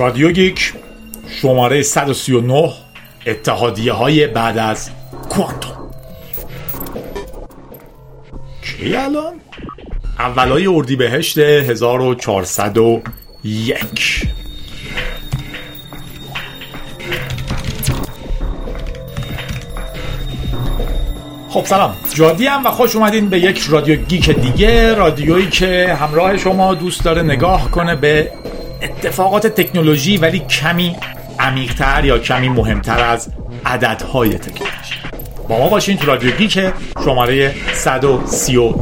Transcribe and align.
رادیو 0.00 0.32
گیک 0.32 0.72
شماره 1.28 1.82
139 1.82 2.72
اتحادیه 3.26 3.92
های 3.92 4.26
بعد 4.26 4.58
از 4.58 4.90
کوانتوم 5.28 5.90
کی 8.62 8.96
الان؟ 8.96 9.40
اولای 10.18 10.66
اردی 10.66 10.96
بهشت 10.96 11.38
1401 11.38 14.26
خب 21.48 21.64
سلام 21.64 21.96
جادی 22.14 22.46
هم 22.46 22.66
و 22.66 22.70
خوش 22.70 22.96
اومدین 22.96 23.28
به 23.28 23.38
یک 23.38 23.66
رادیو 23.68 23.96
گیک 23.96 24.30
دیگه 24.30 24.94
رادیویی 24.94 25.48
که 25.48 25.96
همراه 26.00 26.36
شما 26.36 26.74
دوست 26.74 27.04
داره 27.04 27.22
نگاه 27.22 27.70
کنه 27.70 27.96
به 27.96 28.32
اتفاقات 28.82 29.46
تکنولوژی 29.46 30.16
ولی 30.16 30.38
کمی 30.38 30.96
عمیقتر 31.38 32.04
یا 32.04 32.18
کمی 32.18 32.48
مهمتر 32.48 33.04
از 33.04 33.28
عددهای 33.66 34.34
تکنولوژی. 34.34 34.94
با 35.48 35.58
ما 35.58 35.68
باشین 35.68 35.96
تو 35.96 36.06
رادیو 36.06 36.30
گیک 36.30 36.72
شماره 37.04 37.54
139 37.74 38.74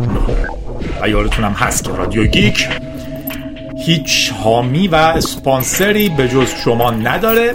و 1.02 1.08
یادتونم 1.08 1.52
هست 1.52 1.84
که 1.84 1.90
رادیو 1.90 2.26
گیک 2.26 2.68
هیچ 3.86 4.32
حامی 4.32 4.88
و 4.88 4.94
اسپانسری 4.94 6.08
به 6.08 6.28
جز 6.28 6.48
شما 6.64 6.90
نداره. 6.90 7.54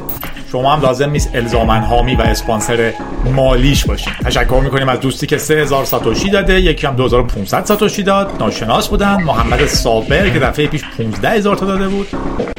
شما 0.53 0.73
هم 0.73 0.81
لازم 0.81 1.09
نیست 1.09 1.35
الزاما 1.35 1.81
حامی 1.81 2.15
و 2.15 2.21
اسپانسر 2.21 2.93
مالیش 3.25 3.85
باشین. 3.85 4.13
تشکر 4.25 4.61
می‌کنیم 4.63 4.89
از 4.89 4.99
دوستی 4.99 5.27
که 5.27 5.37
3000 5.37 5.85
ساتوشی 5.85 6.29
داده 6.29 6.61
یکی 6.61 6.87
هم 6.87 6.95
2500 6.95 7.65
ساتوشی 7.65 8.03
داد. 8.03 8.31
ناشناس 8.39 8.87
بودن. 8.87 9.23
محمد 9.23 9.65
صابر 9.65 10.29
که 10.29 10.39
دفعه 10.39 10.67
پیش 10.67 10.83
15000 10.97 11.55
تا 11.55 11.65
داده 11.65 11.87
بود. 11.87 12.07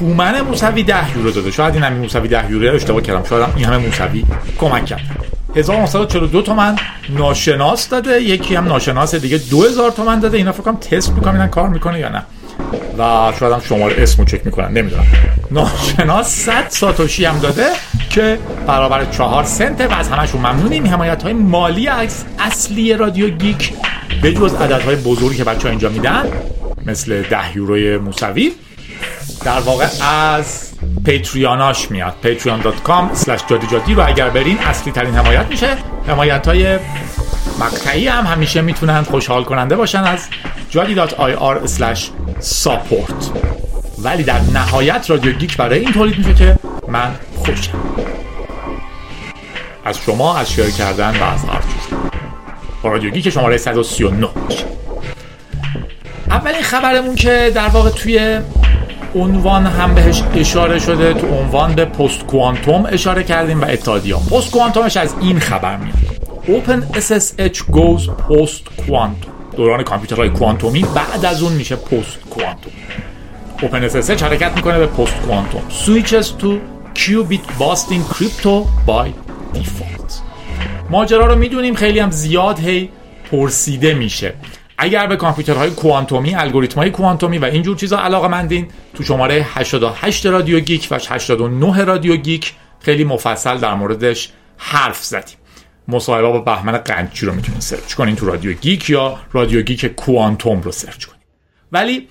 هومن 0.00 0.40
موسوی 0.40 0.82
10 0.82 1.16
یورو 1.16 1.30
داده. 1.30 1.50
شاید 1.50 1.74
این 1.74 1.82
همین 1.82 2.00
موسوی 2.00 2.28
10 2.28 2.50
یورو 2.50 2.68
رو 2.68 2.74
اشتباه 2.74 3.02
کردم. 3.02 3.24
شاید 3.28 3.48
این 3.56 3.64
همه 3.64 3.76
موسوی 3.76 4.24
کمک 4.58 4.86
کرد. 4.86 5.17
1942 5.56 6.42
تومن 6.42 6.76
ناشناس 7.08 7.88
داده. 7.88 8.22
یکی 8.22 8.54
هم 8.54 8.64
ناشناس 8.64 9.14
دیگه 9.14 9.38
2000 9.38 9.90
تومن 9.90 10.20
داده. 10.20 10.36
اینا 10.36 10.52
فکر 10.52 10.62
کنم 10.62 10.76
تست 10.76 11.12
می‌کنن 11.12 11.46
کار 11.48 11.68
می‌کنه 11.68 11.98
یا 11.98 12.08
نه. 12.08 12.22
و 12.98 13.32
شاید 13.40 13.52
هم 13.52 13.60
شماره 13.60 14.02
اسمو 14.02 14.24
چک 14.24 14.46
می‌کنن. 14.46 14.72
نمی‌دونم. 14.72 15.06
ناشناس 15.50 16.36
100 16.36 16.64
ساتوشی 16.68 17.24
هم 17.24 17.38
داده 17.38 17.66
که 18.10 18.38
برابر 18.66 19.04
4 19.04 19.44
سنت 19.44 19.80
و 19.80 19.94
از 19.94 20.08
همشون 20.08 20.40
ممنونیم. 20.40 20.86
حمایت 20.86 21.22
های 21.22 21.32
مالی 21.32 21.88
از 21.88 22.24
اصلی 22.38 22.94
رادیو 22.94 23.28
گیک 23.28 23.72
به 24.22 24.32
جز 24.32 24.54
عددهای 24.54 24.96
بزرگی 24.96 25.36
که 25.36 25.44
بچه 25.44 25.62
ها 25.62 25.68
اینجا 25.68 25.88
میدن 25.88 26.24
مثل 26.86 27.22
10 27.22 27.56
یوروی 27.56 27.96
موسوی 27.98 28.52
در 29.44 29.60
واقع 29.60 29.86
از 30.02 30.67
پیتریاناش 31.04 31.90
میاد. 31.90 32.14
Patreon.com 32.22 33.16
slash 33.16 33.50
جادی 33.50 33.66
جادی. 33.66 33.94
رو 33.94 34.06
اگر 34.08 34.30
برین 34.30 34.58
اصلی 34.58 34.92
ترین 34.92 35.14
حمایت 35.14 35.46
میشه. 35.46 35.76
حمایت 36.06 36.48
های 36.48 36.78
مقطعی 37.60 38.08
هم 38.08 38.26
همیشه 38.26 38.60
می‌تونن 38.60 39.02
خوشحال 39.02 39.44
کننده 39.44 39.76
باشن 39.76 40.04
از 40.04 40.28
جادی.ir 40.70 41.68
slash 41.68 42.00
support. 42.40 43.24
ولی 43.98 44.22
در 44.22 44.40
نهایت 44.40 45.10
رادیو 45.10 45.32
گیک 45.32 45.56
برای 45.56 45.78
این 45.78 45.92
تولید 45.92 46.18
میشه 46.18 46.34
که 46.34 46.58
من 46.88 47.14
خوشم. 47.36 47.78
از 49.84 49.98
شما 49.98 50.36
از 50.36 50.52
شیر 50.52 50.70
کردن 50.70 51.10
و 51.20 51.24
از 51.24 51.44
هر 51.44 51.60
چیز. 51.60 51.98
رادیو 52.82 53.10
گیک 53.10 53.30
شماره 53.30 53.56
139 53.56 54.26
باشه 54.26 54.64
اولین 56.30 56.62
خبرمون 56.62 57.14
که 57.14 57.52
در 57.54 57.68
واقع 57.68 57.90
توی 57.90 58.40
عنوان 59.14 59.66
هم 59.66 59.94
بهش 59.94 60.22
اشاره 60.34 60.78
شده 60.78 61.14
تو 61.14 61.26
عنوان 61.26 61.74
به 61.74 61.84
پست 61.84 62.26
کوانتوم 62.26 62.86
اشاره 62.92 63.22
کردیم 63.22 63.60
و 63.60 63.64
اتحادیه 63.64 64.14
پست 64.14 64.50
کوانتومش 64.50 64.96
از 64.96 65.14
این 65.20 65.38
خبر 65.38 65.76
میاد. 65.76 65.94
Open 66.46 66.96
SSH 66.96 67.58
goes 67.58 68.02
post 68.28 68.86
quantum 68.86 69.56
دوران 69.56 69.82
کامپیوترهای 69.82 70.28
کوانتومی 70.28 70.84
بعد 70.94 71.24
از 71.24 71.42
اون 71.42 71.52
میشه 71.52 71.76
post 71.76 72.18
quantum 72.30 72.72
Open 73.58 73.92
SSH 73.92 74.22
حرکت 74.22 74.52
می‌کنه 74.56 74.78
به 74.78 74.86
post 74.86 75.14
quantum 75.26 75.62
switches 75.84 76.26
to 76.42 76.48
qubit 76.98 77.62
busting 77.62 78.14
crypto 78.14 78.66
by 78.86 79.08
default. 79.54 80.12
ماجرا 80.90 81.26
رو 81.26 81.36
می‌دونیم 81.36 81.74
خیلی 81.74 81.98
هم 81.98 82.10
زیاد 82.10 82.58
هی 82.58 82.88
پرسیده 83.30 83.94
میشه. 83.94 84.34
اگر 84.78 85.06
به 85.06 85.16
کامپیوترهای 85.16 85.70
کوانتومی 85.70 86.34
الگوریتم‌های 86.34 86.90
کوانتومی 86.90 87.38
و 87.38 87.44
اینجور 87.44 87.76
چیزا 87.76 87.98
علاقه 87.98 88.28
مندین 88.28 88.68
تو 88.94 89.02
شماره 89.02 89.46
88 89.48 90.26
رادیو 90.26 90.60
گیک 90.60 90.88
و 90.90 90.98
89 91.08 91.84
رادیو 91.84 92.16
گیک 92.16 92.54
خیلی 92.80 93.04
مفصل 93.04 93.58
در 93.58 93.74
موردش 93.74 94.32
حرف 94.56 95.04
زدیم. 95.04 95.36
مصاحبه 95.88 96.28
با 96.28 96.40
بهمن 96.40 96.78
قنچی 96.78 97.26
رو 97.26 97.34
می‌تونید 97.34 97.60
search 97.60 97.94
کنین 97.94 98.16
تو 98.16 98.26
رادیو 98.26 98.52
گیک 98.52 98.90
یا 98.90 99.18
رادیو 99.32 99.62
گیک 99.62 99.86
کوانتوم 99.86 100.60
رو 100.60 100.72
search 100.72 101.04
کنین. 101.04 101.22
ولی 101.72 102.08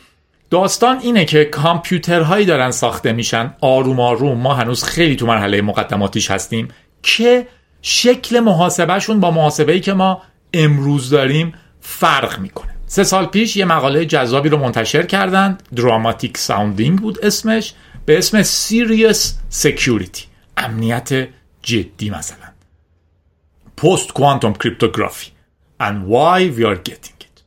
داستان 0.50 1.00
اینه 1.00 1.25
که 1.25 1.45
کامپیوترهایی 1.45 2.45
دارن 2.45 2.72
ساخته 2.72 3.11
میشن. 3.11 3.53
آروم 3.61 4.00
آروم. 4.00 4.38
ما 4.38 4.53
هنوز 4.53 4.83
خیلی 4.83 5.16
تو 5.16 5.25
مرحله 5.25 5.61
مقدماتیش 5.61 6.31
هستیم. 6.31 6.67
که 7.03 7.47
شکل 7.81 8.39
محاسبهشون 8.39 9.19
با 9.19 9.31
محاسبه‌ای 9.31 9.79
که 9.79 9.94
ما 9.94 10.22
امروز 10.53 11.09
داریم 11.09 11.53
فرق 11.87 12.39
می‌کنه. 12.39 12.75
سه 12.87 13.03
سال 13.03 13.25
پیش 13.25 13.55
یه 13.57 13.65
مقاله 13.65 14.05
جذابی 14.05 14.49
رو 14.49 14.57
منتشر 14.57 15.03
کردند. 15.03 15.63
dramatic 15.75 16.38
sounding 16.38 16.99
بود 16.99 17.25
اسمش. 17.25 17.73
به 18.05 18.17
اسم 18.17 18.43
Serious 18.43 19.39
Security 19.49 20.25
امنیت 20.57 21.27
جدی 21.61 22.09
مثلا. 22.09 22.47
Post 23.77 24.13
quantum 24.13 24.53
cryptography 24.53 25.31
and 25.83 25.95
why 26.09 26.59
we 26.59 26.63
are 26.63 26.89
getting 26.89 27.21
it. 27.21 27.41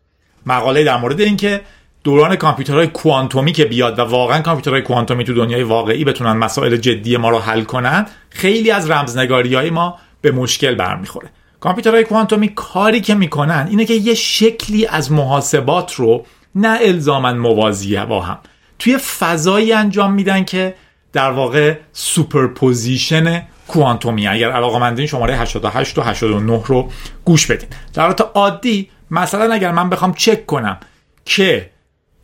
مقاله 0.47 0.85
در 0.85 0.97
مورد 0.97 1.21
اینکه 1.21 1.61
دوران 2.05 2.37
کامپیوترهای 2.37 2.87
کوانتومی 2.87 3.53
که 3.53 3.65
بیاد 3.65 3.99
و 3.99 4.03
واقعا 4.03 4.41
کامپیوترهای 4.41 4.83
کوانتومی 4.83 5.25
تو 5.25 5.35
دنیای 5.35 5.63
واقعی 5.63 6.05
بتونن 6.05 6.33
مسائل 6.33 6.77
جدی 6.77 7.17
ما 7.17 7.31
رو 7.31 7.39
حل 7.39 7.63
کنن 7.63 8.07
خیلی 8.31 8.71
از 8.71 8.91
رمزنگاری 8.91 9.55
های 9.55 9.71
ما 9.71 9.99
به 10.21 10.31
مشکل 10.31 10.75
برمیخوره. 10.75 11.31
کامپیوترهای 11.61 12.05
کوانتومی 12.05 12.49
کاری 12.49 13.01
که 13.01 13.15
می‌کنن 13.15 13.67
اینه 13.71 13.85
که 13.85 13.95
یه 13.95 14.15
شکلی 14.15 14.87
از 14.87 15.13
محاسبات 15.13 15.95
رو 15.95 16.27
نه 16.55 16.79
الزاما 16.81 17.33
موازیه 17.33 18.05
با 18.05 18.21
هم. 18.21 18.39
توی 18.79 18.99
فضایی 18.99 19.73
انجام 19.73 20.13
میدن 20.13 20.45
که 20.45 20.75
در 21.13 21.31
واقع 21.31 21.77
superposition 21.93 23.43
کوانتومی 23.69 24.27
اگر 24.27 24.51
علاقه 24.51 25.07
شماره 25.07 25.37
88 25.37 25.99
و 25.99 26.03
89 26.03 26.63
رو 26.67 26.91
گوش 27.25 27.47
بدین. 27.47 27.69
در 27.95 28.03
حالت 28.03 28.21
عادی 28.35 28.91
مثلا 29.11 29.55
اگر 29.55 29.73
من 29.73 29.91
بخوام 29.91 30.15
چک 30.15 30.47
کنم 30.47 30.77
که 31.25 31.71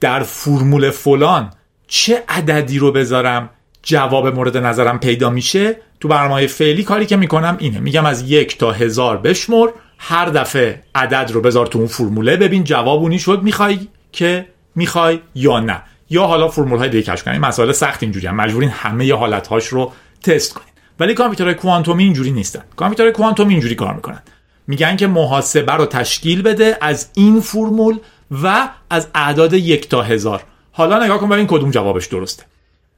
در 0.00 0.22
فرمول 0.22 0.90
فلان 0.90 1.50
چه 1.86 2.24
عددی 2.28 2.78
رو 2.78 2.92
بذارم 2.92 3.50
جواب 3.82 4.26
مورد 4.26 4.56
نظرم 4.56 4.98
پیدا 4.98 5.30
میشه 5.30 5.76
تو 6.00 6.08
برنامه 6.08 6.46
فعلی 6.46 6.82
کاری 6.82 7.06
که 7.06 7.16
می‌کنم 7.16 7.56
اینه. 7.60 7.80
میگم 7.80 8.06
از 8.06 8.30
یک 8.30 8.58
تا 8.58 8.72
هزار 8.72 9.16
بشمر 9.16 9.68
هر 9.98 10.26
دفعه 10.26 10.82
عدد 10.94 11.30
رو 11.32 11.40
بذار 11.40 11.66
تو 11.66 11.78
اون 11.78 11.88
فرموله 11.88 12.36
ببین 12.36 12.64
جواب 12.64 13.02
اونی 13.02 13.18
شد 13.18 13.42
می‌خوای 13.42 13.88
که 14.12 14.46
می‌خوای 14.74 15.20
یا 15.34 15.60
نه. 15.60 15.82
یا 16.10 16.26
حالا 16.26 16.48
فرمول 16.48 16.78
های 16.78 16.88
دیگه 16.88 17.12
کشف 17.12 17.24
کنید 17.24 17.40
مسائل 17.40 17.72
سخت 17.72 18.02
اینجوری 18.02 18.26
هم 18.26 18.36
مجبورین 18.36 18.70
همه 18.70 19.14
حالت 19.14 19.46
هاش 19.46 19.66
رو 19.66 19.92
تست 20.22 20.54
کنید 20.54 20.72
ولی 21.00 21.14
کامپیوترهای 21.14 21.54
کوانتومی 21.54 22.04
اینجوری 22.04 22.30
نیستن. 22.30 22.62
کامپیوترهای 22.76 23.12
کوانتومی 23.12 23.52
اینجوری 23.52 23.74
کار 23.74 23.94
می‌کنن. 23.94 24.22
میگن 24.66 24.96
که 24.96 25.06
محاسبه 25.06 25.72
رو 25.72 25.86
تشکیل 25.86 26.42
بده 26.42 26.78
از 26.80 27.08
این 27.14 27.40
فرمول 27.40 27.98
و 28.42 28.68
از 28.90 29.08
اعداد 29.14 29.52
یک 29.52 29.88
تا 29.88 30.02
هزار. 30.02 30.42
حالا 30.72 31.04
نگاه 31.04 31.18
کن 31.18 31.28
ببین 31.28 31.46
کدوم 31.46 31.70
جوابش 31.70 32.06
درسته. 32.06 32.44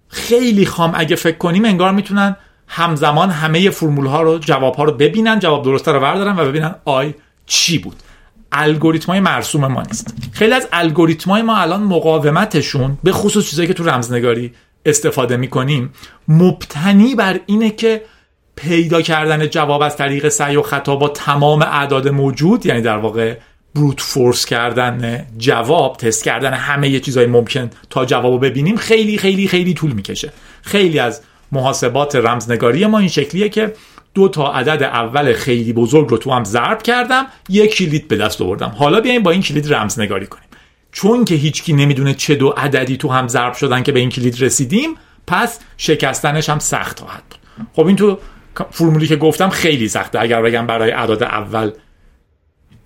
خیلی 0.09 0.67
خام 0.67 0.93
اگه 0.95 1.17
فکر 1.17 1.37
کنیم 1.37 1.65
انگار 1.65 1.93
می‌تونن 1.93 2.37
همزمان 2.69 3.31
همه 3.31 3.71
فرمول 3.71 4.07
ها 4.07 4.23
رو 4.23 4.39
جواب 4.39 4.75
ها 4.75 4.85
رو 4.85 4.93
ببینن 4.93 5.39
جواب 5.39 5.65
درسته 5.65 5.93
رو 5.93 6.01
بردارن 6.01 6.39
و 6.39 6.45
ببینن 6.45 6.75
آی 6.85 7.15
چی 7.47 7.79
بود. 7.79 7.97
الگوریتم 8.53 9.13
های 9.13 9.21
مرسوم 9.21 9.67
ما 9.67 9.83
نیست. 9.83 10.15
خیلی 10.33 10.53
از 10.53 10.69
الگوریتم 10.73 11.31
های 11.31 11.43
ما 11.43 11.57
الان 11.57 11.83
مقاومتشون 11.83 12.99
به 13.03 13.13
خصوص 13.13 13.51
چیزایی 13.51 13.69
که 13.69 13.75
تو 13.75 13.85
رمزنگاری 13.85 14.53
استفاده 14.87 15.37
می‌کنیم 15.37 15.93
مبتنی 16.29 17.15
بر 17.15 17.41
اینه 17.47 17.71
که 17.71 18.03
پیدا 18.57 19.03
کردن 19.03 19.47
جواب 19.47 19.83
از 19.83 19.97
طریق 19.97 20.29
سعی 20.29 20.57
و 20.57 20.63
خطا 20.63 20.97
با 20.97 21.09
تمام 21.09 21.63
اعداد 21.63 22.09
موجود 22.09 22.67
یعنی 22.67 22.83
در 22.83 22.97
واقع 22.97 23.37
بروت 23.75 24.01
فورس 24.01 24.47
کردن 24.47 25.27
جواب 25.39 25.97
تست 25.97 26.25
کردن 26.25 26.53
همه 26.53 26.89
یه 26.89 27.01
چیزای 27.01 27.27
ممکن 27.27 27.71
تا 27.91 28.05
جواب 28.05 28.47
ببینیم 28.47 28.77
خیلی 28.77 29.19
خیلی 29.19 29.49
خیلی 29.49 29.75
طول 29.75 29.93
می‌کشه. 29.93 30.33
خیلی 30.63 30.99
از 30.99 31.21
محاسبات 31.53 32.17
رمزنگاری 32.17 32.87
ما 32.87 32.99
این 32.99 33.09
شکلیه 33.09 33.49
که 33.49 33.75
دو 34.15 34.29
تا 34.29 34.53
عدد 34.53 34.83
اول 34.83 35.33
خیلی 35.33 35.73
بزرگ 35.73 36.09
رو 36.09 36.19
تو 36.19 36.31
هم 36.31 36.45
ضرب 36.45 36.83
کردم 36.83 37.27
یک 37.49 37.75
کلید 37.75 38.09
به 38.09 38.17
دست 38.17 38.43
آوردم. 38.43 38.69
حالا 38.69 39.01
بیایم 39.01 39.23
با 39.23 39.31
این 39.31 39.43
کلید 39.43 39.75
رمزنگاری 39.75 40.27
کنیم. 40.27 40.49
چون 40.93 41.25
که 41.25 41.35
هیچکی 41.35 41.73
نمی‌دونه 41.73 42.15
چه 42.15 42.35
دو 42.35 42.49
عددی 42.49 42.97
تو 42.97 43.09
هم 43.09 43.29
ضرب 43.29 43.55
شدن 43.55 43.83
که 43.83 43.93
به 43.93 44.01
این 44.01 44.09
کلید 44.09 44.43
رسیدیم 44.43 44.91
پس 45.27 45.61
شکستنش 45.77 46.51
هم 46.51 46.59
سخت 46.59 47.01
خواهد 47.01 47.23
بود. 47.31 47.39
خب 47.73 47.87
این 47.87 47.97
تو 47.97 48.19
فرمولی 48.71 49.07
که 49.07 49.17
گفتم 49.17 49.49
خیلی 49.49 49.89
سخته. 49.89 50.21
اگر 50.21 50.43
بگم 50.43 50.67
برای 50.67 50.91
اعداد 50.91 51.23
اول 51.23 51.71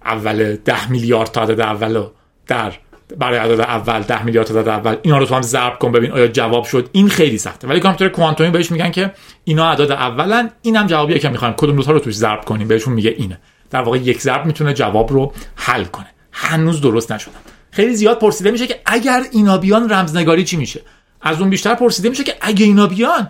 اول 0.05 0.57
ده 0.57 0.91
میلیارد 0.91 1.31
تا 1.31 1.43
عدد 1.43 1.61
اول 1.61 2.03
در 2.47 2.73
برای 3.19 3.39
عدد 3.39 3.61
اول 3.61 4.01
10 4.01 4.25
میلیارد 4.25 4.57
عدد 4.57 4.69
اول 4.69 4.97
اینا 5.03 5.19
رو 5.19 5.27
تو 5.27 5.35
هم 5.35 5.43
ضرب 5.43 5.79
کن 5.79 5.93
ببین 5.93 6.11
آیا 6.11 6.29
جواب 6.29 6.65
شد. 6.65 6.89
این 6.93 7.09
خیلی 7.09 7.39
سخته. 7.39 7.69
ولی 7.69 7.81
کامپیوتر 7.81 8.15
کوانتومی 8.15 8.51
بهش 8.51 8.71
میگن 8.71 8.91
که 8.91 9.13
اینا 9.45 9.69
اعداد 9.69 9.93
اولن 9.93 10.51
اینم 10.63 10.87
جوابیه 10.87 11.19
که 11.19 11.29
می‌خوایم. 11.29 11.55
کدوم 11.55 11.77
دو 11.77 11.83
تا 11.83 11.93
رو 11.93 11.99
توش 11.99 12.15
ضرب 12.15 12.45
کنیم؟ 12.45 12.69
بهشون 12.69 12.95
میگه 12.95 13.15
اینه. 13.19 13.39
در 13.71 13.83
واقع 13.83 13.99
یک 13.99 14.21
ضرب 14.21 14.47
می‌تونه 14.47 14.75
جواب 14.75 15.13
رو 15.13 15.33
حل 15.55 15.85
کنه. 15.85 16.07
هنوز 16.33 16.81
درست 16.81 17.13
نشدم 17.13 17.33
خیلی 17.71 17.95
زیاد 17.95 18.19
پرسیده 18.19 18.51
میشه 18.51 18.67
که 18.67 18.81
اگر 18.87 19.23
اینا 19.33 19.59
بیان 19.59 19.93
رمزنگاری 19.93 20.45
چی 20.45 20.57
میشه؟ 20.57 20.81
از 21.21 21.41
اون 21.41 21.51
بیشتر 21.51 21.75
پرسیده 21.75 22.09
میشه 22.09 22.25
که 22.25 22.35
اگه 22.41 22.65
اینا 22.65 22.87
بیان 22.87 23.29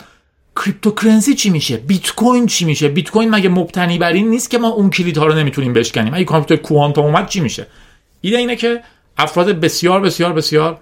cryptocurrency 0.57 1.35
چی 1.35 1.51
میشه؟ 1.51 1.77
بیت 1.77 2.15
کوین 2.15 2.47
چی 2.47 2.65
میشه؟ 2.65 2.89
بیت 2.89 3.11
کوین 3.11 3.31
مگه 3.31 3.49
مبتنی 3.49 3.99
بر 3.99 4.13
این 4.13 4.31
نیست 4.31 4.51
که 4.51 4.59
ما 4.59 4.69
اون 4.69 4.91
کلیدها 4.91 5.27
رو 5.27 5.35
نمی‌تونیم 5.35 5.73
بشکنیم؟ 5.73 6.15
اگه 6.15 6.25
کامپیوتر 6.25 6.63
کوانتوم 6.63 7.05
اومد 7.05 7.29
چی 7.29 7.41
میشه؟ 7.41 7.67
ایده 8.21 8.39
اینه 8.39 8.57
که 8.57 8.81
افراد 9.19 9.61
بسیار 9.61 10.01
بسیار 10.01 10.33
بسیار 10.33 10.79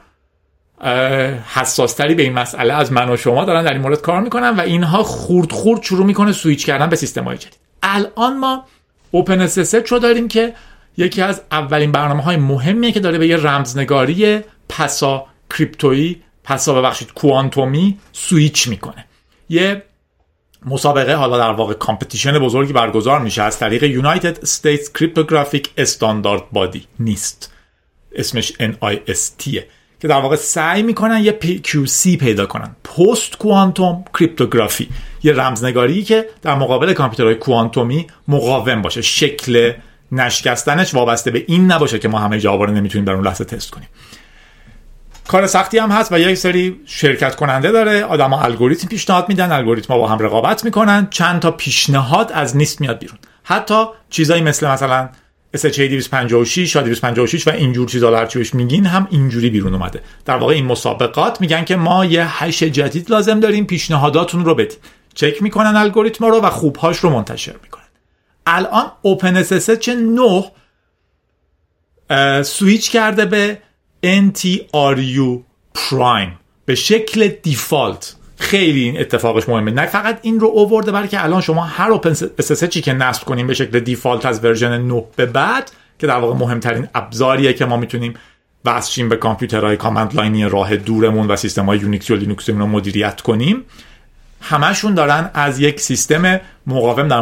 حساستری 1.54 2.14
به 2.14 2.22
این 2.22 2.32
مسئله 2.32 2.74
از 2.74 2.92
من 2.92 3.10
و 3.10 3.16
شما 3.16 3.44
دارن 3.44 3.64
در 3.64 3.72
این 3.72 3.82
مورد 3.82 4.00
کار 4.00 4.20
می‌کنن 4.20 4.48
و 4.48 4.60
اینها 4.60 5.02
خورد 5.02 5.52
خورد 5.52 5.82
شروع 5.82 6.06
می‌کنه 6.06 6.32
سویچ 6.32 6.66
کردن 6.66 6.88
به 6.88 6.96
سیستم 6.96 7.24
های 7.24 7.38
جدید. 7.38 7.58
الان 7.82 8.38
ما 8.38 8.64
Open 9.10 9.48
رو 9.90 9.98
داریم 9.98 10.28
که 10.28 10.54
یکی 10.96 11.22
از 11.22 11.42
اولین 11.52 11.92
برنامه 11.92 12.22
های 12.22 12.36
مهمیه 12.36 12.92
که 12.92 13.00
داره 13.00 13.18
به 13.18 13.26
یه 13.26 13.36
رمزنگاری 13.36 14.40
پسا 14.68 15.26
crypto 15.50 16.04
یی 16.04 16.22
پسا 16.44 16.74
ببخشید 16.74 17.14
کوانتومی 17.14 17.98
سویچ 18.12 18.68
می‌کنه. 18.68 19.04
یه 19.48 19.82
مسابقه 20.66 21.14
حالا 21.14 21.38
در 21.38 21.50
واقع 21.50 21.74
competition 21.74 22.38
بزرگی 22.38 22.72
برگزار 22.72 23.20
میشه 23.20 23.42
از 23.42 23.58
طریق 23.58 24.02
United 24.02 24.36
States 24.36 24.84
Cryptographic 24.98 25.84
Standard 25.84 26.42
Body. 26.54 26.80
NIST. 26.98 27.52
اسمش 28.14 28.52
NIST 28.52 29.60
که 30.00 30.08
در 30.08 30.20
واقع 30.20 30.36
سعی 30.36 30.82
می‌کنن 30.82 31.24
یه 31.24 31.38
PQC 31.42 32.16
پیدا 32.18 32.46
کنن. 32.46 32.76
پست 32.84 33.36
کوانتوم 33.38 34.04
کریپتوگرافی 34.18 34.88
یه 35.22 35.32
رمزنگاری 35.32 36.02
که 36.02 36.28
در 36.42 36.54
مقابل 36.54 36.92
کامپیوترهای 36.92 37.34
کوانتومی 37.34 38.06
مقاوم 38.28 38.82
باشه. 38.82 39.02
شکل 39.02 39.72
نشکستنش 40.12 40.94
وابسته 40.94 41.30
به 41.30 41.44
این 41.48 41.72
نباشه 41.72 41.98
که 41.98 42.08
ما 42.08 42.18
همه 42.18 42.40
جوابا 42.40 42.64
رو 42.64 42.72
نمی‌تونیم 42.72 43.04
در 43.04 43.12
اون 43.12 43.26
لحظه 43.26 43.44
تست 43.44 43.70
کنیم. 43.70 43.88
کار 45.28 45.46
سختی 45.46 45.78
هم 45.78 45.90
هست 45.90 46.12
و 46.12 46.18
یک 46.18 46.34
سری 46.34 46.80
شرکت 46.86 47.36
کننده 47.36 47.72
داره 47.72 48.04
آدما 48.04 48.42
الگوریتم 48.42 48.88
پیشنهاد 48.88 49.28
میدن 49.28 49.52
الگوریتم 49.52 49.94
با 49.94 50.08
هم 50.08 50.18
رقابت 50.18 50.64
می‌کنن. 50.64 51.08
چند 51.10 51.40
تا 51.40 51.50
پیشنهاد 51.50 52.32
از 52.32 52.56
نیست 52.56 52.80
میاد 52.80 52.98
بیرون. 52.98 53.18
حتی 53.44 53.84
چیزایی 54.10 54.42
مثل 54.42 54.68
مثلا 54.68 55.08
SHA 55.56 55.78
256 55.78 56.74
یا 56.74 56.82
256 56.82 57.48
و 57.48 57.50
اینجور 57.50 57.88
چیزا 57.88 58.16
هرچی 58.16 58.38
بهش 58.38 58.54
میگین 58.54 58.86
هم 58.86 59.08
اینجوری 59.10 59.50
بیرون 59.50 59.74
اومده. 59.74 60.02
در 60.24 60.36
واقع 60.36 60.54
این 60.54 60.66
مسابقات 60.66 61.40
میگن 61.40 61.64
که 61.64 61.76
ما 61.76 62.04
یه 62.04 62.42
هش 62.42 62.62
جدید 62.62 63.10
لازم 63.10 63.40
داریم 63.40 63.66
پیشنهاداتون 63.66 64.44
رو 64.44 64.54
بدیم 64.54 64.78
چک 65.14 65.42
می‌کنن 65.42 65.76
الگوریتم 65.76 66.24
رو 66.24 66.40
و 66.40 66.50
خوبهاش 66.50 66.96
رو 66.96 67.10
منتشر 67.10 67.54
می‌کنن. 67.62 67.84
الان 68.46 68.92
اوپن 69.02 69.42
چه 69.80 69.94
9 69.94 70.44
سویچ 72.42 72.90
کرده 72.90 73.24
به 73.24 73.58
NTRU 74.04 75.40
پرایم 75.74 76.38
به 76.64 76.74
شکل 76.74 77.28
دیفالت. 77.28 78.16
خیلی 78.40 78.82
این 78.82 79.00
اتفاقش 79.00 79.48
مهمه. 79.48 79.70
نه 79.70 79.86
فقط 79.86 80.18
این 80.22 80.40
رو 80.40 80.48
اوورده 80.48 80.92
بلکه 80.92 81.24
الان 81.24 81.40
شما 81.40 81.64
هر 81.64 81.90
اوپن 81.90 82.14
چی 82.70 82.80
که 82.80 82.92
نصب 82.92 83.24
کنیم 83.24 83.46
به 83.46 83.54
شکل 83.54 83.80
default 83.80 84.26
از 84.26 84.44
version 84.44 84.80
9 84.80 85.04
به 85.16 85.26
بعد 85.26 85.70
که 85.98 86.06
در 86.06 86.16
واقع 86.16 86.34
مهمترین 86.34 86.88
ابزاریه 86.94 87.52
که 87.52 87.64
ما 87.64 87.76
می‌تونیم 87.76 88.14
وصل 88.64 88.83
شیم 88.83 89.08
به 89.08 89.16
کامپیوترهای 89.16 89.76
command 89.76 90.14
line 90.14 90.38
ی 90.38 90.44
راه 90.44 90.76
دورمون 90.76 91.26
و 91.26 91.36
سیستم 91.36 91.66
های 91.66 91.78
یونیکس 91.78 92.10
و 92.10 92.16
لینوکس 92.16 92.50
رو 92.50 92.66
مدیریت 92.66 93.20
کنیم. 93.20 93.64
همشون 94.40 94.94
دارن 94.94 95.30
از 95.34 95.60
یک 95.60 95.80
سیستم 95.80 96.40
مقاوم 96.66 97.08
در 97.08 97.20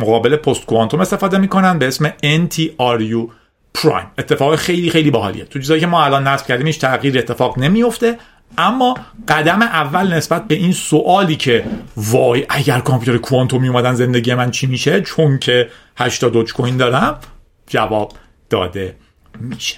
مقابل 0.00 0.36
post 0.36 0.66
quantum 0.66 1.00
استفاده 1.00 1.38
می‌کنن 1.38 1.78
به 1.78 1.86
اسم 1.86 2.08
NTRU 2.08 3.30
Prime 3.74 4.06
اتفاق 4.18 4.56
خیلی 4.56 4.90
خیلی 4.90 5.10
باحالیه. 5.10 5.44
تو 5.44 5.58
چیزایی 5.58 5.80
که 5.80 5.86
ما 5.86 6.04
الان 6.04 6.28
نصب 6.28 6.46
کردیم 6.46 6.66
هیچ 6.66 6.80
تغییر 6.80 7.18
اتفاق 7.18 7.58
نمیفته 7.58 8.18
اما 8.58 8.94
قدم 9.28 9.62
اول 9.62 10.14
نسبت 10.14 10.48
به 10.48 10.54
این 10.54 10.72
سوالی 10.72 11.36
که 11.36 11.64
وای 11.96 12.46
اگر 12.48 12.80
کامپیوتر 12.80 13.18
کوانتومی 13.18 13.68
اومدن 13.68 13.94
زندگی 13.94 14.34
من 14.34 14.50
چی 14.50 14.66
میشه؟ 14.66 15.00
چون 15.00 15.38
که 15.38 15.70
8 15.96 16.24
دوج 16.24 16.52
کوین 16.52 16.76
دارم 16.76 17.18
جواب 17.66 18.12
داده 18.50 18.96
میشه. 19.40 19.76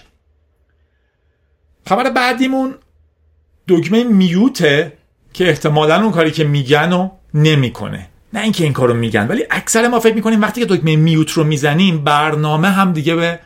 خبر 1.86 2.10
بعدیمون 2.10 2.74
دکمه 3.68 4.04
میوته 4.04 4.92
که 5.32 5.48
احتمالا 5.48 6.02
اون 6.02 6.12
کاری 6.12 6.30
که 6.30 6.44
میگن 6.44 6.92
و 6.92 7.10
نمی‌کنه. 7.34 8.08
نه 8.32 8.40
اینکه 8.40 8.64
این 8.64 8.72
کارو 8.72 8.94
میگن 8.94 9.26
ولی 9.26 9.44
اکثر 9.50 9.88
ما 9.88 10.00
فکر 10.00 10.14
می‌کنیم 10.14 10.40
وقتی 10.40 10.60
که 10.60 10.66
دکمه 10.66 10.96
میوت 10.96 11.30
رو 11.30 11.44
می‌زنیم 11.44 12.04
برنامه 12.04 12.68
هم 12.68 12.92
دیگه 12.92 13.14
به 13.14 13.38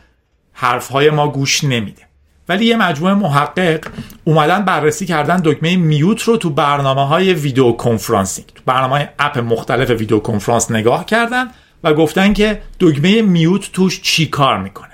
حرفهای 0.53 1.11
ما 1.11 1.29
گوش 1.29 1.65
نمیده. 1.65 2.06
ولی 2.49 2.67
یه 2.67 2.77
مجموعه 2.77 3.15
محقق 3.15 3.87
اومدن 4.25 4.65
بررسی 4.65 5.07
کردن 5.07 5.41
دکمه 5.45 5.77
mute 5.77 6.23
رو 6.23 6.37
تو 6.37 6.51
برنامه 6.51 7.07
های 7.07 7.35
video 7.35 7.73
conferencing 7.73 8.47
تو 8.55 8.63
برنامه 8.67 8.97
های 8.97 9.07
app 9.19 9.39
مختلف 9.39 9.91
ویدیو 9.91 10.19
کنفرانس 10.19 10.71
نگاه 10.71 11.07
کردن 11.07 11.51
و 11.85 11.95
گفتن 11.95 12.33
که 12.33 12.63
دکمه 12.81 13.23
mute 13.23 13.73
توش 13.73 14.01
چی 14.03 14.27
کار 14.27 14.59
می‌کنه. 14.59 14.93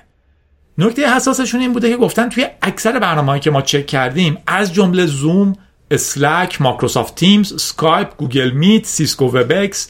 نکته 0.78 1.14
حساسشون 1.14 1.60
این 1.60 1.72
بوده 1.72 1.90
که 1.90 1.96
گفتن 1.96 2.28
توی 2.28 2.46
اکثر 2.62 2.99
برنامه 2.99 3.40
که 3.40 3.50
ما 3.50 3.62
چک 3.62 3.86
کردیم 3.86 4.38
از 4.46 4.74
جمله 4.74 5.06
Zoom، 5.06 5.56
Slack، 5.91 6.62
Microsoft 6.62 7.14
Teams، 7.14 7.62
Skype، 7.62 8.17
Google 8.17 8.50
Meet، 8.50 8.86
Cisco 8.86 9.24
Webex، 9.24 9.88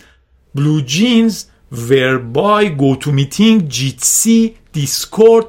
BlueJeans، 0.54 1.44
Whereby، 1.72 2.70
GoToMeeting، 2.70 3.68
Jitsi، 3.68 4.54
Discord 4.72 5.46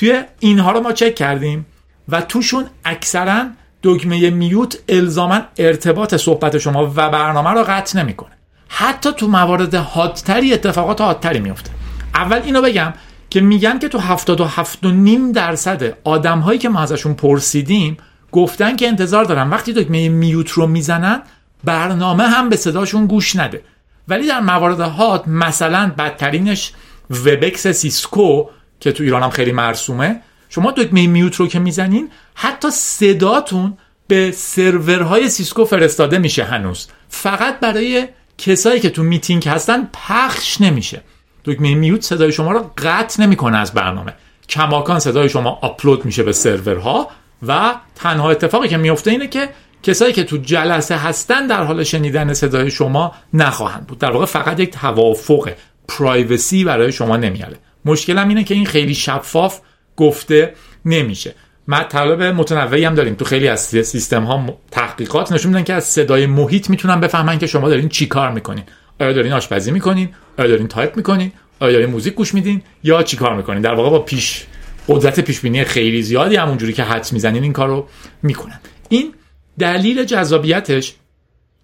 توی 0.00 0.22
اینها 0.38 0.72
رو 0.72 0.80
ما 0.80 0.92
چک 0.92 1.14
کردیم 1.14 1.66
و 2.08 2.20
توشون 2.20 2.66
اکثرا 2.84 3.46
دکمه 3.82 4.30
میوت 4.30 4.78
الزاما 4.88 5.40
ارتباط 5.58 6.14
صحبت 6.14 6.58
شما 6.58 6.86
و 6.86 7.10
برنامه 7.10 7.50
رو 7.50 7.64
قطع 7.68 7.98
نمی‌کنه. 7.98 8.30
حتی 8.68 9.12
تو 9.12 9.28
موارد 9.28 9.74
حادتری 9.74 10.52
اتفاقات 10.52 11.00
حادتری 11.00 11.40
میفته 11.40 11.70
اول 12.14 12.40
اینو 12.44 12.62
بگم 12.62 12.92
که 13.30 13.40
میگن 13.40 13.78
که 13.78 13.88
تو 13.88 13.98
77 13.98 14.84
نیم 14.84 15.32
درصد 15.32 15.96
آدم 16.04 16.38
هایی 16.38 16.58
که 16.58 16.68
ما 16.68 16.80
ازشون 16.80 17.14
پرسیدیم 17.14 17.96
گفتن 18.32 18.76
که 18.76 18.88
انتظار 18.88 19.24
دارن. 19.24 19.50
وقتی 19.50 19.72
دکمه 19.72 20.08
میوت 20.08 20.50
رو 20.50 20.66
می‌زنن 20.66 21.22
برنامه 21.64 22.24
هم 22.24 22.48
به 22.48 22.56
صداشون 22.56 23.06
گوش 23.06 23.36
نده. 23.36 23.62
ولی 24.08 24.28
در 24.28 24.40
موارد 24.40 24.80
حاد 24.80 25.28
مثلا 25.28 25.92
بدترینش 25.98 26.72
Webex 27.10 27.66
Cisco 27.66 28.44
که 28.80 28.92
تو 28.92 29.04
ایران 29.04 29.22
هم 29.22 29.30
خیلی 29.30 29.52
مرسومه. 29.52 30.20
شما 30.48 30.70
دکمه 30.70 31.06
mute 31.06 31.36
رو 31.36 31.46
که 31.46 31.58
می‌زنین 31.58 32.10
حتی 32.34 32.70
صداتون 32.70 33.78
به 34.06 34.30
سرورهای 34.30 35.28
سیسکو 35.28 35.64
فرستاده 35.64 36.18
میشه 36.18 36.44
هنوز. 36.44 36.88
فقط 37.08 37.60
برای 37.60 38.08
کسایی 38.38 38.80
که 38.80 38.90
تو 38.90 39.02
میتینگ 39.02 39.48
هستن 39.48 39.88
پخش 39.92 40.60
نمیشه. 40.60 41.00
دکمه 41.44 41.74
mute 41.74 42.02
صدای 42.02 42.32
شما 42.32 42.52
رو 42.52 42.70
قطع 42.78 43.22
نمی‌کنه 43.22 43.58
از 43.58 43.72
برنامه. 43.72 44.14
کماکان 44.48 44.98
صدای 44.98 45.28
شما 45.28 45.58
آپلود 45.62 46.04
میشه 46.04 46.22
به 46.22 46.32
سرورها 46.32 47.08
و 47.46 47.74
تنها 47.94 48.30
اتفاقی 48.30 48.68
که 48.68 48.76
میفته 48.76 49.10
اینه 49.10 49.26
که 49.26 49.48
کسایی 49.82 50.12
که 50.12 50.24
تو 50.24 50.36
جلسه 50.36 50.96
هستن 50.96 51.46
در 51.46 51.64
حال 51.64 51.84
شنیدن 51.84 52.34
صدای 52.34 52.70
شما 52.70 53.14
نخواهند 53.34 53.86
بود. 53.86 53.98
در 53.98 54.10
واقع 54.10 54.26
فقط 54.26 54.60
یک 54.60 54.70
توافق 54.70 55.50
privacy 55.88 56.64
برای 56.64 56.92
شما 56.92 57.16
نمیاره. 57.16 57.56
مشکلم 57.84 58.28
اینه 58.28 58.44
که 58.44 58.54
این 58.54 58.66
خیلی 58.66 58.94
شفاف 58.94 59.60
گفته 59.96 60.54
نمیشه. 60.84 61.34
مطالب 61.68 62.22
متنوعی 62.22 62.84
هم 62.84 62.94
داریم. 62.94 63.14
تو 63.14 63.24
خیلی 63.24 63.48
از 63.48 63.60
سیستم 63.60 64.24
ها 64.24 64.58
تحقیقات 64.70 65.32
نشون 65.32 65.52
میدن 65.52 65.64
که 65.64 65.74
از 65.74 65.84
صدای 65.84 66.26
محیط 66.26 66.70
می‌تونن 66.70 67.00
بفهمن 67.00 67.38
که 67.38 67.46
شما 67.46 67.68
دارین 67.68 67.88
چی 67.88 68.06
کار 68.06 68.32
می‌کنین. 68.32 68.64
آیا 69.00 69.12
دارین 69.12 69.32
آشپزی 69.32 69.70
می‌کنین؟ 69.70 70.08
آیا 70.38 70.48
دارین 70.48 70.68
تایپ 70.68 70.96
می‌کنین؟ 70.96 71.32
آیا 71.60 71.72
دارین 71.72 71.90
موزیک 71.90 72.14
گوش 72.14 72.34
میدین؟ 72.34 72.62
یا 72.84 73.02
چی 73.02 73.16
کار 73.16 73.36
می‌کنین؟ 73.36 73.62
در 73.62 73.74
واقع 73.74 73.90
با 73.90 73.98
پیش 73.98 74.44
قدرت 74.88 75.20
پیش 75.20 75.40
بینی 75.40 75.64
خیلی 75.64 76.02
زیادی 76.02 76.36
همونجوری 76.36 76.72
که 76.72 76.82
حدس 76.82 77.12
می‌زنین 77.12 77.42
این 77.42 77.52
کارو 77.52 77.88
می‌کنن. 78.22 78.60
این 78.88 79.14
دلیل 79.58 80.04
جذابیتش 80.04 80.94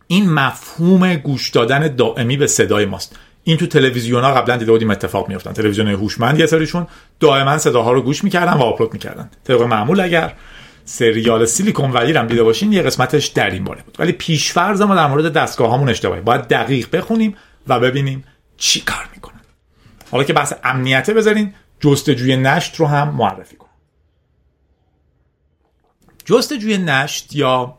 این 0.07 0.31
مفهوم 0.31 1.15
گوش 1.15 1.51
دادن 1.51 1.95
دائمی 1.97 2.37
به 2.37 2.47
صدای 2.47 2.85
ماست. 2.85 3.17
این 3.49 3.57
تو 3.57 3.67
تلویزیون 3.67 4.25
ها 4.25 4.35
قبلا 4.35 4.57
دیده 4.57 4.73
بودیم 4.73 4.91
اتفاق 4.91 5.29
میافتن 5.29 5.53
تلویزیون 5.53 5.89
هوشمند 5.89 6.41
یه 6.41 6.47
سریشون 6.47 6.87
دائما 7.21 7.59
صداها 7.59 7.93
رو 7.93 8.03
گوش 8.03 8.25
می‌کردن 8.25 8.53
و 8.53 8.63
آپلود 8.63 8.93
می‌کردن. 8.93 9.31
طبق 9.45 9.63
معمول 9.63 10.01
اگر 10.01 10.35
سریال 10.85 11.45
سیلیکون 11.45 11.91
ولی 11.91 12.13
هم 12.13 12.27
دیده 12.27 12.43
باشین 12.43 12.73
یه 12.73 12.83
قسمتش 12.83 13.27
در 13.27 13.51
این 13.51 13.65
باره 13.65 13.83
بود. 13.83 13.97
ولی 13.99 14.13
پیشفرض 14.13 14.81
ما 14.81 14.95
در 14.95 15.07
مورد 15.07 15.33
دستگاه 15.33 15.71
هامون 15.71 15.89
اشتباهی. 15.89 16.21
باید 16.21 16.41
دقیق 16.41 16.97
بخونیم 16.97 17.37
و 17.67 17.81
ببینیم 17.81 18.25
چی 18.57 18.81
کار 18.81 19.09
می‌کنن. 19.15 19.41
حالا 20.11 20.25
که 20.25 20.33
بحث 20.33 20.53
امنیته 20.65 21.15
بذارین 21.15 21.55
جستجوی 21.81 22.37
نشت 22.37 22.77
رو 22.77 22.87
هم 22.87 23.09
معرفی 23.09 23.57
کنم. 23.57 23.71
جستجوی 26.25 26.79
نشت 26.79 27.37
یا 27.37 27.79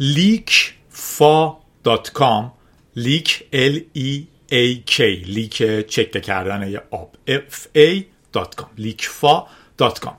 leakfa.com 0.00 2.50
leak 2.96 3.42
l 3.52 3.82
e 3.96 4.37
a 4.52 4.90
k 4.90 5.00
لیک 5.26 5.86
چک 5.86 6.22
کردن 6.22 6.76
آب. 6.90 7.16
F 7.28 7.78
a.com 7.78 8.66
leakfa.com 8.78 10.12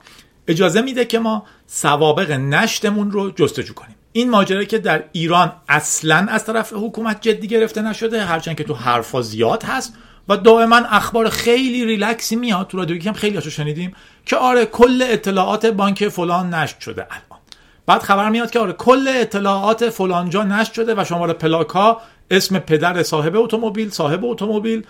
اجازه 0.48 0.80
میده 0.80 1.04
که 1.04 1.18
ما 1.18 1.46
سوابق 1.66 2.30
نشتمون 2.30 3.10
رو 3.10 3.30
جستجو 3.30 3.74
کنیم. 3.74 3.96
این 4.12 4.30
ماجرا 4.30 4.64
که 4.64 4.78
در 4.78 5.04
ایران 5.12 5.52
اصلا 5.68 6.26
از 6.30 6.44
طرف 6.44 6.72
حکومت 6.72 7.20
جدی 7.20 7.48
گرفته 7.48 7.82
نشده 7.82 8.24
هرچند 8.24 8.56
که 8.56 8.64
تو 8.64 8.74
حرفا 8.74 9.22
زیاد 9.22 9.62
هست 9.62 9.94
و 10.28 10.36
دائما 10.36 10.76
اخبار 10.76 11.28
خیلی 11.28 11.84
ریلکسی 11.84 12.36
میاد. 12.36 12.66
تو 12.66 12.78
رادیو 12.78 13.02
هم 13.02 13.12
خیلی 13.12 13.34
هاشو 13.34 13.50
شنیدیم 13.50 13.94
که 14.26 14.36
آره 14.36 14.66
کل 14.66 15.04
اطلاعات 15.06 15.66
بانک 15.66 16.08
فلان 16.08 16.54
نشت 16.54 16.80
شده 16.80 17.06
الان. 17.10 17.40
بعد 17.86 18.02
خبر 18.02 18.30
میاد 18.30 18.50
که 18.50 18.58
آره 18.58 18.72
کل 18.72 19.08
اطلاعات 19.08 19.90
فلان 19.90 20.30
جا 20.30 20.42
نشت 20.42 20.72
شده 20.72 20.94
و 20.96 21.04
شماره 21.04 21.32
پلاک 21.32 21.68
ها 21.68 22.00
اسم 22.30 22.58
پدر 22.58 23.02
صاحب 23.02 23.36
اتومبیل 23.36 23.90
صاحب 23.90 24.24
اتومبیل 24.24 24.86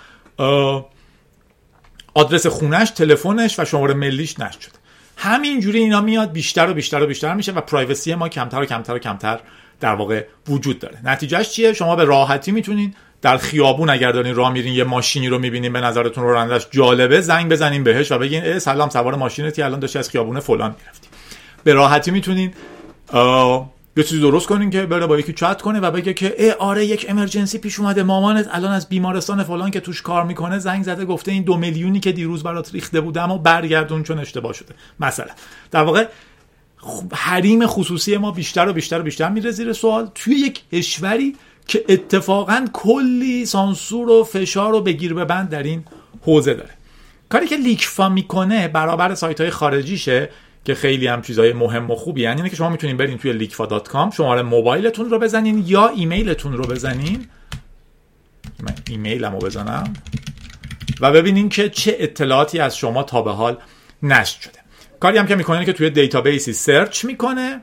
آدرس 2.14 2.46
خونش 2.46 2.90
تلفنش 2.90 3.58
و 3.58 3.64
شماره 3.64 3.94
ملیش 3.94 4.40
نشت 4.40 4.60
شده. 4.60 4.72
همینجوری 5.16 5.78
اینا 5.78 6.00
میاد 6.00 6.32
بیشتر 6.32 6.70
و 6.70 6.74
بیشتر 6.74 7.02
و 7.02 7.06
بیشتر 7.06 7.34
میشه 7.34 7.52
و 7.52 7.60
پرایوسی 7.60 8.14
ما 8.14 8.28
کمتر 8.28 8.60
و 8.60 8.64
کمتر 8.64 8.94
و 8.94 8.98
کمتر 8.98 9.40
در 9.80 9.94
واقع 9.94 10.26
وجود 10.48 10.78
داره. 10.78 10.98
نتیجهش 11.04 11.50
چیه؟ 11.50 11.72
شما 11.72 11.96
به 11.96 12.04
راحتی 12.04 12.52
می‌تونین 12.52 12.94
در 13.22 13.36
خیابون 13.36 13.90
اگر 13.90 14.12
دارین 14.12 14.34
راه 14.34 14.52
میرین 14.52 14.74
یه 14.74 14.84
ماشینی 14.84 15.28
رو 15.28 15.38
می‌بینین 15.38 15.72
به 15.72 15.80
نظرتون 15.80 16.24
رانندش 16.24 16.66
جالبه 16.70 17.20
زنگ 17.20 17.52
بزنین 17.52 17.84
بهش 17.84 18.12
و 18.12 18.18
بگین 18.18 18.58
سلام 18.58 18.88
سوار 18.88 19.14
ماشینتی 19.14 19.62
الان 19.62 19.80
داشتی 19.80 19.98
از 19.98 20.10
خیابون 20.10 20.40
فلان 20.40 20.74
می‌رفتی. 20.80 21.08
به 21.64 21.72
راحتی 21.72 22.10
می‌تونین 22.10 22.54
یه 23.96 24.04
چیزی 24.04 24.20
درست 24.20 24.46
کنین 24.46 24.70
که 24.70 24.86
بره 24.86 25.06
با 25.06 25.18
یکی 25.18 25.32
چت 25.32 25.62
کنه 25.62 25.80
و 25.80 25.90
بگه 25.90 26.14
که 26.14 26.34
ای 26.38 26.50
آره 26.50 26.86
یک 26.86 27.06
امرجنسی 27.08 27.58
پیش 27.58 27.80
اومده. 27.80 28.02
مامانت 28.02 28.48
الان 28.52 28.72
از 28.72 28.88
بیمارستان 28.88 29.42
فلان 29.42 29.70
که 29.70 29.80
توش 29.80 30.02
کار 30.02 30.24
می‌کنه 30.24 30.58
زنگ 30.58 30.82
زده 30.82 31.04
گفته 31.04 31.32
این 31.32 31.42
دو 31.42 31.56
میلیونی 31.56 32.00
که 32.00 32.12
دیروز 32.12 32.42
برات 32.42 32.74
ریخته 32.74 33.00
بودم 33.00 33.30
و 33.30 33.38
برگردون 33.38 34.02
چون 34.02 34.18
اشتباه 34.18 34.52
شده. 34.52 34.74
مثلا. 35.00 35.32
در 35.70 35.82
واقع 35.82 36.06
حریم 37.12 37.66
خصوصی 37.66 38.16
ما 38.16 38.30
بیشتر 38.30 38.68
و 38.68 38.72
بیشتر 38.72 39.00
و 39.00 39.02
بیشتر 39.02 39.28
میره 39.28 39.50
زیر 39.50 39.72
سوال. 39.72 40.10
توی 40.14 40.34
یک 40.34 40.62
کشوری 40.72 41.36
که 41.66 41.84
اتفاقا 41.88 42.66
کلی 42.72 43.46
سانسور 43.46 44.10
و 44.10 44.24
فشار 44.24 44.74
و 44.74 44.80
بگیر 44.80 45.14
ببند 45.14 45.48
در 45.48 45.62
این 45.62 45.84
حوزه 46.22 46.54
داره. 46.54 46.70
کاری 47.28 47.46
که 47.46 47.56
leakfa 47.56 48.08
می‌کنه 48.08 48.68
برابر 48.68 49.14
سایت 49.14 49.40
های 49.40 49.50
خارجیشه 49.50 50.30
که 50.70 50.74
خیلی 50.74 51.06
هم 51.06 51.22
چیزای 51.22 51.52
مهم 51.52 51.90
و 51.90 51.94
خوبی 51.94 52.20
یعنی 52.20 52.50
که 52.50 52.56
شما 52.56 52.68
می‌تونین 52.68 52.96
برین 52.96 53.18
توی 53.18 53.32
leakfa.com 53.32 54.16
شماره 54.16 54.42
موبایلتون 54.42 55.10
رو 55.10 55.18
بزنین 55.18 55.64
یا 55.66 55.88
ایمیلتون 55.88 56.52
رو 56.52 56.64
بزنین. 56.64 57.26
من 58.60 58.74
ایمیلمو 58.88 59.38
بزنم. 59.38 59.94
و 61.00 61.12
ببینین 61.12 61.48
که 61.48 61.68
چه 61.68 61.96
اطلاعاتی 61.98 62.58
از 62.58 62.76
شما 62.76 63.02
تا 63.02 63.22
به 63.22 63.32
حال 63.32 63.56
نشت 64.02 64.40
شده. 64.40 64.58
کاری 65.00 65.18
هم 65.18 65.26
که 65.26 65.36
می‌کنه 65.36 65.64
که 65.64 65.72
توی 65.72 65.90
دیتابیسی 65.90 66.52
search 66.52 67.04
می‌کنه. 67.04 67.60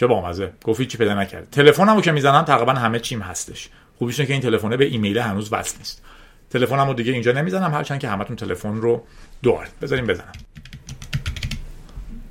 چه 0.00 0.06
بامزه. 0.06 0.52
گفتی 0.64 0.86
چی 0.86 0.98
پیدا 0.98 1.14
نکرده. 1.14 1.46
تلفنمو 1.52 2.00
که 2.00 2.12
می‌زنم 2.12 2.42
تقریبا 2.42 2.72
همه 2.72 2.98
چیم 2.98 3.20
هستش. 3.20 3.68
خوبیش 3.98 4.20
که 4.20 4.32
این 4.32 4.42
تلفنه 4.42 4.76
به 4.76 4.84
ایمیل 4.84 5.18
هنوز 5.18 5.52
وصل 5.52 5.78
نیست. 5.78 6.02
تلفنمو 6.50 6.94
دیگه 6.94 7.12
اینجا 7.12 7.32
نمی‌زنم. 7.32 7.74
هرچند 7.74 8.00
که 8.00 8.08
همتون 8.08 8.36
تلفن 8.36 8.76
رو 8.76 9.02
دارید 9.42 9.80
بذاریم 9.82 10.06
بزنم. 10.06 10.32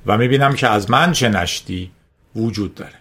و 0.08 0.18
می‌بینم 0.18 0.54
که 0.54 0.68
از 0.68 0.90
من 0.90 1.12
چه 1.12 1.28
نشتی 1.28 1.90
وجود 2.36 2.74
داره. 2.74 2.92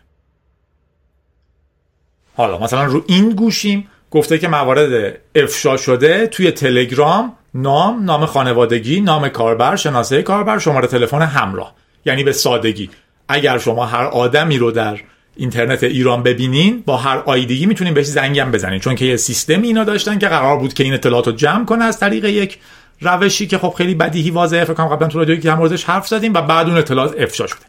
حالا 2.35 2.57
مثلا 2.57 2.85
رو 2.85 3.03
این 3.07 3.29
گوشیم 3.29 3.87
گفته 4.11 4.37
که 4.37 4.47
موارد 4.47 5.17
افشا 5.35 5.77
شده 5.77 6.27
توی 6.27 6.51
تلگرام 6.51 7.33
نام 7.53 8.03
نام 8.05 8.25
خانوادگی 8.25 9.01
نام 9.01 9.29
کاربر 9.29 9.75
شناسه 9.75 10.21
کاربر 10.21 10.59
شماره 10.59 10.87
تلفن 10.87 11.21
همراه. 11.21 11.75
یعنی 12.05 12.23
به 12.23 12.31
سادگی. 12.31 12.89
اگر 13.29 13.57
شما 13.57 13.85
هر 13.85 14.05
آدمی 14.05 14.57
رو 14.57 14.71
در 14.71 14.99
اینترنت 15.35 15.83
ایران 15.83 16.23
ببینین 16.23 16.83
با 16.85 16.97
هر 16.97 17.17
آیدیگی 17.17 17.65
می‌تونین 17.65 17.93
بهش 17.93 18.05
زنگم 18.05 18.51
بزنین. 18.51 18.79
چون 18.79 18.95
که 18.95 19.05
یه 19.05 19.17
سیستم 19.17 19.61
اینا 19.61 19.83
داشتن 19.83 20.19
که 20.19 20.27
قرار 20.27 20.57
بود 20.57 20.73
که 20.73 20.83
این 20.83 20.93
اطلاعات 20.93 21.27
رو 21.27 21.33
جمع 21.33 21.65
کنه 21.65 21.83
از 21.83 21.99
طریق 21.99 22.25
یک 22.25 22.59
روشی 23.01 23.47
که 23.47 23.57
خب 23.57 23.73
خیلی 23.77 23.95
بدیهی 23.95 24.31
واضحه 24.31 24.63
فکر 24.63 24.73
کنم 24.73 24.87
قبلا 24.87 25.07
تو 25.07 25.19
رادیو 25.19 25.35
که 25.35 25.53
موردش 25.53 25.83
حرف 25.83 26.07
زدیم 26.07 26.33
و 26.33 26.41
بعد 26.41 26.67
اون 26.67 26.77
اطلاعات 26.77 27.21
افشا 27.21 27.47
شده. 27.47 27.65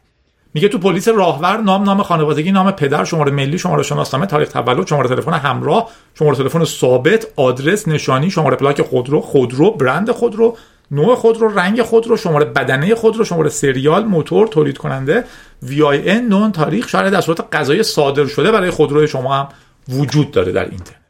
میگه 0.54 0.68
تو 0.68 0.78
پلیس 0.78 1.08
راهور 1.08 1.56
نام 1.56 1.82
نام 1.82 2.02
خانوادگی 2.02 2.52
نام 2.52 2.70
پدر 2.70 3.04
شماره 3.04 3.32
ملی 3.32 3.58
شماره 3.58 3.82
شناسنامه 3.82 4.26
تاریخ 4.26 4.48
تولد 4.48 4.86
شماره 4.86 5.08
تلفن 5.08 5.32
همراه 5.32 5.90
شماره 6.18 6.36
تلفن 6.36 6.64
ثابت 6.64 7.26
آدرس 7.36 7.88
نشانی 7.88 8.30
شماره 8.30 8.56
پلاک 8.56 8.82
خودرو 8.82 9.20
خودرو 9.20 9.70
برند 9.70 10.10
خودرو 10.10 10.56
نوع 10.90 11.14
خودرو 11.14 11.58
رنگ 11.58 11.82
خودرو 11.82 12.16
شماره 12.16 12.44
بدنه 12.44 12.94
خودرو 12.94 13.24
شماره 13.24 13.48
سریال 13.48 14.04
موتور 14.04 14.46
تولید 14.46 14.78
کننده 14.78 15.24
وی 15.62 16.20
نون 16.20 16.52
تاریخ 16.52 16.88
شاید 16.88 17.12
در 17.12 17.20
صورت 17.20 17.40
قضایی 17.52 17.82
صادر 17.82 18.26
شده 18.26 18.52
برای 18.52 18.70
خودرو 18.70 19.06
شما 19.06 19.34
هم 19.34 19.48
وجود 19.88 20.30
داره 20.30 20.52
در 20.52 20.64
اینترنت. 20.64 21.00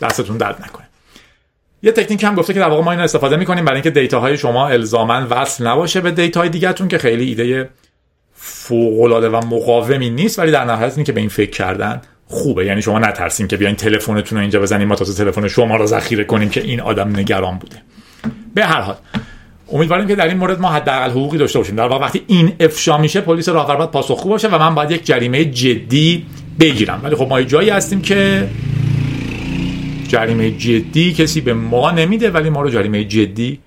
دستتون 0.00 0.36
درد 0.36 0.64
نکنه. 0.64 0.89
یه 1.82 1.92
تکنیک 1.92 2.24
هم 2.24 2.34
گفته 2.34 2.54
که 2.54 2.60
در 2.60 2.68
واقع 2.68 2.82
ما 2.82 2.90
این 2.90 3.00
استفاده 3.00 3.36
می‌کنیم 3.36 3.64
برای 3.64 3.76
اینکه 3.76 3.90
دیتاهای 3.90 4.36
شما 4.36 4.68
الزاما 4.68 5.26
وصل 5.30 5.66
نباشه 5.66 6.00
به 6.00 6.10
دیتاهای 6.10 6.48
دیگهتون 6.48 6.88
که 6.88 6.98
خیلی 6.98 7.24
ایده 7.24 7.68
فوق 8.34 9.30
و 9.32 9.46
مقاومی 9.46 10.10
نیست 10.10 10.38
ولی 10.38 10.52
در 10.52 10.64
نهایت 10.64 10.96
این 10.96 11.04
که 11.04 11.12
به 11.12 11.20
این 11.20 11.28
فکر 11.28 11.50
کردن 11.50 12.00
خوبه. 12.26 12.66
یعنی 12.66 12.82
شما 12.82 12.98
نترسین 12.98 13.48
که 13.48 13.56
بیاین 13.56 13.76
تلفنتون 13.76 14.38
رو 14.38 14.40
اینجا 14.40 14.60
بزنیم 14.60 14.88
ما 14.88 14.94
تازه 14.94 15.24
تلفن 15.24 15.48
شما 15.48 15.76
رو 15.76 15.86
ذخیره 15.86 16.24
کنیم 16.24 16.48
که 16.48 16.62
این 16.62 16.80
آدم 16.80 17.16
نگران 17.16 17.58
بوده. 17.58 17.76
به 18.54 18.64
هر 18.64 18.80
حال 18.80 18.96
امیدواریم 19.72 20.06
که 20.06 20.14
در 20.14 20.28
این 20.28 20.36
مورد 20.36 20.60
ما 20.60 20.68
حداقل 20.68 21.10
حقوقی 21.10 21.38
داشته 21.38 21.58
باشیم. 21.58 21.76
در 21.76 21.86
واقع 21.86 22.04
وقتی 22.04 22.22
این 22.26 22.52
افشا 22.60 22.98
میشه 22.98 23.20
پلیس 23.20 23.48
راهور 23.48 23.76
باید 23.76 23.90
پاسخگو 23.90 24.28
باشه 24.28 24.48
و 24.48 24.58
من 24.58 24.74
باید 24.74 24.90
یک 24.90 25.06
جریمه 25.06 25.44
جدی 25.44 26.26
بگیرم. 26.60 27.00
ولی 27.04 27.16
خب 27.16 27.28
ما 27.28 27.42
جایی 27.42 27.70
هستیم 27.70 28.02
که 28.02 28.48
جریمه 30.10 30.50
جدی 30.50 31.12
کسی 31.12 31.40
به 31.40 31.54
ما 31.54 31.90
نمیده 31.90 32.30
ولی 32.30 32.50
ما 32.50 32.62
رو 32.62 32.70
جریمه 32.70 33.04
جدی 33.04 33.60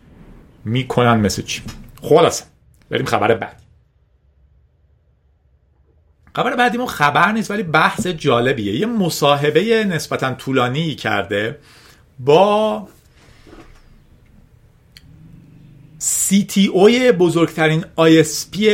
می‌کنن 0.65 1.19
مثل 1.19 1.41
چی؟ 1.41 1.61
خلاصه. 2.01 2.45
بریم 2.89 3.05
خبر 3.05 3.35
بعد 3.35 3.61
خبر 6.35 6.55
بعدی 6.55 6.77
ما 6.77 6.85
خبر 6.85 7.31
نیست 7.31 7.51
ولی 7.51 7.63
بحث 7.63 8.07
جالبیه. 8.07 8.75
یه 8.75 8.85
مصاحبه 8.85 9.83
نسبتا 9.83 10.33
طولانی 10.33 10.95
کرده 10.95 11.57
با 12.19 12.87
CTO 15.99 17.11
بزرگترین 17.19 17.85
ISP 17.97 18.67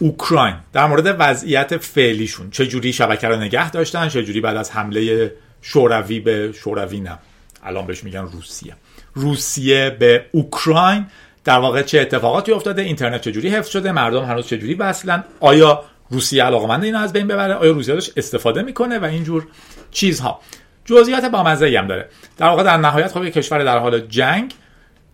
اوکراین 0.00 0.56
در 0.72 0.86
مورد 0.86 1.16
وضعیت 1.18 1.76
فعلیشون. 1.76 2.50
چجوری 2.50 2.92
شبکه 2.92 3.28
رو 3.28 3.36
نگه 3.36 3.70
داشتن؟ 3.70 4.08
چجوری 4.08 4.40
بعد 4.40 4.56
از 4.56 4.70
حمله 4.70 5.32
شوروی 5.68 6.20
به 6.20 6.52
شوروی 6.52 7.00
نه. 7.00 7.18
الان 7.64 7.86
بهش 7.86 8.04
میگن 8.04 8.20
روسیه. 8.20 8.76
روسیه 9.14 9.90
به 9.90 10.26
اوکراین. 10.32 11.06
در 11.44 11.58
واقع 11.58 11.82
چه 11.82 12.00
اتفاقاتی 12.00 12.52
افتاده؟ 12.52 12.82
اینترنت 12.82 13.20
چجوری 13.20 13.48
حفظ 13.48 13.68
شده؟ 13.68 13.92
مردم 13.92 14.24
هنوز 14.24 14.46
چجوری 14.46 14.74
وصلن؟ 14.74 15.24
آیا 15.40 15.84
روسیه 16.10 16.44
علاقمند 16.44 16.84
اینو 16.84 16.98
از 16.98 17.12
بین 17.12 17.26
ببره؟ 17.26 17.54
آیا 17.54 17.72
روسیه 17.72 17.94
داشت 17.94 18.12
استفاده 18.16 18.62
می‌کنه؟ 18.62 18.98
و 18.98 19.04
اینجور 19.04 19.46
چیزها. 19.90 20.40
جزئیات 20.84 21.24
بامزه 21.24 21.78
هم 21.78 21.86
داره. 21.86 22.08
در 22.36 22.46
واقع 22.46 22.62
در 22.62 22.76
نهایت 22.76 23.12
خب 23.12 23.28
کشور 23.28 23.64
در 23.64 23.78
حال 23.78 24.00
جنگ 24.00 24.54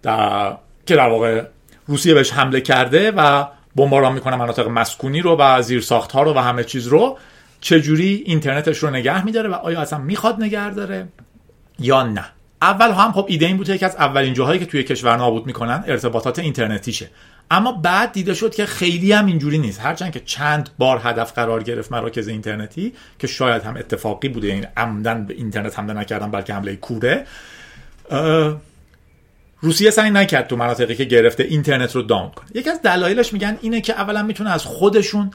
در... 0.03 0.53
که 0.87 0.97
در 0.97 1.09
واقع 1.09 1.43
روسیه 1.87 2.15
بهش 2.15 2.33
حمله 2.33 2.61
کرده 2.61 3.11
و 3.11 3.45
بمباران 3.77 4.13
می‌کنه 4.13 4.37
مناطق 4.37 4.69
مسکونی 4.69 5.21
رو 5.21 5.37
و 5.37 5.63
زیرساخت 5.63 6.13
ها 6.13 6.23
رو 6.23 6.35
و 6.35 6.39
همه 6.39 6.65
چیز 6.65 6.87
رو. 6.87 7.19
چجوری 7.63 8.23
اینترنتش 8.27 8.79
رو 8.79 8.91
نگه 8.91 9.25
میداره 9.25 9.49
و 9.49 9.55
آیا 9.55 9.81
اصلا 9.81 9.99
می‌خواد 9.99 10.43
نگه 10.43 10.71
داره 10.71 11.09
یا 11.79 12.03
نه. 12.03 12.25
اول 12.63 12.91
هم 12.91 13.13
خب 13.13 13.27
ایده 13.29 13.47
این 13.47 13.57
بوده 13.57 13.79
که 13.79 13.87
از 13.87 13.97
اولین 13.97 14.35
جاهایی 14.35 14.61
که 14.61 14.67
توی 14.67 14.83
کشور 14.83 15.17
نابود 15.17 15.47
می‌کنن 15.47 15.85
ارتباطات 15.87 16.39
اینترنتیشه. 16.39 17.11
اما 17.51 17.73
بعد 17.73 18.13
دیده 18.13 18.35
شد 18.35 18.55
که 18.55 18.67
خیلی 18.67 19.13
هم 19.13 19.27
اینجوری 19.27 19.59
نیست. 19.59 19.81
هرچند 19.81 20.13
که 20.13 20.21
چند 20.21 20.71
بار 20.79 21.01
هدف 21.05 21.33
قرار 21.33 21.63
گرفت 21.63 21.93
مراکز 21.93 22.29
اینترنتی 22.29 22.93
که 23.19 23.27
شاید 23.27 23.63
هم 23.63 23.77
اتفاقی 23.77 24.29
بوده 24.29 24.49
یعنی 24.49 24.67
عمدن 24.77 25.27
به 25.27 25.35
اینترنت 25.35 25.79
حمله 25.79 25.93
نکردن 25.93 26.31
بلکه 26.31 26.55
حمله 26.55 26.77
کوره. 26.77 27.27
روسیه 29.61 29.91
سعی 29.91 30.11
نکرد 30.11 30.47
تو 30.47 30.57
مناطقی 30.57 30.95
که 30.95 31.05
گرفته 31.05 31.43
اینترنت 31.43 31.97
رو 31.97 32.03
داون 32.03 32.31
کنه. 32.31 32.47
یکی 32.55 32.71
از 32.71 32.83
دلایلش 32.83 33.33
میگن 33.33 33.59
اینه 33.61 33.81
که 33.81 33.93
اولا 33.93 34.23
می‌تونه 34.23 34.51
از 34.51 34.65
خودشون 34.65 35.31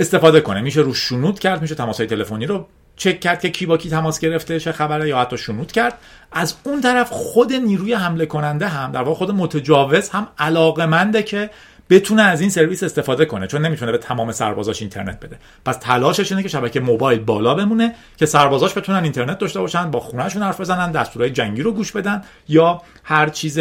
استفاده 0.00 0.40
کنه. 0.40 0.60
میشه 0.60 0.80
رو 0.80 0.94
شنود 0.94 1.38
کرد 1.38 1.62
میشه 1.62 1.74
تماسهای 1.74 2.06
تلفنی 2.06 2.46
رو 2.46 2.66
چک 2.96 3.20
کرد 3.20 3.40
که 3.40 3.50
کی 3.50 3.66
با 3.66 3.76
کی 3.76 3.90
تماس 3.90 4.20
گرفته 4.20 4.60
چه 4.60 4.72
خبره 4.72 5.08
یا 5.08 5.18
حتی 5.18 5.38
شنود 5.38 5.72
کرد. 5.72 5.98
از 6.32 6.54
اون 6.64 6.80
طرف 6.80 7.10
خود 7.10 7.52
نیروی 7.52 7.94
حمله 7.94 8.26
کننده 8.26 8.68
هم 8.68 8.92
در 8.92 9.02
واقع 9.02 9.18
خود 9.18 9.30
متجاوز 9.30 10.08
هم 10.08 10.28
علاقمنده 10.38 11.22
که 11.22 11.50
بتونه 11.90 12.22
از 12.22 12.40
این 12.40 12.50
سرویس 12.50 12.82
استفاده 12.82 13.24
کنه 13.24 13.46
چون 13.46 13.66
نمی‌تونه 13.66 13.92
به 13.92 13.98
تمام 13.98 14.32
سربازاش 14.32 14.80
اینترنت 14.80 15.20
بده. 15.20 15.38
پس 15.64 15.76
تلاشش 15.76 16.32
اینه 16.32 16.42
که 16.42 16.48
شبکه 16.48 16.80
موبایل 16.80 17.18
بالا 17.18 17.54
بمونه 17.54 17.94
که 18.16 18.26
سربازاش 18.26 18.78
بتونن 18.78 19.02
اینترنت 19.02 19.38
داشته 19.38 19.60
باشن 19.60 19.90
با 19.90 20.00
خونهشون 20.00 20.42
حرف 20.42 20.60
بزنن 20.60 20.92
دستورهای 20.92 21.30
جنگی 21.30 21.62
رو 21.62 21.72
گوش 21.72 21.92
بدن 21.92 22.22
یا 22.48 22.82
هر 23.04 23.28
چیز 23.28 23.60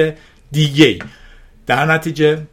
دیگه 0.51 0.99
در 1.65 1.85
نتیجه 1.85 2.47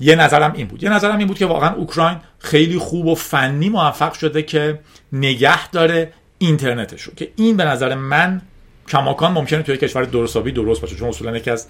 یه 0.00 0.16
نظرم 0.16 0.52
این 0.52 0.66
بود. 0.66 0.82
یه 0.82 0.90
نظرم 0.90 1.18
این 1.18 1.26
بود 1.26 1.38
که 1.38 1.46
واقعا 1.46 1.74
اوکراین 1.74 2.18
خیلی 2.38 2.78
خوب 2.78 3.06
و 3.06 3.14
فنی 3.14 3.68
موفق 3.68 4.12
شده 4.12 4.42
که 4.42 4.80
نگه 5.12 5.68
داره 5.68 6.12
اینترنتش 6.38 7.02
رو 7.02 7.14
که 7.14 7.32
این 7.36 7.56
به 7.56 7.64
نظر 7.64 7.94
من 7.94 8.42
کماکان 8.88 9.32
ممکنه 9.32 9.62
توی 9.62 9.76
کشور 9.76 10.02
درستابی 10.02 10.52
درست 10.52 10.80
باشه 10.80 10.96
چون 10.96 11.08
اصولا 11.08 11.36
یکی 11.36 11.50
از 11.50 11.66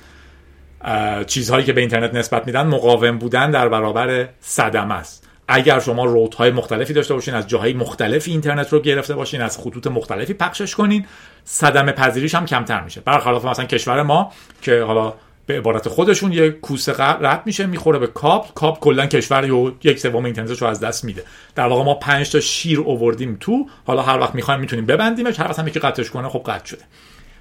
چیزهایی 1.26 1.64
که 1.64 1.72
به 1.72 1.80
اینترنت 1.80 2.14
نسبت 2.14 2.46
میدن 2.46 2.66
مقاوم 2.66 3.18
بودن 3.18 3.50
در 3.50 3.68
برابر 3.68 4.28
صدمه 4.40 4.94
است. 4.94 5.26
اگر 5.48 5.80
شما 5.80 6.04
رودهای 6.04 6.50
مختلفی 6.50 6.92
داشته 6.92 7.14
باشین 7.14 7.34
از 7.34 7.46
جاهای 7.46 7.72
مختلفی 7.72 8.30
اینترنت 8.30 8.72
رو 8.72 8.80
گرفته 8.80 9.14
باشین 9.14 9.42
از 9.42 9.58
خطوط 9.58 9.86
مختلفی 9.86 10.34
پخشش 10.34 10.74
کنین 10.74 11.06
صدمه 11.44 11.92
پذیریش 11.92 12.34
هم 12.34 12.46
کمتر 12.46 12.80
میشه. 12.80 13.00
برخلاف 13.00 13.44
مثلا 13.44 13.64
کشور 13.64 14.02
ما 14.02 14.32
که 14.62 14.82
حالا 14.82 15.14
به 15.46 15.58
عبارت 15.58 15.88
خودشون 15.88 16.32
یه 16.32 16.50
کوسه 16.50 16.94
رد 16.98 17.42
میشه 17.46 17.66
می‌خوره 17.66 17.98
به 17.98 18.06
کاب 18.06 18.48
کاب 18.54 18.80
کلا 18.80 19.06
کشور 19.06 19.46
یو 19.46 19.72
یک 19.82 19.98
سوم 19.98 20.24
اینترنتش 20.24 20.62
رو 20.62 20.68
از 20.68 20.80
دست 20.80 21.04
میده. 21.04 21.24
در 21.54 21.66
واقع 21.66 21.84
ما 21.84 21.94
5 21.94 22.30
تا 22.30 22.40
شیر 22.40 22.80
اووردیم 22.80 23.36
تو. 23.40 23.66
حالا 23.86 24.02
هر 24.02 24.18
وقت 24.18 24.34
می‌خوایم 24.34 24.60
می‌تونیم 24.60 24.86
ببندیمش. 24.86 25.40
هر 25.40 25.48
وقت 25.48 25.58
هم 25.58 25.68
یکی 25.68 25.80
قطعش 25.80 26.10
کنه 26.10 26.28
خب 26.28 26.42
قطع 26.46 26.66
شده. 26.66 26.84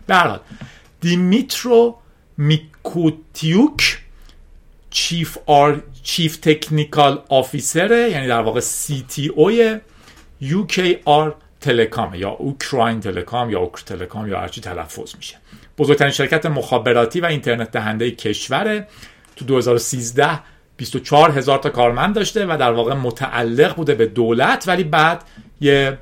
به 0.08 0.16
هر 0.16 0.28
حال 0.28 0.40
دیمیترو 1.02 1.96
میکوتیوک 2.38 3.98
چیف 4.90 5.38
آر 5.46 5.82
چیف 6.04 6.38
تکنیکال 6.38 7.24
آفیسره 7.30 8.10
یعنی 8.12 8.28
در 8.28 8.42
واقع 8.42 8.60
سی 8.60 9.06
تی 9.08 9.28
اوی 9.28 9.80
آر 11.06 11.36
تلکام 11.62 12.14
یا 12.14 12.30
اوکراین 12.30 13.00
تلکام 13.00 13.50
یا 13.50 13.60
اوکر 13.60 13.82
تلکام 13.86 14.28
یا 14.28 14.40
هرچی 14.40 14.62
تلفظ 14.62 15.16
میشه. 15.16 15.38
بزرگترین 15.80 16.12
شرکت 16.12 16.46
مخابراتی 16.46 17.20
و 17.20 17.26
اینترنت 17.26 17.72
دهنده 17.72 18.12
کشور 18.12 18.86
تو 19.36 19.46
2013 19.46 20.40
24 20.78 21.32
هزار 21.32 21.58
تا 21.58 21.70
کارمند 21.70 22.16
داشته 22.16 22.46
و 22.46 22.58
در 22.58 22.72
واقع 22.72 22.94
متعلق 22.94 23.76
بوده 23.76 23.96
به 23.96 24.06
دولت 24.06 24.64
ولی 24.68 24.84
بعد 24.84 25.24
یه 25.62 25.98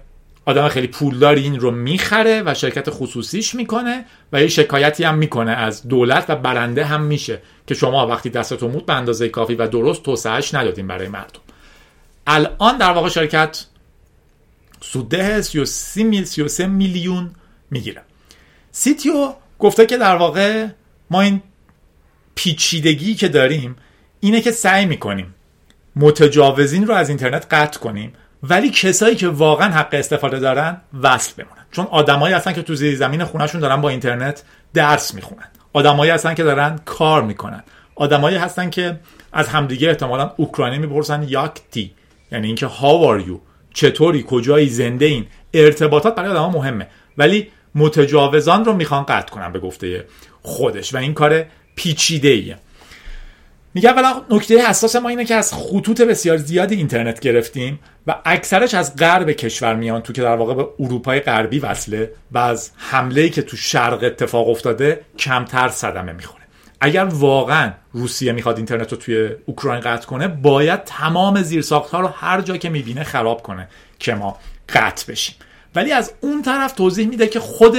آدم 0.46 0.67
خیلی 0.67 0.88
پولداری 0.88 1.43
این 1.43 1.60
رو 1.60 1.72
می‌خره 1.72 2.43
و 2.46 2.53
شرکت 2.53 2.89
خصوصیش 2.89 3.55
می‌کنه 3.55 4.05
و 4.34 4.41
یه 4.41 4.48
شکایتی 4.48 5.03
هم 5.03 5.17
می‌کنه 5.17 5.51
از 5.51 5.88
دولت 5.88 6.25
و 6.29 6.36
برنده 6.36 6.86
هم 6.86 7.01
میشه 7.01 7.41
که 7.67 7.75
شما 7.75 8.07
وقتی 8.07 8.29
دستتون 8.29 8.72
بود 8.72 8.86
به 8.86 8.93
اندازه 8.93 9.29
کافی 9.29 9.55
و 9.55 9.67
درست 9.67 10.03
توسعهش 10.03 10.53
ندادین 10.53 10.88
برای 10.88 11.07
مردم. 11.07 11.39
الان 12.27 12.77
در 12.77 12.91
واقع 12.91 13.10
شرکت 13.10 13.66
سوده 14.81 15.42
33 15.42 16.68
میلیون 16.68 17.31
می‌گیره. 17.72 18.01
CTO 18.72 19.33
گفته 19.59 19.85
که 19.85 19.98
در 19.98 20.15
واقع 20.15 20.67
ما 21.09 21.22
این 21.22 21.41
پیچیدگی 22.35 23.15
که 23.15 23.27
داریم 23.27 23.75
اینه 24.20 24.41
که 24.41 24.51
سعی 24.51 24.85
می‌کنیم 24.85 25.35
متجاوزین 25.96 26.87
رو 26.87 26.93
از 26.93 27.09
اینترنت 27.09 27.48
قطع 27.51 27.79
کنیم 27.79 28.13
ولی 28.43 28.70
کسایی 28.70 29.15
که 29.15 29.27
واقعا 29.27 29.72
حق 29.72 29.89
استفاده 29.93 30.39
دارن 30.39 30.81
وصل 31.03 31.43
بمونن. 31.43 31.65
چون 31.72 31.85
آدمایی 31.85 32.33
هستن 32.35 32.53
که 32.53 32.61
تو 32.61 32.75
زیر 32.75 32.96
زمین 32.96 33.24
خونهشون 33.24 33.61
دارن 33.61 33.81
با 33.81 33.89
اینترنت 33.89 34.43
درس 34.74 35.13
می‌خونن. 35.13 35.48
آدمایی 35.74 36.11
هستن 36.11 36.33
که 36.33 36.43
دارن 36.43 36.79
کار 36.85 37.24
می‌کنن. 37.24 37.63
آدمایی 37.96 38.37
هستن 38.37 38.70
که 38.70 39.00
از 39.33 39.48
همدیگه 39.48 39.89
احتمالا 39.89 40.33
اوکراینی 40.37 40.77
می‌پرسن 40.77 41.25
یاکتی 41.27 41.93
یعنی 42.31 42.48
اینکه 42.48 42.65
هاو 42.65 43.20
یو 43.20 43.39
چطوری؟ 43.74 44.25
کجایی؟ 44.27 44.70
زنده 44.70 45.05
این؟ 45.05 45.25
ارتباطات 45.53 46.15
برای 46.15 46.31
آدما 46.31 46.50
مهمه. 46.50 46.87
ولی 47.17 47.48
متجاوزان 47.77 48.66
رو 48.66 48.74
می‌خوان 48.74 49.03
قطع 49.03 49.33
کنن 49.33 49.51
به 49.51 49.59
گفته 49.59 50.05
خودش 50.42 50.94
و 50.94 50.98
این 50.98 51.13
کار 51.13 51.46
پیچیده 51.75 52.27
ایه 52.27 52.57
میگه 53.74 53.90
اولا 53.90 54.22
نکته 54.29 54.68
حساس 54.68 54.96
ما 54.96 55.09
اینه 55.09 55.25
که 55.25 55.35
از 55.35 55.53
خطوط 55.53 56.01
بسیار 56.01 56.37
زیادی 56.37 56.75
اینترنت 56.75 57.20
گرفتیم 57.20 57.79
و 58.07 58.16
اکثرش 58.25 58.74
از 58.74 58.96
غرب 58.96 59.31
کشور 59.31 59.75
میان 59.75 60.01
تو 60.01 60.13
که 60.13 60.22
در 60.22 60.35
واقع 60.35 60.53
به 60.53 60.68
اروپای 60.79 61.20
غربی 61.20 61.59
وصله 61.59 62.11
و 62.31 62.37
از 62.37 62.72
حمله 62.77 63.29
که 63.29 63.42
تو 63.42 63.57
شرق 63.57 64.03
اتفاق 64.03 64.50
افتاده 64.50 65.01
کمتر 65.20 65.68
صدمه 65.68 66.11
می‌خوره. 66.13 66.44
اگر 66.81 67.05
واقعا 67.05 67.72
روسیه 67.94 68.31
می‌خواد 68.31 68.57
اینترنت 68.57 68.92
رو 68.92 68.98
توی 68.98 69.29
اوکراین 69.46 69.79
قطع 69.79 70.07
کنه 70.07 70.27
باید 70.27 70.83
تمام 70.83 71.42
زیرساخت 71.42 71.92
ها 71.92 72.00
رو 72.00 72.07
هر 72.07 72.42
جا 72.42 72.57
که 72.57 72.70
می‌بینه 72.70 73.03
خراب 73.03 73.44
کنه 73.44 73.68
که 74.00 74.16
ما 74.16 74.37
قطع 74.70 75.11
بشیم. 75.11 75.35
ولی 75.75 75.92
از 75.92 76.14
اون 76.22 76.42
طرف 76.42 76.72
توضیح 76.72 77.08
میده 77.08 77.27
که 77.27 77.40
خود 77.40 77.77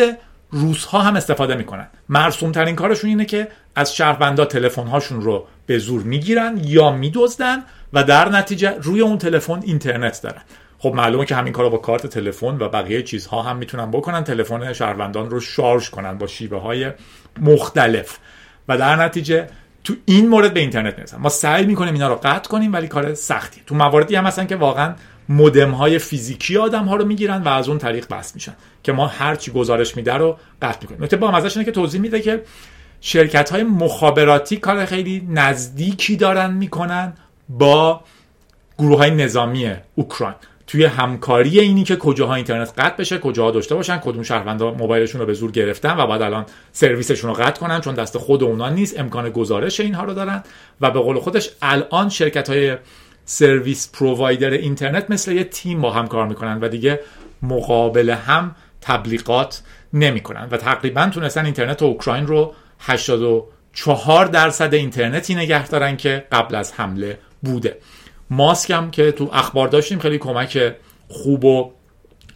روس 0.50 0.84
ها 0.84 0.98
هم 0.98 1.16
استفاده 1.16 1.54
می‌کنن. 1.54 1.86
مرسوم 2.08 2.52
ترین 2.52 2.76
کارشون 2.76 3.10
اینه 3.10 3.24
که 3.24 3.48
از 3.74 3.96
شهروندا 3.96 4.44
تلفن 4.44 4.86
هاشون 4.86 5.20
رو 5.20 5.46
به 5.66 5.78
زور 5.78 6.02
می‌گیرن 6.02 6.60
یا 6.64 6.90
میدزدن 6.90 7.64
و 7.92 8.04
در 8.04 8.28
نتیجه 8.28 8.74
روی 8.82 9.00
اون 9.00 9.18
تلفن 9.18 9.60
اینترنت 9.62 10.22
دارن. 10.22 10.42
خب 10.78 10.92
معلومه 10.94 11.24
که 11.24 11.34
همین 11.34 11.52
کارو 11.52 11.70
با 11.70 11.78
کارت 11.78 12.06
تلفن 12.06 12.58
و 12.58 12.68
بقیه 12.68 13.02
چیزها 13.02 13.42
هم 13.42 13.56
می‌تونن 13.56 13.90
بکنن. 13.90 14.24
تلفن 14.24 14.72
شهروندان 14.72 15.30
رو 15.30 15.40
شارژ 15.40 15.90
کنن 15.90 16.18
با 16.18 16.26
شیوه 16.26 16.60
های 16.60 16.90
مختلف. 17.40 18.18
و 18.68 18.78
در 18.78 18.96
نتیجه 18.96 19.46
تو 19.84 19.94
این 20.04 20.28
مورد 20.28 20.54
به 20.54 20.60
اینترنت 20.60 20.98
می‌رسن. 20.98 21.18
ما 21.18 21.28
سعی 21.28 21.66
می‌کنیم 21.66 21.94
اینا 21.94 22.08
رو 22.08 22.14
قطع 22.14 22.50
کنیم 22.50 22.72
ولی 22.72 22.88
کار 22.88 23.14
سختی. 23.14 23.60
تو 23.66 23.74
مواردی 23.74 24.16
هم 24.16 24.26
هستن 24.26 24.46
که 24.46 24.56
واقعا 24.56 24.94
مودم 25.28 25.70
های 25.70 25.98
فیزیکی 25.98 26.56
آدم 26.56 26.84
ها 26.84 26.96
رو 26.96 27.04
می‌گیرن 27.04 27.42
و 27.42 27.48
از 27.48 27.68
اون 27.68 27.78
طریق 27.78 28.08
بس 28.08 28.34
میشن 28.34 28.54
که 28.82 28.92
ما 28.92 29.06
هر 29.06 29.34
چی 29.34 29.50
گزارش 29.50 29.96
میده 29.96 30.14
رو 30.14 30.38
قطع 30.62 30.78
می‌کنیم. 30.80 31.02
نکته 31.02 31.16
با 31.16 31.38
اینه 31.38 31.64
که 31.64 31.70
توضیح 31.70 32.00
میده 32.00 32.20
که 32.20 32.42
شرکت 33.00 33.50
های 33.50 33.62
مخابراتی 33.62 34.56
کار 34.56 34.84
خیلی 34.84 35.28
نزدیکی 35.30 36.16
دارن 36.16 36.54
می‌کنن 36.54 37.12
با 37.48 38.00
گروه 38.78 38.98
های 38.98 39.10
نظامی 39.10 39.72
اوکراین. 39.94 40.34
توی 40.68 40.84
همکاری 40.84 41.60
اینی 41.60 41.84
که 41.84 41.96
کجاها 41.96 42.34
اینترنت 42.34 42.72
قطع 42.78 42.96
بشه 42.96 43.18
کجاها 43.18 43.50
داشته 43.50 43.74
باشن 43.74 43.98
کدوم 43.98 44.22
شهروندا 44.22 44.70
موبایلشون 44.70 45.20
رو 45.20 45.26
به 45.26 45.34
زور 45.34 45.50
گرفتن 45.50 45.96
و 45.96 46.06
بعد 46.06 46.22
الان 46.22 46.46
سرویسشون 46.72 47.30
رو 47.30 47.36
قطع 47.36 47.60
کنن 47.60 47.80
چون 47.80 47.94
دست 47.94 48.18
خود 48.18 48.42
اونا 48.42 48.68
نیست 48.68 49.00
امکان 49.00 49.30
گزارش 49.30 49.80
اینها 49.80 50.04
رو 50.04 50.14
دارن 50.14 50.42
و 50.80 50.90
به 50.90 51.00
قول 51.00 51.18
خودش 51.18 51.50
الان 51.62 52.08
شرکت 52.08 52.50
های 52.50 52.76
سرویس 53.30 53.90
پرووایدر 53.92 54.50
اینترنت 54.50 55.10
مثل 55.10 55.32
یه 55.32 55.44
تیم 55.44 55.80
با 55.80 55.90
هم 55.90 56.06
کار 56.06 56.26
می‌کنن 56.26 56.60
و 56.60 56.68
دیگه 56.68 57.00
مقابل 57.42 58.10
هم 58.10 58.56
تبلیغات 58.80 59.62
نمی‌کنن. 59.92 60.48
و 60.50 60.56
تقریبا 60.56 61.10
تونستن 61.14 61.44
اینترنت 61.44 61.82
اوکراین 61.82 62.26
رو 62.26 62.54
84 62.80 64.24
درصد 64.26 64.74
اینترنتی 64.74 65.34
نگه 65.34 65.68
دارن 65.68 65.96
که 65.96 66.26
قبل 66.32 66.54
از 66.54 66.72
حمله 66.72 67.18
بوده. 67.42 67.78
ماسک 68.30 68.70
هم 68.70 68.90
که 68.90 69.12
تو 69.12 69.30
اخبار 69.32 69.68
داشتیم 69.68 69.98
خیلی 69.98 70.18
کمک 70.18 70.74
خوب 71.08 71.44
و 71.44 71.72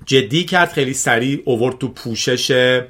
جدی 0.07 0.44
کرد 0.44 0.72
خیلی 0.72 0.94
سریع 0.94 1.42
آورد 1.45 1.79
تو 1.78 1.88
پوشش 1.88 2.81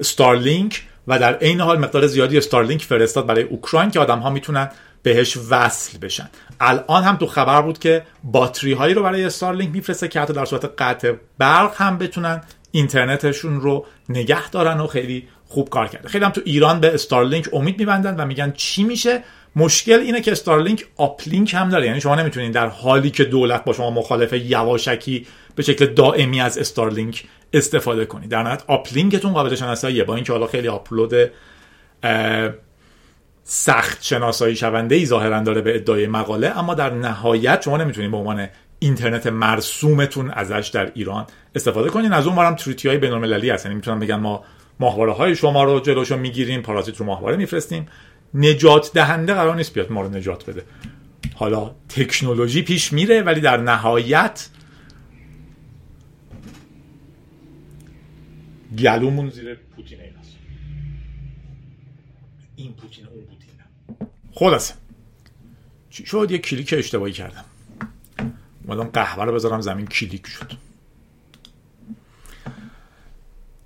استارلینک 0.00 0.82
و 1.06 1.18
در 1.18 1.34
عین 1.34 1.60
حال 1.60 1.78
مقدار 1.78 2.06
زیادی 2.06 2.38
استارلینک 2.38 2.82
فرستاد 2.82 3.26
برای 3.26 3.42
اوکراین 3.42 3.90
که 3.90 4.00
آدم 4.00 4.18
ها 4.18 4.30
می‌تونن 4.30 4.68
بهش 5.02 5.38
وصل 5.50 5.98
بشن. 5.98 6.28
الان 6.60 7.02
هم 7.02 7.16
تو 7.16 7.26
خبر 7.26 7.62
بود 7.62 7.78
که 7.78 8.02
باتری 8.24 8.72
هایی 8.72 8.94
رو 8.94 9.02
برای 9.02 9.24
استارلینک 9.24 9.74
میفرسته 9.74 10.08
که 10.08 10.20
حتی 10.20 10.32
در 10.32 10.44
صورت 10.44 10.64
قطع 10.78 11.12
برق 11.38 11.74
هم 11.76 11.98
بتونن 11.98 12.40
اینترنتشون 12.70 13.60
رو 13.60 13.86
نگه 14.08 14.50
دارن 14.50 14.80
و 14.80 14.86
خیلی 14.86 15.28
خوب 15.48 15.68
کار 15.68 15.88
کرده. 15.88 16.08
خیلی 16.08 16.24
هم 16.24 16.30
تو 16.30 16.40
ایران 16.44 16.80
به 16.80 16.94
استارلینک 16.94 17.48
امید 17.52 17.78
میبندن 17.78 18.16
و 18.16 18.26
میگن 18.26 18.52
چی 18.56 18.84
میشه؟ 18.84 19.22
مشکل 19.56 19.98
اینه 20.00 20.20
که 20.20 20.32
استارلینک 20.32 20.86
uplink 20.96 21.54
هم 21.54 21.68
داره. 21.68 21.86
یعنی 21.86 22.00
شما 22.00 22.14
نمی‌تونین 22.14 22.50
در 22.50 22.66
حالی 22.66 23.10
که 23.10 23.24
دولت 23.24 23.64
با 23.64 23.72
شما 23.72 23.90
مخالف 23.90 24.32
یواشکی 24.32 25.26
به 25.56 25.62
شکل 25.62 25.86
دائمی 25.86 26.40
از 26.40 26.58
استارلینک 26.58 27.24
استفاده 27.52 28.04
کنید 28.04 28.30
در 28.30 28.42
نهایت 28.42 28.62
uplinkتون 28.66 29.32
قابل 29.32 29.54
شناساییه. 29.54 30.04
با 30.04 30.14
اینکه 30.14 30.32
حالا 30.32 30.46
خیلی 30.46 30.68
آپلود 30.68 31.14
سخت 33.44 34.02
شناسایی 34.02 34.56
شونده 34.56 34.94
ای 34.94 35.06
ظاهرا 35.06 35.40
داره 35.40 35.60
به 35.60 35.76
ادعای 35.76 36.06
مقاله 36.06 36.58
اما 36.58 36.74
در 36.74 36.90
نهایت 36.90 37.62
شما 37.62 37.76
نمی‌تونید 37.76 38.10
به 38.10 38.16
عنوان 38.16 38.48
اینترنت 38.78 39.26
مرسومتون 39.26 40.30
ازش 40.30 40.70
در 40.74 40.92
ایران 40.94 41.26
استفاده 41.54 41.90
کنین. 41.90 42.12
از 42.12 42.26
اون 42.26 42.36
برم 42.36 42.54
treaty 42.54 42.88
های 42.88 42.98
بین‌المللی 42.98 43.50
هست 43.50 43.64
یعنی 43.64 43.74
می‌تونن 43.74 43.98
بگن 43.98 44.16
ما 44.16 44.44
ماهواره 44.80 45.12
های 45.12 45.36
شما 45.36 45.64
رو 45.64 45.80
جلوشو 45.80 46.16
می‌گیریم 46.16 46.62
پارازیت 46.62 46.96
رو 46.96 47.06
ماهواره 47.06 47.36
میفرستیم. 47.36 47.86
نجات 48.34 48.92
دهنده 48.92 49.34
قرار 49.34 49.56
نیست 49.56 49.74
بیاد 49.74 49.92
ما 49.92 50.02
رو 50.02 50.08
نجات 50.08 50.50
بده. 50.50 50.62
حالا 51.34 51.74
تکنولوژی 51.88 52.62
پیش 52.62 52.92
میره 52.92 53.22
ولی 53.22 53.40
در 53.40 53.56
نهایت 53.56 54.48
گلومون 58.78 59.30
زیر 59.30 59.58
پوتین 59.76 59.98
این 62.56 62.72
پوتین 62.72 63.06
خلاصه 64.42 64.74
چی 65.90 66.06
شد؟ 66.06 66.28
یه 66.30 66.38
کلیک 66.38 66.74
اشتباهی 66.78 67.12
کردم. 67.12 67.44
اومدم 68.68 68.84
قهوه 68.84 69.24
رو 69.24 69.32
بذارم 69.32 69.60
زمین 69.60 69.86
کلیک 69.86 70.26
شد. 70.26 70.52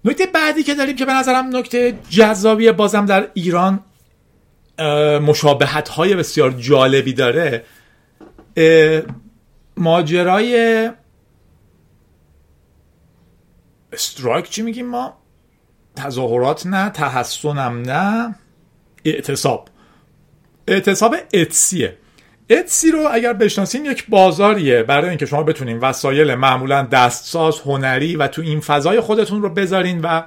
نکته 0.05 0.27
بعدی 0.27 0.62
که 0.62 0.75
داریم 0.75 0.97
که 0.97 1.05
به 1.05 1.12
نظرم 1.12 1.57
نکته 1.57 1.99
جذابی 2.09 2.73
بازم 2.73 3.07
در 3.07 3.31
ایران 3.35 3.81
مشابهت 5.23 5.89
های 5.89 6.15
بسیار 6.15 6.51
جالبی 6.51 7.12
داره. 7.12 7.65
ماجرای 9.77 10.91
استرایک 13.93 14.51
چی 14.51 14.62
میگیم 14.62 14.87
ما؟ 14.87 15.19
تظاهرات 15.97 16.67
نه 16.67 16.91
تحسنم 16.91 17.83
نه 17.83 18.35
اعتصاب. 19.05 19.69
اعتصاب 20.69 21.17
اتسیه. 21.35 21.97
اتسی 22.51 22.91
رو 22.91 23.09
اگر 23.13 23.33
بشناسیم 23.33 23.85
یک 23.85 24.07
بازاریه 24.09 24.83
برای 24.83 25.09
اینکه 25.09 25.27
شما 25.27 25.43
بتونین 25.43 25.79
وسایل 25.79 26.35
معمولا 26.35 26.83
دستساز 26.83 27.61
هنری 27.61 28.17
و 28.17 28.29
تو 28.29 28.43
این 28.43 28.61
فضای 28.61 29.01
خودتون 29.01 29.43
رو 29.43 29.49
بذارین 29.49 30.01
و 30.01 30.23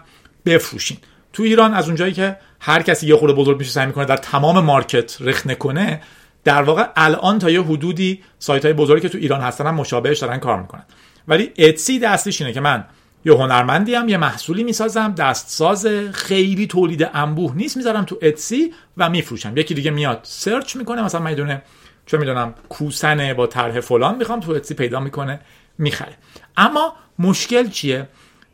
بفروشین. 0.45 0.97
تو 1.33 1.43
ایران 1.43 1.73
از 1.73 1.87
اونجایی 1.87 2.13
که 2.13 2.37
هر 2.59 2.81
کسی 2.81 3.07
یه 3.07 3.15
خورده 3.15 3.35
بزرگ 3.35 3.57
میشه 3.57 3.71
سعی 3.71 3.85
می‌کنه 3.85 4.05
در 4.05 4.17
تمام 4.17 4.59
مارکت 4.59 5.17
رخنه 5.21 5.55
کنه 5.55 6.01
در 6.43 6.61
واقع 6.61 6.85
الان 6.95 7.39
تا 7.39 7.49
یه 7.49 7.61
حدودی 7.61 8.23
سایت 8.39 8.65
های 8.65 8.73
بزرگی 8.73 9.01
که 9.01 9.09
تو 9.09 9.17
ایران 9.17 9.41
هستن 9.41 9.67
هم 9.67 9.75
مشابهش 9.75 10.19
دارن 10.19 10.37
کار 10.37 10.61
می‌کنن. 10.61 10.85
ولی 11.27 11.51
اتسی 11.57 11.99
دستش 11.99 12.41
اینه 12.41 12.53
که 12.53 12.59
من 12.59 12.85
یه 13.25 13.33
هنرمندی 13.33 13.95
هم 13.95 14.09
یه 14.09 14.17
محصولی 14.17 14.63
می‌سازم 14.63 15.13
دستساز 15.17 15.87
خیلی 16.11 16.67
تولید 16.67 17.09
انبوه 17.13 17.55
نیست 17.55 17.77
می‌ذارم 17.77 18.03
تو 18.03 18.19
اتسی 18.21 18.73
و 18.97 19.09
میفروشم. 19.09 19.57
یکی 19.57 19.73
دیگه 19.73 19.91
میاد 19.91 20.19
سرچ 20.23 20.75
می‌کنه 20.75 21.01
مثلا 21.01 21.21
می‌دونه 21.21 21.61
چه 22.05 22.17
می‌دونم 22.17 22.53
کوسنه 22.69 23.33
با 23.33 23.47
طرح 23.47 23.79
فلان 23.79 24.17
می‌خوام 24.17 24.39
تو 24.39 24.51
اتسی 24.51 24.73
پیدا 24.73 24.99
می‌کنه 24.99 25.39
می‌خره. 25.77 26.17
اما 26.57 26.93
مشکل 27.19 27.69
چیه؟ 27.69 28.07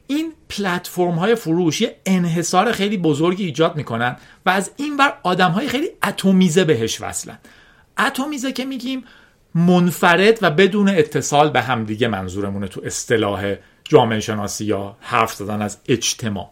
این 0.07 0.33
پلتفرم 0.49 1.15
های 1.15 1.35
فروش 1.35 1.81
یه 1.81 1.95
انحصار 2.05 2.71
خیلی 2.71 2.97
بزرگی 2.97 3.45
ایجاد 3.45 3.75
می‌کنن 3.75 4.15
و 4.45 4.49
از 4.49 4.71
این 4.77 4.97
بر 4.97 5.13
آدم 5.23 5.51
های 5.51 5.67
خیلی 5.67 5.87
اتمیزه 6.03 6.63
بهش 6.63 7.01
وصلن. 7.01 7.37
اتمیزه 7.99 8.51
که 8.51 8.65
میگیم 8.65 9.03
منفرد 9.55 10.39
و 10.41 10.51
بدون 10.51 10.89
اتصال 10.89 11.49
به 11.49 11.61
همدیگه 11.61 12.07
منظورمونه 12.07 12.67
تو 12.67 12.81
اصطلاح 12.85 13.55
جامعه 13.89 14.19
شناسی 14.19 14.65
یا 14.65 14.95
حرف 14.99 15.33
زدن 15.33 15.61
از 15.61 15.77
اجتماع. 15.87 16.51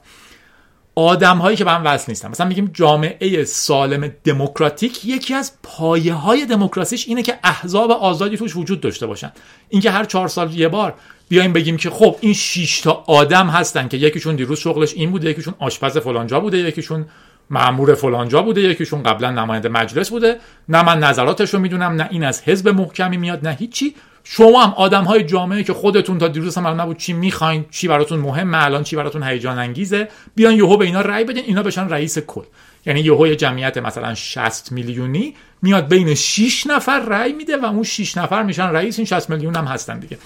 آدم 0.95 1.37
هایی 1.37 1.57
که 1.57 1.63
به 1.63 1.71
هم 1.71 1.85
وصل 1.85 2.05
نیستن. 2.07 2.29
مثلا 2.29 2.47
میگیم 2.47 2.69
جامعه 2.73 3.43
سالم 3.43 4.11
دموکراتیک 4.23 5.05
یکی 5.05 5.33
از 5.33 5.51
پایه 5.63 6.13
های 6.13 6.45
دموکراسیش 6.45 7.07
اینه 7.07 7.23
که 7.23 7.39
احزاب 7.43 7.91
آزادی 7.91 8.37
توش 8.37 8.55
وجود 8.55 8.81
داشته 8.81 9.07
باشن. 9.07 9.31
اینکه 9.69 9.91
هر 9.91 10.03
چهار 10.03 10.27
سال 10.27 10.53
یه 10.53 10.67
بار 10.67 10.93
بیایم 11.29 11.53
بگیم 11.53 11.77
که 11.77 11.89
خب 11.89 12.15
این 12.19 12.33
6 12.33 12.81
تا 12.81 13.03
آدم 13.07 13.47
هستن 13.47 13.87
که 13.87 13.97
یکیشون 13.97 14.35
دیروز 14.35 14.59
شغلش 14.59 14.93
این 14.93 15.11
بوده 15.11 15.29
یکیشون 15.29 15.53
آشپز 15.59 15.97
فلانجا 15.97 16.39
بوده 16.39 16.57
یکیشون 16.57 17.05
معمور 17.49 17.95
فلانجا 17.95 18.41
بوده 18.41 18.61
یکیشون 18.61 19.03
قبلا 19.03 19.31
نماینده 19.31 19.69
مجلس 19.69 20.09
بوده. 20.09 20.39
نه 20.69 20.83
من 20.83 20.99
نظراتش 20.99 21.53
رو 21.53 21.59
می‌دونم 21.59 21.91
نه 21.91 22.07
این 22.11 22.23
از 22.23 22.41
حزب 22.41 22.69
محکمی 22.69 23.17
میاد 23.17 23.47
نه 23.47 23.53
هیچی. 23.53 23.95
شما 24.23 24.63
هم 24.63 24.73
آدم 24.73 25.03
های 25.03 25.23
جامعه 25.23 25.63
که 25.63 25.73
خودتون 25.73 26.17
تا 26.17 26.27
دیروز 26.27 26.57
هم 26.57 26.81
نبود 26.81 26.97
چی 26.97 27.13
می‌خواین 27.13 27.65
چی 27.71 27.87
براتون 27.87 28.19
مهمه 28.19 28.63
الان 28.63 28.83
چی 28.83 28.95
براتون 28.95 29.23
هیجان 29.23 29.59
انگیزه 29.59 30.07
بیان 30.35 30.53
یهو 30.53 30.77
به 30.77 30.85
اینا 30.85 31.01
رأی 31.01 31.23
بدین 31.23 31.43
اینا 31.47 31.63
بشن 31.63 31.89
رئیس 31.89 32.19
کل. 32.19 32.43
یعنی 32.85 32.99
یهو 32.99 33.27
یه 33.27 33.35
جمعیت 33.35 33.77
مثلا 33.77 34.13
60 34.13 34.71
میلیونی 34.71 35.35
میاد 35.61 35.87
بین 35.87 36.13
6 36.13 36.67
نفر 36.67 36.99
رأی 36.99 37.33
میده 37.33 37.57
و 37.57 37.65
اون 37.65 37.83
6 37.83 38.17
نفر 38.17 38.43
میشن 38.43 38.63
رئیس 38.63 38.99
این 38.99 39.05
60 39.05 39.29
میلیون 39.29 39.55
هم 39.55 39.65
هستن 39.65 39.99
دیگه. 39.99 40.17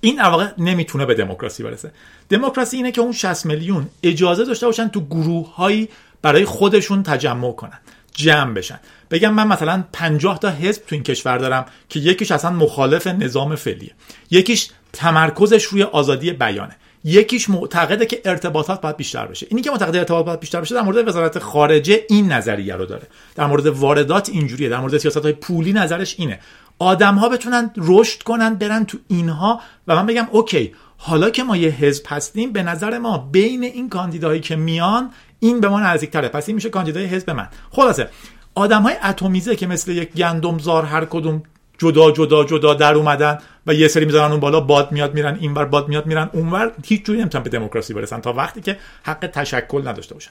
این 0.00 0.22
واقع 0.22 0.48
نمی‌تونه 0.58 1.06
به 1.06 1.14
دموکراسی 1.14 1.62
برسه. 1.62 1.92
دموکراسی 2.28 2.76
اینه 2.76 2.92
که 2.92 3.00
اون 3.00 3.12
60 3.12 3.46
میلیون 3.46 3.88
اجازه 4.02 4.44
داشته 4.44 4.66
باشن 4.66 4.88
تو 4.88 5.00
گروه 5.00 5.86
برای 6.22 6.44
خودشون 6.44 7.02
تجمع 7.02 7.52
کنن 7.52 7.78
جمع 8.14 8.54
بشن. 8.54 8.80
بگم 9.10 9.34
من 9.34 9.46
مثلا 9.46 9.84
50 9.92 10.38
تا 10.38 10.50
حزب 10.50 10.82
تو 10.86 10.94
این 10.94 11.02
کشور 11.02 11.38
دارم 11.38 11.66
که 11.88 12.00
یکیش 12.00 12.30
اصلا 12.30 12.50
مخالف 12.50 13.06
نظام 13.06 13.56
فعلیه. 13.56 13.90
یکیش 14.30 14.68
تمرکزش 14.92 15.64
روی 15.64 15.82
آزادی 15.82 16.32
بیانه. 16.32 16.76
یکیش 17.04 17.50
معتقده 17.50 18.06
که 18.06 18.22
ارتباطات 18.24 18.80
باید 18.80 18.96
بیشتر 18.96 19.26
بشه. 19.26 19.46
اینی 19.50 19.62
که 19.62 19.70
معتقد 19.70 19.96
ارتباطات 19.96 20.26
باید 20.26 20.40
بیشتر 20.40 20.60
بشه 20.60 20.74
در 20.74 20.82
مورد 20.82 21.08
وزارت 21.08 21.38
خارجه 21.38 22.04
این 22.08 22.32
نظریه 22.32 22.74
رو 22.74 22.86
داره. 22.86 23.06
در 23.34 23.46
مورد 23.46 23.66
واردات 23.66 24.28
اینجوریه. 24.28 24.68
در 24.68 24.80
مورد 24.80 24.98
سیاست 24.98 25.16
های 25.16 25.32
پولی 25.32 25.72
نظرش 25.72 26.14
اینه. 26.18 26.40
آدم 26.78 27.14
ها 27.14 27.28
بتونن 27.28 27.70
رشد 27.76 28.22
کنن 28.22 28.54
برن 28.54 28.84
تو 28.84 28.98
اینها 29.08 29.60
و 29.88 29.94
من 29.94 30.06
بگم 30.06 30.28
اوکی 30.30 30.72
حالا 30.96 31.30
که 31.30 31.42
ما 31.42 31.56
یه 31.56 31.68
حزب 31.68 32.04
هستیم 32.08 32.52
به 32.52 32.62
نظر 32.62 32.98
ما 32.98 33.18
بین 33.18 33.64
این 33.64 33.88
کاندیداهایی 33.88 34.40
که 34.40 34.56
میان 34.56 35.10
این 35.40 35.60
به 35.60 35.68
ما 35.68 35.80
نزدیکتره. 35.80 36.28
پس 36.28 36.48
این 36.48 36.54
میشه 36.54 36.70
کاندیدای 36.70 37.04
حزب 37.04 37.30
من. 37.30 37.48
خلاصه 37.70 38.08
آدم 38.56 38.82
های 38.82 38.94
اتمیزه 39.04 39.56
که 39.56 39.66
مثل 39.66 39.90
یک 39.90 40.12
گندمزار 40.12 40.84
هر 40.84 41.04
کدوم 41.04 41.42
جدا 41.78 42.10
جدا 42.10 42.44
جدا 42.44 42.74
در 42.74 42.94
اومدن 42.94 43.38
و 43.66 43.74
یه 43.74 43.88
سری 43.88 44.04
می‌ذارن 44.04 44.30
اون 44.30 44.40
بالا 44.40 44.60
باد 44.60 44.92
میاد 44.92 45.14
میرن 45.14 45.38
اینور 45.40 45.64
باد 45.64 45.88
میاد 45.88 46.06
میرن 46.06 46.30
اونور 46.32 46.72
هیچ 46.84 47.04
جوری 47.04 47.20
نمی‌تونن 47.20 47.44
به 47.44 47.50
دموکراسی 47.50 47.94
برسن 47.94 48.20
تا 48.20 48.32
وقتی 48.32 48.60
که 48.60 48.78
حق 49.02 49.26
تشکل 49.26 49.88
نداشته 49.88 50.14
باشن. 50.14 50.30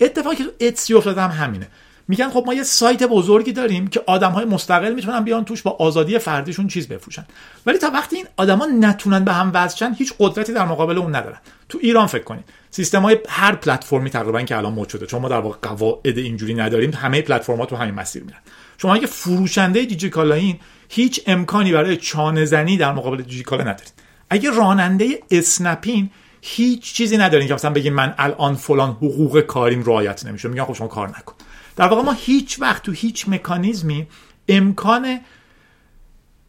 اتفاقی 0.00 0.36
که 0.36 0.44
تو 0.44 0.50
اتسی 0.60 0.94
افتاده 0.94 1.20
هم 1.20 1.30
همینه. 1.30 1.68
میگن 2.08 2.30
خب 2.30 2.44
ما 2.46 2.54
یه 2.54 2.62
سایت 2.62 3.02
بزرگی 3.02 3.52
داریم 3.52 3.86
که 3.86 4.02
آدم 4.06 4.30
های 4.30 4.44
مستقل 4.44 4.94
می‌تونن 4.94 5.24
بیان 5.24 5.44
توش 5.44 5.62
با 5.62 5.76
آزادی 5.78 6.18
فردیشون 6.18 6.66
چیز 6.66 6.88
بفروشن. 6.88 7.26
ولی 7.66 7.78
تا 7.78 7.90
وقتی 7.90 8.16
این 8.16 8.26
آدما 8.36 8.66
نتونن 8.80 9.24
به 9.24 9.32
هم 9.32 9.50
وصل 9.54 9.94
هیچ 9.94 10.12
قدرتی 10.18 10.52
در 10.52 10.64
مقابل 10.64 10.98
اون 10.98 11.14
ندارن. 11.14 11.38
تو 11.68 11.78
ایران 11.82 12.06
فکر 12.06 12.24
کنید. 12.24 12.44
سیستم 12.70 13.02
های 13.02 13.18
هر 13.28 13.54
پلتفرمی 13.54 14.10
تقریبا 14.10 14.42
که 14.42 14.56
الان 14.56 14.72
موجود 14.72 14.88
شده 14.88 15.06
چون 15.06 15.22
ما 15.22 15.28
در 15.28 15.40
واقع 15.40 15.58
قواعد 15.62 16.18
اینجوری 16.18 16.54
نداریم 16.54 16.90
همه 16.94 17.22
پلتفرم 17.22 17.64
تو 17.64 17.76
همین 17.76 17.94
مسیر 17.94 18.24
میرن. 18.24 18.38
شما 18.78 18.94
اگه 18.94 19.06
فروشنده 19.06 19.84
دیجیکالا 19.84 20.40
هیچ 20.88 21.20
امکانی 21.26 21.72
برای 21.72 21.96
چانه 21.96 22.44
زنی 22.44 22.76
در 22.76 22.92
مقابل 22.92 23.22
دیجیکالا 23.22 23.62
ندارید. 23.62 23.92
اگه 24.30 24.50
راننده 24.50 25.22
اسنپین 25.30 26.10
هیچ 26.42 26.94
چیزی 26.94 27.16
ندارین 27.16 27.48
که 27.48 27.54
مثلا 27.54 27.70
بگین 27.70 27.92
من 27.92 28.14
الان 28.18 28.54
فلان 28.54 28.90
حقوق 28.90 29.40
کاریم 29.40 29.82
رعایت 29.82 30.26
نمیشه. 30.26 30.48
میگن 30.48 30.64
خب 30.64 30.72
شما 30.72 30.88
کار 30.88 31.08
نکن. 31.08 31.34
در 31.76 31.88
واقع 31.88 32.02
ما 32.02 32.12
هیچ 32.12 32.60
وقت 32.60 32.82
تو 32.82 32.92
هیچ 32.92 33.28
مکانیزمی 33.28 34.06
امکان 34.48 35.20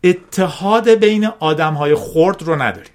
اتحاد 0.04 0.90
بین 0.90 1.26
آدم 1.40 1.74
های 1.74 1.96
خرد 1.96 2.44
رو 2.44 2.62
نداریم. 2.62 2.92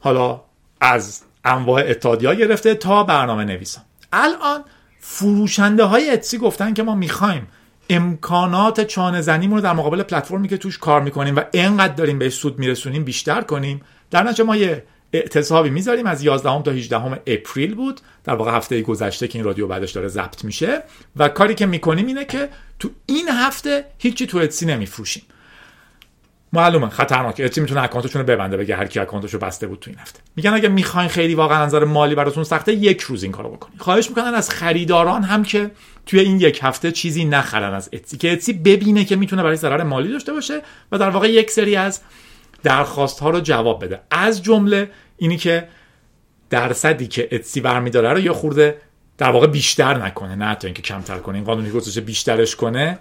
حالا 0.00 0.40
از 0.80 1.22
انواع 1.44 1.82
اتحادی 1.86 2.36
گرفته 2.36 2.74
تا 2.74 3.04
برنامه 3.04 3.44
نویسان. 3.44 3.84
الان 4.12 4.64
فروشنده 5.00 5.84
های 5.84 6.10
اتسی 6.10 6.38
گفتن 6.38 6.74
که 6.74 6.82
ما 6.82 6.94
می‌خوایم 6.94 7.48
امکانات 7.90 8.80
چانه 8.80 9.20
زنیمون 9.20 9.56
رو 9.56 9.62
در 9.62 9.72
مقابل 9.72 10.02
پلتفرمی 10.02 10.48
که 10.48 10.56
توش 10.56 10.78
کار 10.78 11.00
می‌کنیم 11.00 11.36
و 11.36 11.40
انقدر 11.52 11.94
داریم 11.94 12.18
بهش 12.18 12.34
سود 12.34 12.58
میرسونیم 12.58 13.04
بیشتر 13.04 13.40
کنیم 13.40 13.80
در 14.10 14.22
نتیجه 14.22 14.44
ما 14.44 14.56
یه 14.56 14.84
اعتصابی 15.12 15.70
می‌ذاریم. 15.70 16.06
از 16.06 16.22
11 16.22 16.62
تا 16.62 16.70
18 16.70 17.20
اپریل 17.26 17.74
بود. 17.74 18.00
در 18.24 18.34
واقع 18.34 18.56
هفته 18.56 18.82
گذشته 18.82 19.28
که 19.28 19.38
این 19.38 19.44
رادیو 19.44 19.66
بعدش 19.66 19.90
داره 19.90 20.08
ضبط 20.08 20.44
میشه. 20.44 20.82
و 21.16 21.28
کاری 21.28 21.54
که 21.54 21.66
می‌کنیم 21.66 22.06
اینه 22.06 22.24
که 22.24 22.48
تو 22.78 22.90
این 23.06 23.28
هفته 23.28 23.84
هیچی 23.98 24.26
تو 24.26 24.38
اتسی 24.38 24.66
نمیفروشیم. 24.66 25.22
معلومه 26.54 26.88
خطرناکه 26.88 27.44
اتسی 27.44 27.60
می‌تونه 27.60 27.82
اکانتشون 27.82 28.22
رو 28.22 28.28
ببنده 28.28 28.56
بگه 28.56 28.76
هر 28.76 28.86
کی 28.86 29.00
اکانتشو 29.00 29.38
بسته 29.38 29.66
بود 29.66 29.78
تو 29.80 29.90
این 29.90 29.98
هفته. 29.98 30.20
میگن 30.36 30.54
اگه 30.54 30.68
می‌خواین 30.68 31.08
خیلی 31.08 31.34
واقعا 31.34 31.66
نظر 31.66 31.84
مالی 31.84 32.14
براتون 32.14 32.44
سخته 32.44 32.72
یک 32.72 33.00
روز 33.00 33.22
این 33.22 33.32
کارو 33.32 33.50
بکنید. 33.50 33.80
خواهش 33.80 34.08
می‌کنن 34.08 34.34
از 34.34 34.50
خریداران 34.50 35.22
هم 35.22 35.42
که 35.42 35.70
توی 36.06 36.20
این 36.20 36.40
یک 36.40 36.60
هفته 36.62 36.92
چیزی 36.92 37.24
نخرن 37.24 37.74
از 37.74 37.90
اتسی. 37.92 38.16
که 38.16 38.32
اتسی 38.32 38.52
ببینه 38.52 39.04
که 39.04 39.16
می‌تونه 39.16 39.42
برای 39.42 39.56
ضرر 39.56 39.82
مالی 39.82 40.12
داشته 40.12 40.32
باشه 40.32 40.62
و 40.92 40.98
در 40.98 41.10
واقع 41.10 41.30
یک 41.30 41.50
سری 41.50 41.76
از 41.76 42.00
درخواست 42.62 43.20
ها 43.20 43.30
رو 43.30 43.40
جواب 43.40 43.84
بده. 43.84 44.00
از 44.10 44.42
جمله 44.42 44.90
اینی 45.16 45.36
که 45.36 45.68
درصدی 46.50 47.06
که 47.06 47.28
اتسی 47.32 47.60
برمیداره 47.60 48.12
رو 48.12 48.20
یا 48.20 48.34
خورده 48.34 48.78
در 49.18 49.30
واقع 49.30 49.46
بیشتر 49.46 49.94
نکنه. 49.94 50.34
نه 50.34 50.54
تا 50.54 50.66
اینکه 50.66 50.82
کمتر 50.82 51.18
کنه. 51.18 51.34
این 51.34 51.44
قانونی 51.44 51.70
گذاشته 51.70 52.00
بیشترش 52.00 52.56
کنه 52.56 52.98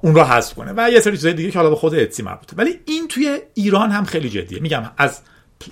اون 0.00 0.14
رو 0.14 0.22
حذف 0.22 0.54
کنه. 0.54 0.72
و 0.76 0.90
یه 0.90 1.00
سری 1.00 1.12
چیزای 1.12 1.32
دیگه 1.32 1.50
که 1.50 1.58
حالا 1.58 1.70
به 1.70 1.76
خود 1.76 1.94
اتسی 1.94 2.22
مربوطه. 2.22 2.56
ولی 2.56 2.80
این 2.84 3.08
توی 3.08 3.38
ایران 3.54 3.90
هم 3.90 4.04
خیلی 4.04 4.30
جدیه. 4.30 4.60
میگم 4.60 4.90
از 4.96 5.20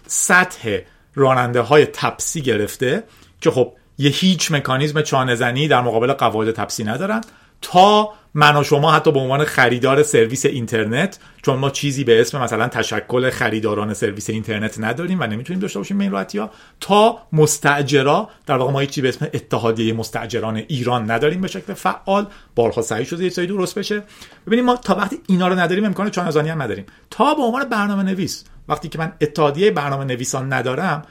سطح 0.07 0.79
راننده 1.15 1.61
های 1.61 1.87
تپسی 1.87 2.43
گرفته 2.43 3.05
که 3.41 3.51
خب 3.51 3.73
یه 3.99 4.11
هیچ 4.11 4.53
مکانیزم 4.53 5.03
چانه 5.03 5.69
در 5.69 5.81
مقابل 5.81 6.13
قواعد 6.13 6.53
تپسی 6.53 6.85
ندارن 6.85 7.21
تا 7.63 8.13
من 8.35 8.57
و 8.57 8.65
شما 8.65 8.93
حتی 8.93 9.13
به 9.13 9.19
عنوان 9.19 9.45
خریدار 9.45 10.03
سرویس 10.03 10.47
اینترنت 10.47 11.19
چون 11.43 11.59
ما 11.59 11.71
چیزی 11.71 12.05
به 12.05 12.21
اسم 12.21 12.43
مثلا 12.43 12.69
تشکل 12.69 13.31
خریداران 13.31 13.95
سرویس 13.95 14.31
اینترنت 14.31 14.81
نداریم 14.81 15.21
و 15.21 15.27
نمی‌تونیم 15.27 15.61
داشته 15.61 15.79
باشیم 15.79 15.99
به 15.99 16.05
این 16.05 16.13
راحتی 16.13 16.39
ها 16.39 16.51
تا 16.81 17.19
مستاجرا 17.33 18.29
در 18.47 18.57
واقع 18.57 18.73
ما 18.73 18.85
چیزی 18.85 19.03
به 19.03 19.09
اسم 19.09 19.27
اتحادیه 19.35 19.93
مستاجران 19.93 20.57
ایران 20.57 21.11
نداریم 21.11 21.41
به 21.41 21.49
شکل 21.49 21.75
فعال. 21.75 22.27
بارها 22.55 22.83
سعی 22.83 23.05
شده 23.05 23.25
یه 23.25 23.47
درست 23.47 23.79
بشه. 23.79 24.03
ببینیم 24.47 24.65
ما 24.65 24.77
تا 24.77 24.95
وقتی 24.95 25.21
اینا 25.27 25.49
رو 25.49 25.59
نداریم 25.59 25.85
امکان 25.85 26.11
چانه‌زنی 26.11 26.49
هم 26.49 26.63
نداریم. 26.63 26.85
تا 27.11 27.35
به 27.35 27.43
عنوان 27.43 27.69
برنامه 27.69 28.03
نویس 28.03 28.45
وقتی 28.69 28.89
که 28.89 28.99
من 28.99 29.13
اتحادیه 29.21 29.71
برنامه 29.71 30.05
نویسان 30.05 30.53
ندارم 30.53 31.03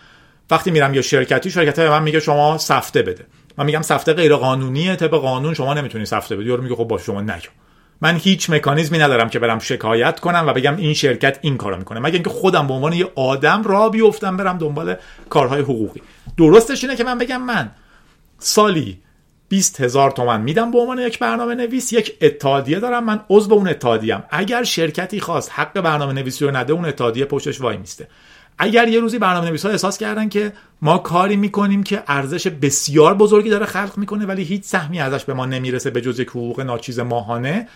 وقتی 0.51 0.71
میرم 0.71 0.93
یا 0.93 1.01
شرکتی 1.01 1.51
شرکت 1.51 1.79
من 1.79 2.03
میگه 2.03 2.19
شما 2.19 2.57
سفته 2.57 3.01
بده. 3.01 3.25
من 3.57 3.65
میگم 3.65 3.81
سفته 3.81 4.13
غیر 4.13 4.35
قانونیه 4.35 4.95
طبق 4.95 5.11
قانون 5.11 5.53
شما 5.53 5.73
نمی‌تونی 5.73 6.05
سفته 6.05 6.35
بدی. 6.35 6.45
یارو 6.45 6.63
میگه 6.63 6.75
خب 6.75 6.83
با 6.83 6.97
شما 6.97 7.21
نگو 7.21 7.49
من 8.01 8.15
هیچ 8.15 8.49
مکانیزمی 8.49 8.97
ندارم 8.97 9.29
که 9.29 9.39
برم 9.39 9.59
شکایت 9.59 10.19
کنم 10.19 10.43
و 10.47 10.53
بگم 10.53 10.77
این 10.77 10.93
شرکت 10.93 11.39
این 11.41 11.57
کارو 11.57 11.77
می‌کنه. 11.77 11.99
مگه 11.99 12.13
اینکه 12.13 12.29
خودم 12.29 12.67
به 12.67 12.73
عنوان 12.73 12.93
یه 12.93 13.07
آدم 13.15 13.63
را 13.63 13.89
بیفتم 13.89 14.37
برم 14.37 14.57
دنبال 14.57 14.95
کارهای 15.29 15.61
حقوقی. 15.61 16.01
درستش 16.37 16.83
اینه 16.83 16.95
که 16.95 17.03
من 17.03 17.17
بگم 17.17 17.41
من 17.41 17.71
سالی 18.39 18.99
20 19.49 19.81
هزار 19.81 20.11
تومن 20.11 20.41
میدم 20.41 20.71
به 20.71 20.79
عنوان 20.79 20.99
یک 20.99 21.19
برنامه 21.19 21.55
نویس 21.55 21.93
یک 21.93 22.17
اتحادیه 22.21 22.79
دارم. 22.79 23.05
من 23.05 23.19
عضو 23.29 23.53
اون 23.53 23.67
اتحادیه 23.67 24.23
اگر 24.29 24.63
شرکتی 24.63 25.19
خواست 25.19 25.51
حق 25.53 25.81
برنامه 25.81 26.13
نویسی 26.13 26.45
رو 26.45 26.57
نده 26.57 26.73
اون 26.73 26.85
اتحادیه 26.85 27.25
پشتش 27.25 27.61
وای 27.61 27.77
میسته. 27.77 28.07
اگر 28.63 28.87
یه 28.87 28.99
روزی 28.99 29.19
برنامه 29.19 29.47
نویس 29.47 29.65
احساس 29.65 29.97
کردن 29.97 30.29
که 30.29 30.53
ما 30.81 30.97
کاری 30.97 31.35
می‌کنیم 31.35 31.83
که 31.83 32.03
ارزش 32.07 32.47
بسیار 32.47 33.13
بزرگی 33.13 33.49
داره 33.49 33.65
خلق 33.65 33.97
می‌کنه 33.97 34.25
ولی 34.25 34.43
هیچ 34.43 34.63
سهمی 34.63 34.99
ازش 34.99 35.25
به 35.25 35.33
ما 35.33 35.45
نمی‌رسه 35.45 35.89
به 35.89 36.01
جز 36.01 36.19
یک 36.19 36.29
حقوق 36.29 36.61
ناچیز 36.61 36.99
ماهانه 36.99 37.67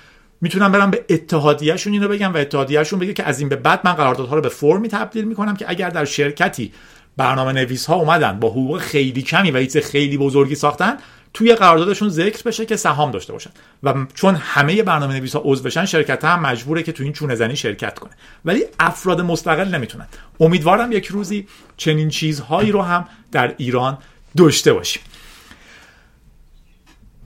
می‌تونم 0.41 0.71
برم 0.71 0.91
به 0.91 1.06
اتحادیهشون 1.10 1.93
اینو 1.93 2.08
بگم 2.08 2.34
و 2.34 2.38
اتحادیهشون 2.38 3.00
بگه 3.00 3.13
که 3.13 3.24
از 3.24 3.39
این 3.39 3.50
به 3.50 3.56
بعد 3.56 3.82
من 3.84 3.93
قراردادها 3.93 4.36
رو 4.36 4.41
به 4.41 4.50
فرمی 4.50 4.88
تبدیل 4.88 5.26
می‌کنم 5.26 5.56
که 5.56 5.65
اگر 5.69 5.89
در 5.89 6.06
شرکتی 6.06 6.71
برنامه 7.17 7.54
نویس 7.54 7.86
ها 7.86 7.95
اومدن 7.95 8.39
با 8.39 8.50
حقوق 8.50 8.78
خیلی 8.78 9.21
کمی 9.21 9.52
و 9.52 9.58
هیچ 9.58 9.78
خیلی 9.78 10.17
بزرگی 10.17 10.56
ساختن 10.56 10.98
توی 11.36 11.56
قراردادشون 11.56 12.10
ذکر 12.10 12.43
بشه 12.43 12.65
که 12.65 12.76
سهام 12.76 13.12
داشته 13.12 13.34
باشن. 13.34 13.50
و 13.84 13.93
چون 14.13 14.36
همه 14.36 14.84
برنامه 14.84 15.13
نویس 15.13 15.36
ها 15.36 15.41
عضو 15.45 15.63
بشن 15.63 15.86
شرکت 15.86 16.26
هم 16.26 16.39
مجبوره 16.39 16.84
که 16.84 16.91
تو 16.91 17.04
این 17.04 17.13
چونه 17.13 17.36
زنی 17.36 17.56
شرکت 17.56 18.00
کنه. 18.00 18.12
ولی 18.45 18.63
افراد 18.80 19.21
مستقل 19.21 19.76
نمی‌تونن. 19.76 20.08
امیدوارم 20.39 20.91
یک 20.91 21.06
روزی 21.06 21.48
چنین 21.78 22.10
چیزهایی 22.10 22.71
رو 22.71 22.82
هم 22.82 23.08
در 23.32 23.54
ایران 23.58 23.98
داشته 24.38 24.74
باشیم. 24.74 25.02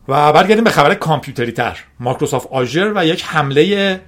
و 0.08 0.34
برگردیم 0.34 0.63
به 0.63 0.69
خبر 0.69 0.95
کامپیوتری 0.95 1.52
تر 1.52 1.78
مایکروسافت 2.00 2.48
آژر 2.52 2.91
و 2.95 3.06
یک 3.06 3.24
حمله 3.26 4.02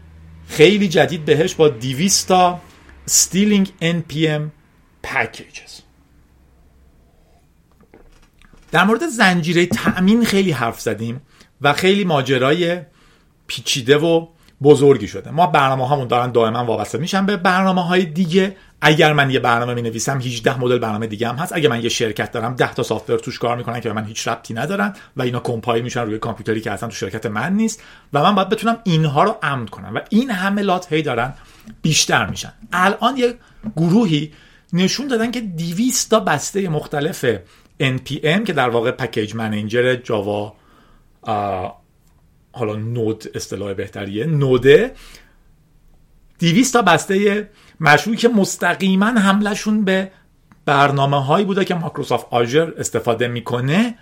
خیلی 0.48 0.90
جدید 0.90 1.26
بهش 1.26 1.56
با 1.56 1.70
200 1.70 2.28
تا 2.28 2.62
stealing 3.10 3.68
npm 3.82 4.42
packages. 5.08 5.91
در 8.72 8.84
مورد 8.84 9.08
زنجیره 9.08 9.66
تأمین 9.66 10.26
خیلی 10.26 10.52
حرف 10.52 10.82
زدیم 10.82 11.22
و 11.62 11.74
خیلی 11.74 12.04
ماجرای 12.04 12.82
پیچیده 13.48 13.98
و 13.98 14.28
بزرگی 14.64 15.08
شده. 15.08 15.32
ما 15.32 15.48
برنامه 15.48 15.88
هامون 15.88 16.08
دارن 16.08 16.32
دائما 16.32 16.66
وابسته 16.66 16.98
میشن 16.98 17.26
به 17.26 17.38
برنامه 17.38 17.88
های 17.88 18.06
دیگه. 18.06 18.56
اگر 18.82 19.14
من 19.14 19.32
یه 19.32 19.40
برنامه 19.40 19.74
می 19.74 19.82
نویسم 19.82 20.18
18 20.18 20.60
مدل 20.60 20.78
برنامه 20.78 21.08
دیگه 21.08 21.30
هم 21.30 21.36
هست. 21.36 21.54
اگر 21.54 21.70
من 21.70 21.84
یه 21.84 21.90
شرکت 21.90 22.32
دارم 22.32 22.56
10 22.56 22.74
تا 22.74 22.84
سافتور 22.84 23.20
توش 23.20 23.40
کار 23.40 23.58
می‌کنن 23.58 23.80
که 23.80 23.90
به 23.90 23.96
من 23.96 24.06
هیچ 24.06 24.28
ربطی 24.28 24.54
ندارن 24.54 24.94
و 25.18 25.22
اینا 25.22 25.40
کمپایل 25.40 25.84
میشن 25.84 26.02
روی 26.02 26.18
کامپیوتری 26.18 26.62
که 26.62 26.72
اصلا 26.72 26.90
تو 26.90 26.96
شرکت 26.96 27.26
من 27.26 27.54
نیست 27.54 27.84
و 28.14 28.24
من 28.24 28.36
باید 28.36 28.50
بتونم 28.50 28.78
اینها 28.84 29.24
رو 29.24 29.36
امن 29.44 29.66
کنم 29.66 29.96
و 29.96 30.00
این 30.10 30.32
حملات 30.32 30.94
هی 30.94 31.02
دارن 31.02 31.34
بیشتر 31.82 32.26
میشن. 32.26 32.54
الان 32.74 33.18
یه 33.18 33.34
گروهی 33.76 34.32
نشون 34.74 35.08
دادن 35.08 35.32
که 35.32 35.42
200 35.42 36.10
تا 36.10 36.20
بسته 36.20 36.70
مختلف 36.70 37.26
npm 37.82 38.44
که 38.44 38.54
در 38.54 38.70
واقع 38.70 38.92
پکیج 38.92 39.36
منیجر 39.36 39.96
جاوا 39.96 40.54
حالا 42.52 42.76
نود 42.76 43.24
اصطلاح 43.36 43.74
بهتریه. 43.74 44.26
نوده 44.26 44.94
200 46.40 46.74
تا 46.74 46.82
بسته 46.82 47.50
مشروعی 47.80 48.18
که 48.18 48.28
مستقیما 48.28 49.06
حملشون 49.06 49.86
به 49.86 50.12
برنامه 50.66 51.26
هایی 51.26 51.46
بوده 51.46 51.66
که 51.66 51.76
مایکروسافت 51.76 52.28
آژر 52.30 52.74
استفاده 52.78 53.28
می‌کنه 53.28 53.96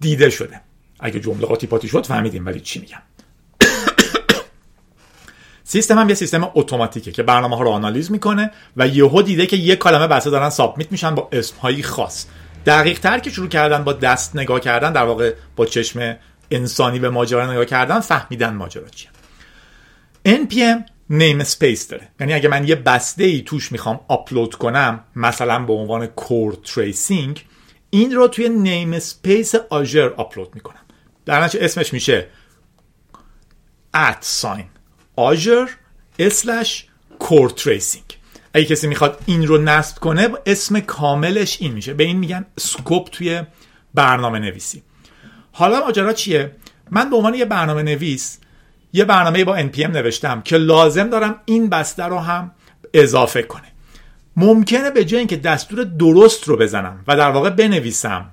دیده 0.00 0.30
شده. 0.30 0.60
اگه 1.00 1.20
جمله 1.20 1.46
قاطی 1.46 1.66
پاتی 1.66 1.88
شد 1.88 2.06
فهمیدیم 2.06 2.46
ولی 2.46 2.60
چی 2.60 2.80
میگم. 2.80 3.02
سیستم 5.64 5.98
هم 5.98 6.08
یه 6.08 6.14
سیستم 6.14 6.50
اتوماتیکه 6.54 7.12
که 7.12 7.22
برنامه 7.22 7.56
ها 7.56 7.62
رو 7.62 7.70
آنالیز 7.70 8.10
می‌کنه 8.10 8.50
و 8.76 8.88
یهو 8.88 9.22
دیده 9.22 9.46
که 9.46 9.56
یه 9.56 9.76
کلمه 9.76 10.06
بسته 10.06 10.30
دارن 10.30 10.50
سابمیت 10.50 10.92
میشن 10.92 11.14
با 11.14 11.28
اسم 11.32 11.82
خاص. 11.82 12.26
دقیق 12.66 12.98
تر 13.00 13.18
که 13.18 13.30
شروع 13.30 13.48
کردن 13.48 13.84
با 13.84 13.92
دست 13.92 14.36
نگاه 14.36 14.60
کردن 14.60 14.92
در 14.92 15.04
واقع 15.04 15.34
با 15.56 15.66
چشم 15.66 16.16
انسانی 16.50 16.98
به 16.98 17.10
ماجرا 17.10 17.52
نگاه 17.52 17.64
کردن 17.64 18.00
فهمیدن 18.00 18.54
ماجرا 18.54 18.88
چیه. 18.88 19.10
Npm 20.28 20.90
namespace 21.10 21.88
داره. 21.88 22.08
یعنی 22.20 22.34
اگه 22.34 22.48
من 22.48 22.68
یه 22.68 22.74
بسته 22.74 23.24
ای 23.24 23.42
توش 23.42 23.72
می‌خوام 23.72 24.00
آپلود 24.08 24.54
کنم 24.54 25.04
مثلا 25.16 25.58
به 25.58 25.72
عنوان 25.72 26.06
core 26.06 26.54
tracing 26.54 27.44
این 27.90 28.14
رو 28.14 28.28
توی 28.28 28.48
namespace 28.48 29.54
Azure 29.54 30.08
آپلود 30.08 30.54
می‌کنم. 30.54 30.80
در 31.26 31.42
اسمش 31.42 31.92
میشه 31.92 32.26
at 33.96 34.42
sign 34.42 34.64
Azure 35.16 35.68
slash 36.18 36.86
core 37.18 37.50
tracing 37.50 38.09
اگه 38.54 38.64
کسی 38.64 38.86
می‌خواد 38.86 39.22
این 39.26 39.46
رو 39.46 39.58
نصب 39.58 39.98
کنه 39.98 40.28
اسم 40.46 40.80
کاملش 40.80 41.56
این 41.60 41.72
میشه. 41.72 41.94
به 41.94 42.04
این 42.04 42.16
میگن 42.16 42.46
scope 42.58 43.08
توی 43.10 43.42
برنامه 43.94 44.38
نویسی 44.38 44.82
حالا 45.52 45.84
ماجرا 45.84 46.12
چیه؟ 46.12 46.56
من 46.90 47.10
به 47.10 47.16
عنوان 47.16 47.34
یه 47.34 47.44
برنامه 47.44 47.82
نویس 47.82 48.38
یه 48.92 49.04
برنامه 49.04 49.44
با 49.44 49.62
npm 49.62 49.78
نوشتم 49.78 50.42
که 50.42 50.56
لازم 50.56 51.08
دارم 51.08 51.40
این 51.44 51.68
بسته 51.68 52.04
رو 52.04 52.18
هم 52.18 52.50
اضافه 52.94 53.42
کنه. 53.42 53.72
ممکنه 54.36 54.90
به 54.90 55.04
جای 55.04 55.18
اینکه 55.18 55.36
دستور 55.36 55.84
درست 55.84 56.48
رو 56.48 56.56
بزنم 56.56 57.04
و 57.08 57.16
در 57.16 57.30
واقع 57.30 57.50
بنویسم 57.50 58.30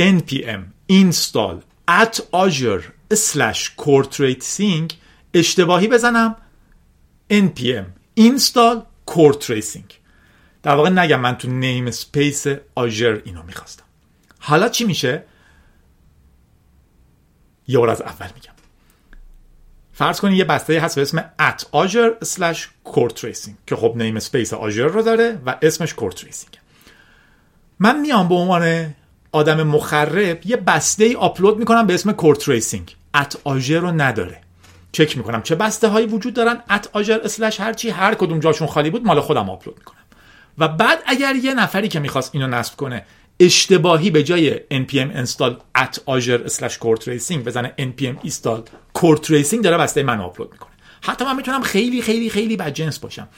npm 0.00 0.60
install 0.92 1.56
at 1.90 2.20
Azure 2.32 3.14
slash 3.14 3.70
core 3.82 4.28
اشتباهی 5.34 5.88
بزنم 5.88 6.36
npm 7.30 7.84
install 8.20 8.78
core 9.08 9.34
tracing 9.34 9.98
در 10.62 10.74
واقع 10.74 10.90
نگم 10.90 11.20
من 11.20 11.36
تو 11.36 11.48
namespace 11.48 12.46
Azure 12.74 13.22
اینو 13.24 13.42
می‌خواستم. 13.42 13.84
حالا 14.38 14.68
چی 14.68 14.84
میشه؟ 14.84 15.24
یه 17.68 17.90
از 17.90 18.02
اول 18.02 18.28
میگم. 18.34 18.52
فرض 19.92 20.20
کنید 20.20 20.38
یه 20.38 20.44
بسته 20.44 20.80
هست 20.80 20.96
به 20.96 21.02
اسم 21.02 21.32
at 21.40 21.60
Azure 21.60 22.26
slash 22.26 22.58
core 22.86 23.12
tracing 23.20 23.52
که 23.66 23.76
خب 23.76 23.92
namespace 23.96 24.52
Azure 24.52 24.86
رو 24.86 25.02
داره 25.02 25.38
و 25.46 25.56
اسمش 25.62 25.94
core 25.94 26.14
tracing. 26.14 26.56
من 27.78 28.00
میام 28.00 28.28
به 28.28 28.34
عنوان 28.34 28.94
آدم 29.32 29.62
مخرب 29.62 30.46
یه 30.46 30.56
بسته 30.56 31.04
ای 31.04 31.14
آپلود 31.14 31.58
می‌کنم 31.58 31.86
به 31.86 31.94
اسم 31.94 32.16
core 32.16 32.38
tracing. 32.38 32.90
at 33.16 33.34
Azure 33.46 33.70
رو 33.70 33.92
نداره. 33.92 34.40
چک 34.92 35.16
می‌کنم. 35.16 35.42
چه 35.42 35.54
بسته 35.54 35.88
هایی 35.88 36.06
وجود 36.06 36.34
دارن؟ 36.34 36.62
at 36.70 36.88
Azure 36.92 37.20
slash 37.24 37.60
هرچی 37.60 37.90
هر 37.90 38.14
کدوم 38.14 38.40
جاشون 38.40 38.68
خالی 38.68 38.90
بود 38.90 39.06
مال 39.06 39.20
خودم 39.20 39.50
آپلود 39.50 39.78
می‌کنم. 39.78 39.98
و 40.58 40.68
بعد 40.68 41.02
اگر 41.06 41.36
یه 41.36 41.54
نفری 41.54 41.88
که 41.88 42.00
می‌خواست 42.00 42.30
اینو 42.34 42.46
نصب 42.46 42.76
کنه 42.76 43.04
اشتباهی 43.40 44.10
به 44.10 44.22
جای 44.22 44.56
npm 44.56 45.26
install 45.26 45.52
at 45.78 45.94
Azure 45.94 46.50
slash 46.50 46.72
core 46.72 47.04
tracing 47.04 47.38
بزنه 47.46 47.74
npm 47.78 48.28
install 48.28 48.60
core 48.98 49.18
tracing 49.18 49.62
داره 49.62 49.78
بسته 49.78 50.02
من 50.02 50.20
آپلود 50.20 50.52
می‌کنه. 50.52 50.70
حتی 51.02 51.24
من 51.24 51.36
می‌تونم 51.36 51.62
خیلی 51.62 52.02
خیلی 52.02 52.30
خیلی 52.30 52.56
جنس 52.70 52.98
باشم. 52.98 53.28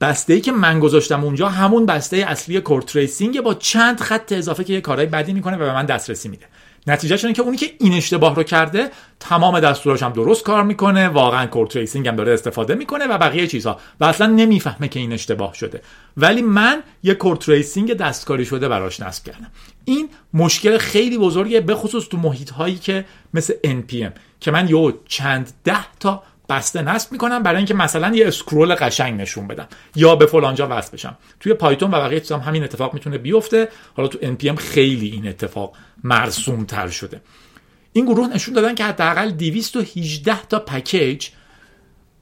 بسته 0.00 0.34
ای 0.34 0.40
که 0.40 0.52
من 0.52 0.80
گذاشتم 0.80 1.24
اونجا 1.24 1.48
همون 1.48 1.86
بسته 1.86 2.16
اصلی 2.16 2.60
core 2.60 2.82
tracing 2.82 3.40
با 3.40 3.54
چند 3.54 4.00
خط 4.00 4.32
اضافه 4.32 4.64
که 4.64 4.72
یه 4.72 4.80
کارهای 4.80 5.06
بدی 5.06 5.32
می‌کنه 5.32 5.56
و 5.56 5.58
به 5.58 5.72
من 5.72 5.86
دسترسی 5.86 6.28
میده. 6.28 6.46
نتیجهش 6.86 7.24
اینه 7.24 7.34
که 7.34 7.42
اونی 7.42 7.56
که 7.56 7.66
این 7.80 7.92
اشتباه 7.92 8.34
رو 8.34 8.42
کرده 8.42 8.90
تمام 9.20 9.60
دستوراش 9.60 10.02
هم 10.02 10.12
درست 10.12 10.42
کار 10.42 10.62
می‌کنه 10.62 11.08
واقعا 11.08 11.46
core 11.46 11.66
tracing 11.66 12.08
هم 12.08 12.16
داره 12.16 12.32
استفاده 12.32 12.74
می‌کنه 12.74 13.06
و 13.06 13.18
بقیه 13.18 13.46
چیزها. 13.46 13.80
و 14.00 14.04
اصلا 14.04 14.26
نمی‌فهمه 14.26 14.88
که 14.88 15.00
این 15.00 15.12
اشتباه 15.12 15.54
شده. 15.54 15.82
ولی 16.16 16.42
من 16.42 16.82
یه 17.02 17.14
core 17.14 17.36
tracing 17.36 17.94
دستکاری 17.94 18.44
شده 18.44 18.68
براش 18.68 19.00
نصب 19.00 19.24
کردم. 19.24 19.50
این 19.84 20.08
مشکل 20.34 20.78
خیلی 20.78 21.18
بزرگه 21.18 21.60
به 21.60 21.74
خصوص 21.74 22.08
تو 22.08 22.16
محیط 22.16 22.50
هایی 22.50 22.76
که 22.76 23.04
مثل 23.34 23.54
NPM 23.64 24.12
که 24.40 24.50
من 24.50 24.68
یه 24.68 24.94
چند 25.08 25.52
ده 25.64 25.92
تا 26.00 26.22
بسته 26.52 26.82
نصب 26.82 27.12
می‌کنم 27.12 27.42
برای 27.42 27.56
اینکه 27.56 27.74
مثلا 27.74 28.16
یه 28.16 28.28
scroll 28.28 28.74
قشنگ 28.74 29.20
نشون 29.20 29.46
بدم. 29.46 29.68
یا 29.96 30.16
به 30.16 30.26
فلانجا 30.26 30.68
وصل 30.70 30.92
بشم. 30.92 31.16
توی 31.40 31.54
Python 31.54 31.90
و 31.90 32.00
بقیه 32.00 32.20
چیزا 32.20 32.38
هم 32.38 32.48
همین 32.48 32.64
اتفاق 32.64 32.94
می‌تونه 32.94 33.18
بیفته. 33.18 33.68
حالا 33.94 34.08
تو 34.08 34.18
npm 34.18 34.56
خیلی 34.56 35.10
این 35.10 35.28
اتفاق 35.28 35.76
مرسوم 36.04 36.64
تر 36.64 36.88
شده. 36.88 37.20
این 37.92 38.04
گروه 38.04 38.28
نشون 38.28 38.54
دادن 38.54 38.74
که 38.74 38.84
حداقل 38.84 39.30
218 39.30 40.46
تا 40.48 40.58
package 40.58 41.28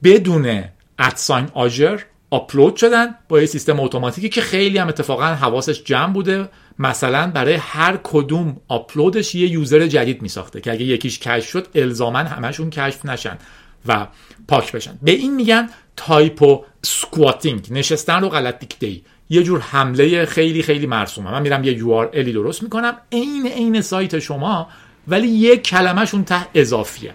بدون 0.03 0.63
at 0.99 1.15
sign 1.15 1.47
Azure 1.53 2.01
آپلود 2.29 2.75
شدن 2.75 3.15
با 3.29 3.39
یه 3.39 3.45
سیستم 3.45 3.79
اتوماتیکی 3.79 4.29
که 4.29 4.41
خیلی 4.41 4.77
هم 4.77 4.87
اتفاقا 4.87 5.25
حواسش 5.25 5.83
جمع 5.83 6.13
بوده. 6.13 6.49
مثلا 6.79 7.31
برای 7.31 7.53
هر 7.53 7.99
کدوم 8.03 8.57
آپلودش 8.67 9.35
یه 9.35 9.47
user 9.47 9.87
جدید 9.87 10.21
میساخته 10.21 10.61
که 10.61 10.71
اگه 10.71 10.85
یکیش 10.85 11.19
کشف 11.19 11.49
شد 11.49 11.67
الزاما 11.75 12.19
همشون 12.19 12.69
کشف 12.69 13.05
نشن. 13.05 13.37
و 13.85 14.07
پاک 14.47 14.71
بشن. 14.71 14.99
به 15.01 15.11
این 15.11 15.35
میگن 15.35 15.69
typosquatting. 15.97 17.67
نشستن 17.71 18.21
رو 18.21 18.29
غلط 18.29 18.59
دیکته 18.59 19.01
یه 19.29 19.43
جور 19.43 19.59
حمله 19.59 20.25
خیلی 20.25 20.63
خیلی 20.63 20.85
مرسومه. 20.85 21.31
من 21.31 21.41
میرم 21.41 21.63
یه 21.63 21.73
URL 21.73 22.05
درست 22.05 22.63
می‌کنم. 22.63 22.97
عین 23.11 23.47
عین 23.47 23.81
سایت 23.81 24.19
شما 24.19 24.67
ولی 25.07 25.27
یه 25.27 25.57
کلمهشون 25.57 26.23
ته 26.23 26.45
اضافیه. 26.53 27.13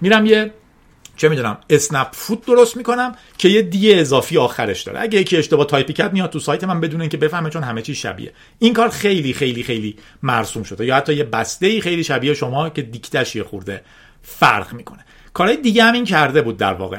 میرم 0.00 0.26
یه 0.26 0.52
چه 1.16 1.28
می‌دونم 1.28 1.58
اسنپ 1.70 2.08
فود 2.12 2.44
درست 2.44 2.76
می‌کنم 2.76 3.14
که 3.38 3.48
یه 3.48 3.62
D 3.62 3.94
اضافی 3.94 4.38
آخرش 4.38 4.82
داره. 4.82 5.00
اگه 5.00 5.20
یکی 5.20 5.36
اشتباه 5.36 5.66
تایپی 5.66 5.92
کرد 5.92 6.12
میاد 6.12 6.30
تو 6.30 6.38
سایت 6.38 6.64
من 6.64 6.80
بدون 6.80 7.00
اینکه 7.00 7.16
بفهمه 7.16 7.50
چون 7.50 7.62
همه 7.62 7.82
چی 7.82 7.94
شبیه. 7.94 8.32
این 8.58 8.72
کار 8.72 8.88
خیلی 8.88 9.32
خیلی 9.32 9.62
خیلی 9.62 9.96
مرسوم 10.22 10.62
شده. 10.62 10.86
یا 10.86 10.96
حتی 10.96 11.14
یه 11.14 11.24
بسته 11.24 11.80
خیلی 11.80 12.04
شبیه 12.04 12.34
شما 12.34 12.70
که 12.70 12.82
دیکته‌ش 12.82 13.36
یه 13.36 13.42
خورده 13.42 13.84
فرق 14.22 14.72
می‌کنه. 14.72 15.04
کارهای 15.34 15.56
دیگه 15.56 15.84
هم 15.84 15.94
این 15.94 16.04
کرده 16.04 16.42
بود 16.42 16.56
در 16.56 16.74
واقع. 16.74 16.98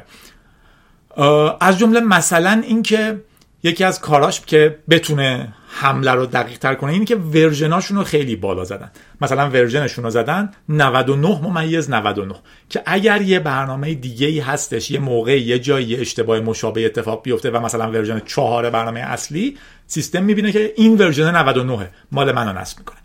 از 1.61 1.79
جمله 1.79 1.99
مثلا 1.99 2.61
اینکه 2.67 3.21
یکی 3.63 3.83
از 3.83 4.01
کاراش 4.01 4.41
که 4.41 4.79
بتونه 4.89 5.53
حمله 5.67 6.11
رو 6.11 6.25
دقیق 6.25 6.57
تر 6.57 6.75
کنه 6.75 6.91
اینه 6.91 7.05
که 7.05 7.15
ورژناشون 7.15 7.97
رو 7.97 8.03
خیلی 8.03 8.35
بالا 8.35 8.63
زدن. 8.63 8.91
مثلا 9.21 9.49
ورژنشون 9.49 10.03
رو 10.03 10.09
زدن 10.09 10.51
99 10.69 11.27
ممیز 11.27 11.89
99 11.89 12.35
که 12.69 12.81
اگر 12.85 13.21
یه 13.21 13.39
برنامه 13.39 13.93
دیگه 13.93 14.27
ای 14.27 14.39
هستش 14.39 14.91
یه 14.91 14.99
موقع 14.99 15.41
یه 15.41 15.59
جایی 15.59 15.95
اشتباه 15.95 16.39
مشابه 16.39 16.85
اتفاق 16.85 17.23
بیفته 17.23 17.51
و 17.51 17.59
مثلا 17.59 17.91
ورژن 17.91 18.19
چهار 18.19 18.69
برنامه 18.69 18.99
اصلی 18.99 19.57
سیستم 19.87 20.23
می‌بینه 20.23 20.51
که 20.51 20.73
این 20.77 20.97
ورژن 20.97 21.35
99 21.35 21.89
مال 22.11 22.31
منو 22.31 22.59
نصب 22.59 22.79
می‌کنه. 22.79 22.97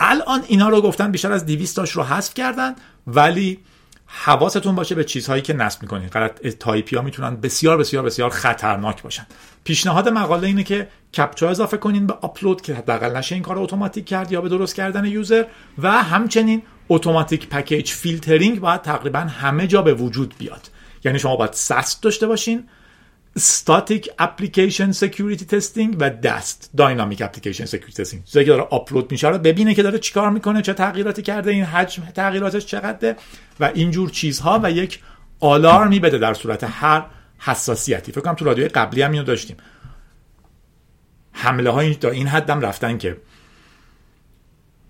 الان 0.00 0.42
اینا 0.48 0.68
رو 0.68 0.80
گفتن 0.80 1.10
بیشتر 1.10 1.32
از 1.32 1.46
200 1.46 1.76
تاش 1.76 1.90
رو 1.90 2.02
حذف 2.02 2.34
کردن 2.34 2.74
ولی 3.06 3.58
حواستون 4.06 4.74
باشه 4.74 4.94
به 4.94 5.04
چیزهایی 5.04 5.42
که 5.42 5.52
نصب 5.52 5.82
می‌کنید 5.82 6.10
غلط 6.10 6.46
تایپی 6.46 6.96
ها 6.96 7.02
می‌تونن 7.02 7.36
بسیار 7.36 7.76
بسیار 7.76 8.02
بسیار 8.02 8.30
خطرناک 8.30 9.02
باشن. 9.02 9.26
پیشنهاد 9.64 10.08
مقاله 10.08 10.46
اینه 10.46 10.62
که 10.62 10.88
captcha 11.16 11.48
اضافه 11.48 11.76
کنین 11.76 12.06
به 12.06 12.12
آپلود 12.12 12.60
که 12.60 12.74
حداقل 12.74 13.16
نشه 13.16 13.34
این 13.34 13.44
کار 13.44 13.58
اتوماتیک 13.58 14.04
کرد 14.04 14.32
یا 14.32 14.40
به 14.40 14.48
درست 14.48 14.74
کردن 14.74 15.04
user. 15.04 15.44
و 15.78 15.90
همچنین 15.90 16.62
اتوماتیک 16.88 17.48
package 17.48 17.90
filtering 17.90 18.60
باید 18.60 18.82
تقریبا 18.82 19.18
همه 19.18 19.66
جا 19.66 19.82
به 19.82 19.94
وجود 19.94 20.34
بیاد. 20.38 20.70
یعنی 21.04 21.18
شما 21.18 21.36
باید 21.36 21.52
SAST 21.52 22.02
داشته 22.02 22.26
باشین 22.26 22.68
Static 23.38 24.08
Application 24.18 24.92
Security 24.92 25.44
Testing 25.52 25.96
و 25.98 26.10
DAST 26.10 26.70
Dynamic 26.76 27.18
Application 27.18 27.66
Security 27.66 27.94
Testing. 27.94 28.24
چیزی 28.24 28.44
که 28.44 28.50
داره 28.50 28.62
آپلود 28.62 29.10
میشه. 29.10 29.28
رو 29.28 29.38
ببینه 29.38 29.74
که 29.74 29.82
داره 29.82 29.98
چیکار 29.98 30.30
می‌کنه 30.30 30.62
چه 30.62 30.72
تغییراتی 30.72 31.22
کرده 31.22 31.50
این 31.50 31.64
حجم 31.64 32.02
تغییراتش 32.14 32.66
چقدره 32.66 33.16
و 33.60 33.70
اینجور 33.74 34.10
چیزها 34.10 34.60
و 34.62 34.70
یک 34.70 35.02
آلارمی 35.40 36.00
بده 36.00 36.18
در 36.18 36.34
صورت 36.34 36.64
هر 36.64 37.04
حساسیتی. 37.38 38.12
فکر 38.12 38.20
کنم 38.20 38.34
تو 38.34 38.44
رادیوی 38.44 38.68
قبلی 38.68 39.02
هم 39.02 39.12
اینو 39.12 39.24
داشتیم. 39.24 39.56
حمله 41.32 41.70
های 41.70 41.94
تا 41.94 42.10
این 42.10 42.26
حدم 42.26 42.60
رفتن 42.60 42.98
که 42.98 43.16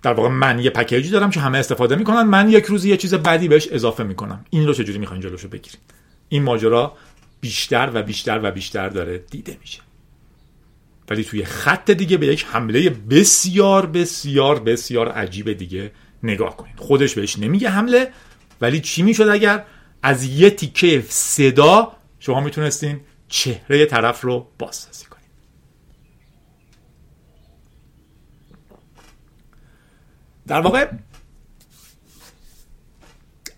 در 0.02 0.12
واقع 0.12 0.28
من 0.28 0.58
یه 0.58 0.70
پکیجی 0.70 1.10
دارم 1.10 1.30
که 1.30 1.40
همه 1.40 1.58
استفاده 1.58 1.96
می‌کنن. 1.96 2.22
من 2.22 2.50
یک 2.50 2.64
روزی 2.64 2.90
یه 2.90 2.96
چیز 2.96 3.14
بدی 3.14 3.48
بهش 3.48 3.68
اضافه 3.68 4.04
می‌کنم. 4.04 4.44
این 4.50 4.66
رو 4.66 4.72
چجوری 4.72 4.98
می‌خواین 4.98 5.22
جلوشو 5.22 5.48
بگیریم 5.48 5.80
این 6.28 6.42
ماجرا 6.42 6.96
بیشتر 7.46 7.90
و 7.94 8.02
بیشتر 8.02 8.40
و 8.42 8.50
بیشتر 8.50 8.88
داره 8.88 9.18
دیده 9.18 9.56
میشه. 9.60 9.80
ولی 11.10 11.24
توی 11.24 11.44
خط 11.44 11.90
دیگه 11.90 12.16
به 12.16 12.26
یک 12.26 12.44
حمله 12.44 12.90
بسیار 12.90 13.86
بسیار 13.86 14.60
بسیار 14.60 15.08
عجیب 15.08 15.52
دیگه 15.52 15.92
نگاه 16.22 16.56
کنید. 16.56 16.76
خودش 16.76 17.14
بهش 17.14 17.38
نمیگه 17.38 17.70
حمله 17.70 18.12
ولی 18.60 18.80
چی 18.80 19.02
می‌شد 19.02 19.28
اگر 19.28 19.64
از 20.02 20.24
یه 20.24 20.50
تیکه 20.50 21.04
صدا 21.08 21.92
شما 22.18 22.40
می‌تونستین 22.40 23.00
چهره 23.28 23.86
طرف 23.86 24.20
رو 24.20 24.48
بازسازی 24.58 25.04
کنید؟ 25.04 25.30
در 30.46 30.60
واقع 30.60 30.90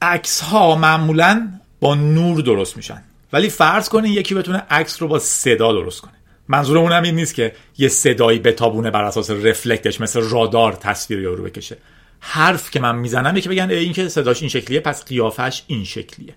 عکس 0.02 0.40
ها 0.40 0.76
معمولا 0.76 1.60
با 1.80 1.94
نور 1.94 2.40
درست 2.40 2.76
میشن. 2.76 3.04
ولی 3.32 3.48
فرض 3.48 3.88
کنین 3.88 4.12
یکی 4.12 4.34
بتونه 4.34 4.58
عکس 4.70 5.02
رو 5.02 5.08
با 5.08 5.18
صدا 5.18 5.72
درست 5.72 6.00
کنه. 6.00 6.12
منظور 6.48 6.78
اونم 6.78 7.02
این 7.02 7.14
نیست 7.14 7.34
که 7.34 7.52
یه 7.78 7.88
صدایی 7.88 8.38
بتابونه 8.38 8.90
بر 8.90 9.04
اساس 9.04 9.30
رفلکتش 9.30 10.00
مثل 10.00 10.20
رادار 10.20 10.72
تصویر 10.72 11.28
رو 11.28 11.44
بکشه. 11.44 11.76
حرف 12.20 12.70
که 12.70 12.80
من 12.80 12.96
می‌زنم 12.96 13.36
یکی 13.36 13.48
بگن 13.48 13.70
این 13.70 13.92
که 13.92 14.08
صداش 14.08 14.42
این 14.42 14.48
شکلیه 14.48 14.80
پس 14.80 15.04
قیافش 15.04 15.62
این 15.66 15.84
شکلیه. 15.84 16.34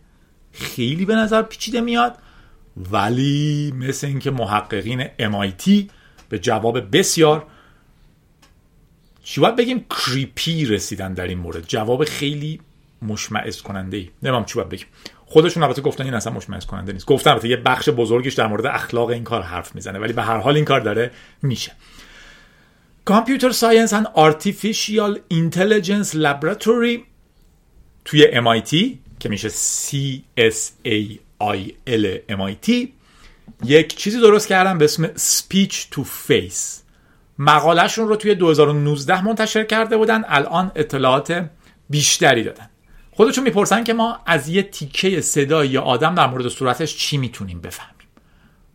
خیلی 0.51 1.05
به 1.05 1.15
نظر 1.15 1.41
پیچیده 1.41 1.81
میاد 1.81 2.15
ولی 2.91 3.73
مثل 3.75 4.07
اینکه 4.07 4.31
محققین 4.31 5.03
MIT 5.03 5.69
به 6.29 6.39
جواب 6.39 6.97
بسیار 6.97 7.47
چی 9.23 9.41
باید 9.41 9.55
بگیم 9.55 9.85
کریپی 9.89 10.65
رسیدن 10.65 11.13
در 11.13 11.27
این 11.27 11.37
مورد. 11.37 11.67
جواب 11.67 12.03
خیلی 12.03 12.59
مشمعز 13.01 13.61
کننده 13.61 13.97
ای 13.97 14.09
نمیم 14.23 14.45
چی 14.45 14.55
باید 14.55 14.69
بگیم. 14.69 14.87
خودشون 15.31 15.63
البته 15.63 15.81
گفتن 15.81 16.03
این 16.03 16.13
اصلا 16.13 16.33
مشمئز 16.33 16.65
کننده 16.65 16.93
نیست. 16.93 17.05
گفتن 17.05 17.29
البته 17.29 17.47
یه 17.47 17.57
بخش 17.57 17.89
بزرگش 17.89 18.33
در 18.33 18.47
مورد 18.47 18.65
اخلاق 18.65 19.09
این 19.09 19.23
کار 19.23 19.41
حرف 19.41 19.75
می‌زنه 19.75 19.99
ولی 19.99 20.13
به 20.13 20.21
هر 20.21 20.37
حال 20.37 20.55
این 20.55 20.65
کار 20.65 20.79
داره 20.79 21.11
میشه. 21.41 21.71
کامپیوتر 23.05 23.51
ساینس 23.51 23.93
and 23.93 24.05
Artificial 24.15 25.19
Intelligence 25.33 26.13
Laboratory 26.13 26.99
توی 28.05 28.27
MIT 28.31 28.97
که 29.19 29.29
میشه 29.29 29.49
CSAIL 29.49 31.19
MIT 32.29 32.87
یک 33.63 33.95
چیزی 33.95 34.19
درست 34.21 34.47
کردن 34.47 34.77
به 34.77 34.85
اسم 34.85 35.07
Speech 35.07 35.75
to 35.95 36.01
Face. 36.29 36.81
مقالهشون 37.37 38.07
رو 38.07 38.15
توی 38.15 38.35
2019 38.35 39.25
منتشر 39.25 39.63
کرده 39.63 39.97
بودن 39.97 40.23
الان 40.27 40.71
اطلاعات 40.75 41.45
بیشتری 41.89 42.43
دادن. 42.43 42.70
خودشون 43.21 43.43
می‌پرسن 43.43 43.83
که 43.83 43.93
ما 43.93 44.19
از 44.25 44.49
یه 44.49 44.63
تیکه 44.63 45.21
صدای 45.21 45.67
یا 45.67 45.81
آدم 45.81 46.15
در 46.15 46.27
مورد 46.27 46.47
صورتش 46.47 46.97
چی 46.97 47.17
می‌تونیم 47.17 47.61
بفهمیم؟ 47.61 48.07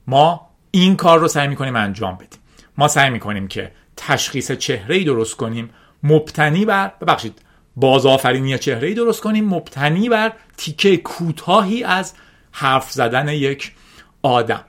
ما 0.06 0.50
این 0.70 0.96
کار 0.96 1.18
رو 1.18 1.28
سعی 1.28 1.48
می‌کنیم 1.48 1.76
انجام 1.76 2.14
بدیم. 2.14 2.40
ما 2.78 2.88
سعی 2.88 3.10
می‌کنیم 3.10 3.48
که 3.48 3.72
تشخیص 3.96 4.52
چهره 4.52 4.96
ای 4.96 5.04
درست 5.04 5.36
کنیم 5.36 5.70
مبتنی 6.02 6.64
بر 6.64 6.92
ببخشید 7.00 7.42
بازآفرینی 7.76 8.58
چهره 8.58 8.88
ای 8.88 8.94
درست 8.94 9.20
کنیم 9.20 9.48
مبتنی 9.48 10.08
بر 10.08 10.32
تیکه 10.56 10.96
کوتاهی 10.96 11.84
از 11.84 12.14
حرف 12.52 12.92
زدن 12.92 13.28
یک 13.28 13.72
آدم. 14.22 14.64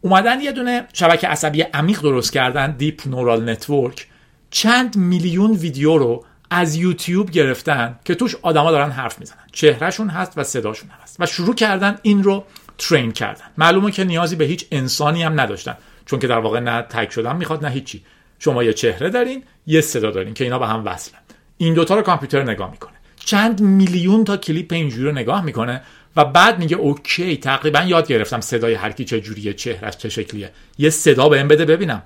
اومدن 0.00 0.40
یه 0.40 0.52
دونه 0.52 0.86
شبکه 0.92 1.28
عصبی 1.28 1.62
عمیق 1.62 2.00
درست 2.00 2.32
کردن 2.32 2.70
deep 2.70 3.08
neural 3.08 3.50
network 3.50 4.06
چند 4.50 4.96
میلیون 4.96 5.50
ویدیو 5.50 5.98
رو 5.98 6.24
از 6.54 6.76
یوتیوب 6.76 7.30
گرفتن 7.30 7.98
که 8.04 8.14
توش 8.14 8.36
آدما 8.42 8.70
دارن 8.70 8.90
حرف 8.90 9.18
می‌زنن. 9.18 9.38
چهرهشون 9.52 10.08
هست 10.08 10.32
و 10.36 10.44
صداشون 10.44 10.90
هست. 11.02 11.16
و 11.20 11.26
شروع 11.26 11.54
کردن 11.54 11.98
این 12.02 12.22
رو 12.22 12.44
ترین 12.78 13.12
کردن. 13.12 13.44
معلومه 13.58 13.90
که 13.90 14.04
نیازی 14.04 14.36
به 14.36 14.44
هیچ 14.44 14.66
انسانی 14.72 15.22
هم 15.22 15.40
نداشتن. 15.40 15.76
چون 16.06 16.18
که 16.18 16.26
در 16.26 16.38
واقع 16.38 16.60
نه 16.60 16.82
تک 16.82 17.12
شدن 17.12 17.36
می‌خواد 17.36 17.64
نه 17.66 17.72
هیچی. 17.72 18.02
شما 18.38 18.64
یه 18.64 18.72
چهره 18.72 19.10
دارین 19.10 19.42
یه 19.66 19.80
صدا 19.80 20.10
دارین 20.10 20.34
که 20.34 20.44
اینا 20.44 20.58
به 20.58 20.66
هم 20.66 20.84
وصلن. 20.84 21.18
این 21.56 21.74
دوتا 21.74 21.94
رو 21.94 22.02
کامپیوتر 22.02 22.42
نگاه 22.42 22.70
می‌کنه. 22.70 22.92
چند 23.16 23.60
میلیون 23.60 24.24
تا 24.24 24.36
کلیپ 24.36 24.72
اینجوری 24.72 25.04
رو 25.04 25.12
نگاه 25.12 25.44
می‌کنه 25.44 25.82
و 26.16 26.24
بعد 26.24 26.58
میگه 26.58 26.76
اوکی 26.76 27.36
تقریبا 27.36 27.80
یاد 27.80 28.08
گرفتم 28.08 28.40
صدای 28.40 28.74
هر 28.74 28.92
کی 28.92 29.04
چه 29.04 29.20
جوریه 29.20 29.52
چهرش 29.52 29.96
چه 29.96 30.08
شکلیه. 30.08 30.50
یه 30.78 30.90
صدا 30.90 31.28
بهم 31.28 31.48
بده 31.48 31.64
ببینم. 31.64 32.02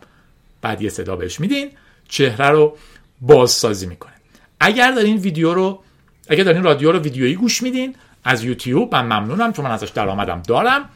بعد 0.62 0.82
یه 0.82 0.88
صدا 0.88 1.16
بهش 1.16 1.40
میدین. 1.40 1.70
چهره 2.08 2.50
رو 2.50 2.76
بازسازی 3.20 3.86
می‌کنه. 3.86 4.15
اگر 4.60 4.92
دارین 4.92 5.16
ویدیو 5.16 5.54
رو 5.54 5.82
اگر 6.28 6.44
دارین 6.44 6.62
رادیو 6.62 6.92
رو 6.92 6.98
ویدیویی 6.98 7.34
گوش 7.34 7.62
میدین 7.62 7.94
از 8.24 8.44
یوتیوب 8.44 8.94
من 8.94 9.04
ممنونم 9.04 9.52
چون 9.52 9.64
من 9.64 9.70
ازش 9.70 9.88
درآمدم 9.88 10.42
دارم. 10.48 10.88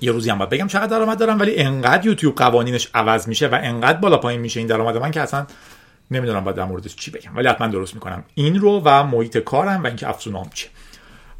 یه 0.00 0.12
روزی 0.12 0.30
هم 0.30 0.38
باید 0.38 0.50
بگم 0.50 0.66
چقدر 0.66 0.86
درآمد 0.86 1.18
دارم 1.18 1.40
ولی 1.40 1.56
انقدر 1.56 2.06
یوتیوب 2.06 2.34
قوانینش 2.34 2.88
عوض 2.94 3.28
میشه 3.28 3.48
و 3.48 3.58
انقدر 3.62 3.98
بالا 3.98 4.16
پایین 4.16 4.40
میشه 4.40 4.60
این 4.60 4.66
درآمد 4.66 4.96
من 4.96 5.10
که 5.10 5.20
اصلا 5.20 5.46
نمی‌دونم 6.10 6.44
باید 6.44 6.56
در 6.56 6.64
موردش 6.64 6.96
چی 6.96 7.10
بگم. 7.10 7.36
ولی 7.36 7.48
حتما 7.48 7.66
درست 7.66 7.94
می‌کنم. 7.94 8.24
این 8.34 8.60
رو 8.60 8.82
و 8.84 9.02
محیط 9.02 9.38
کارم 9.38 9.82
و 9.82 9.86
اینکه 9.86 10.08
افزونام 10.08 10.50
چیه. 10.54 10.70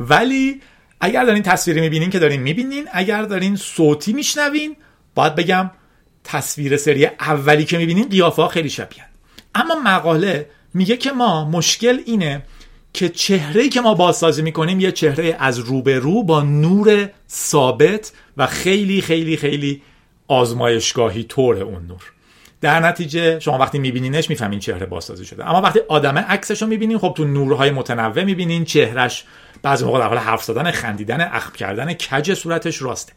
ولی 0.00 0.60
اگر 1.00 1.24
دارین 1.24 1.42
تصویری 1.42 1.80
می‌بینین 1.80 2.10
که 2.10 2.18
دارین 2.18 2.42
می‌بینین 2.42 2.88
اگر 2.92 3.22
دارین 3.22 3.56
صوتی 3.56 4.12
میشنوین 4.12 4.76
باید 5.14 5.34
بگم 5.34 5.70
تصویر 6.24 6.76
سری 6.76 7.06
اولی 7.06 7.64
که 7.64 7.78
می‌بینین 7.78 8.08
قیافه 8.08 8.42
ها 8.42 8.48
خیلی 8.48 8.70
شبیه 8.70 9.04
اما 9.54 9.74
مقاله 9.84 10.50
میگه 10.76 10.96
که 10.96 11.12
ما 11.12 11.44
مشکل 11.44 12.00
اینه 12.06 12.42
که 12.92 13.08
چهره 13.08 13.68
که 13.68 13.80
ما 13.80 13.94
بازسازی 13.94 14.42
می‌کنیم 14.42 14.80
یه 14.80 14.92
چهره 14.92 15.36
از 15.38 15.58
روبرو 15.58 16.22
با 16.22 16.42
نور 16.42 17.10
ثابت 17.30 18.12
و 18.36 18.46
خیلی 18.46 19.00
خیلی 19.00 19.36
خیلی 19.36 19.82
آزمایشگاهی 20.28 21.22
طور 21.22 21.62
اون 21.62 21.86
نور. 21.86 22.12
در 22.60 22.80
نتیجه 22.80 23.40
شما 23.40 23.58
وقتی 23.58 23.78
میبینینش 23.78 24.30
می‌فهمین 24.30 24.58
چهره 24.58 24.86
بازسازی 24.86 25.24
شده. 25.24 25.48
اما 25.48 25.60
وقتی 25.60 25.80
آدم 25.88 26.18
عکسش 26.18 26.62
رو 26.62 26.68
می‌بینین 26.68 26.98
خب 26.98 27.14
تو 27.16 27.24
نورهای 27.24 27.70
متنوع 27.70 28.24
می‌بینین 28.24 28.64
چهرش 28.64 29.24
بعضی 29.62 29.84
موقع 29.84 29.98
در 29.98 30.08
حال 30.08 30.18
حرف 30.18 30.44
زدن 30.44 30.70
خندیدن 30.70 31.20
اخم 31.20 31.52
کردن 31.52 31.92
کج 31.92 32.34
صورتش 32.34 32.82
راسته. 32.82 33.12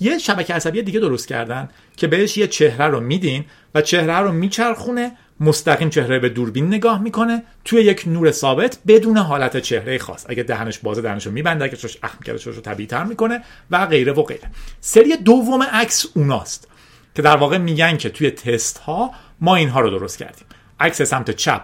یه 0.00 0.18
شبکه 0.18 0.54
عصبی 0.54 0.82
دیگه 0.82 1.00
درست 1.00 1.28
کردن 1.28 1.68
که 1.96 2.06
بهش 2.06 2.36
یه 2.36 2.46
چهره 2.46 2.86
رو 2.86 3.00
میدین 3.00 3.44
و 3.74 3.82
چهره 3.82 4.18
رو 4.18 4.32
میچرخونه 4.32 5.12
مستقیم 5.40 5.90
چهره 5.90 6.18
به 6.18 6.28
دوربین 6.28 6.66
نگاه 6.66 7.02
می‌کنه 7.02 7.42
توی 7.64 7.80
یک 7.80 8.02
نور 8.06 8.30
ثابت 8.30 8.78
بدون 8.86 9.16
حالت 9.16 9.56
چهره 9.56 9.98
خاص. 9.98 10.26
اگه 10.28 10.42
دهنش 10.42 10.78
بازه 10.78 11.02
دهنش 11.02 11.26
رو 11.26 11.32
میبنده 11.32 11.64
اگه 11.64 11.76
چش 11.76 11.98
اخم 12.02 12.18
کرده 12.24 12.44
رو 12.44 12.52
طبیعی 12.52 12.86
تر 12.86 13.04
می‌کنه 13.04 13.42
و 13.70 13.86
غیره 13.86 14.12
و 14.12 14.22
غیره. 14.22 14.50
سری 14.80 15.16
دوم 15.16 15.62
عکس 15.62 16.06
اوناست 16.14 16.68
که 17.14 17.22
در 17.22 17.36
واقع 17.36 17.58
میگن 17.58 17.96
که 17.96 18.08
توی 18.08 18.30
تست 18.30 18.78
ها 18.78 19.10
ما 19.40 19.56
اینها 19.56 19.80
رو 19.80 19.90
درست 19.90 20.18
کردیم. 20.18 20.46
عکس 20.80 21.02
سمت 21.02 21.30
چپ 21.30 21.62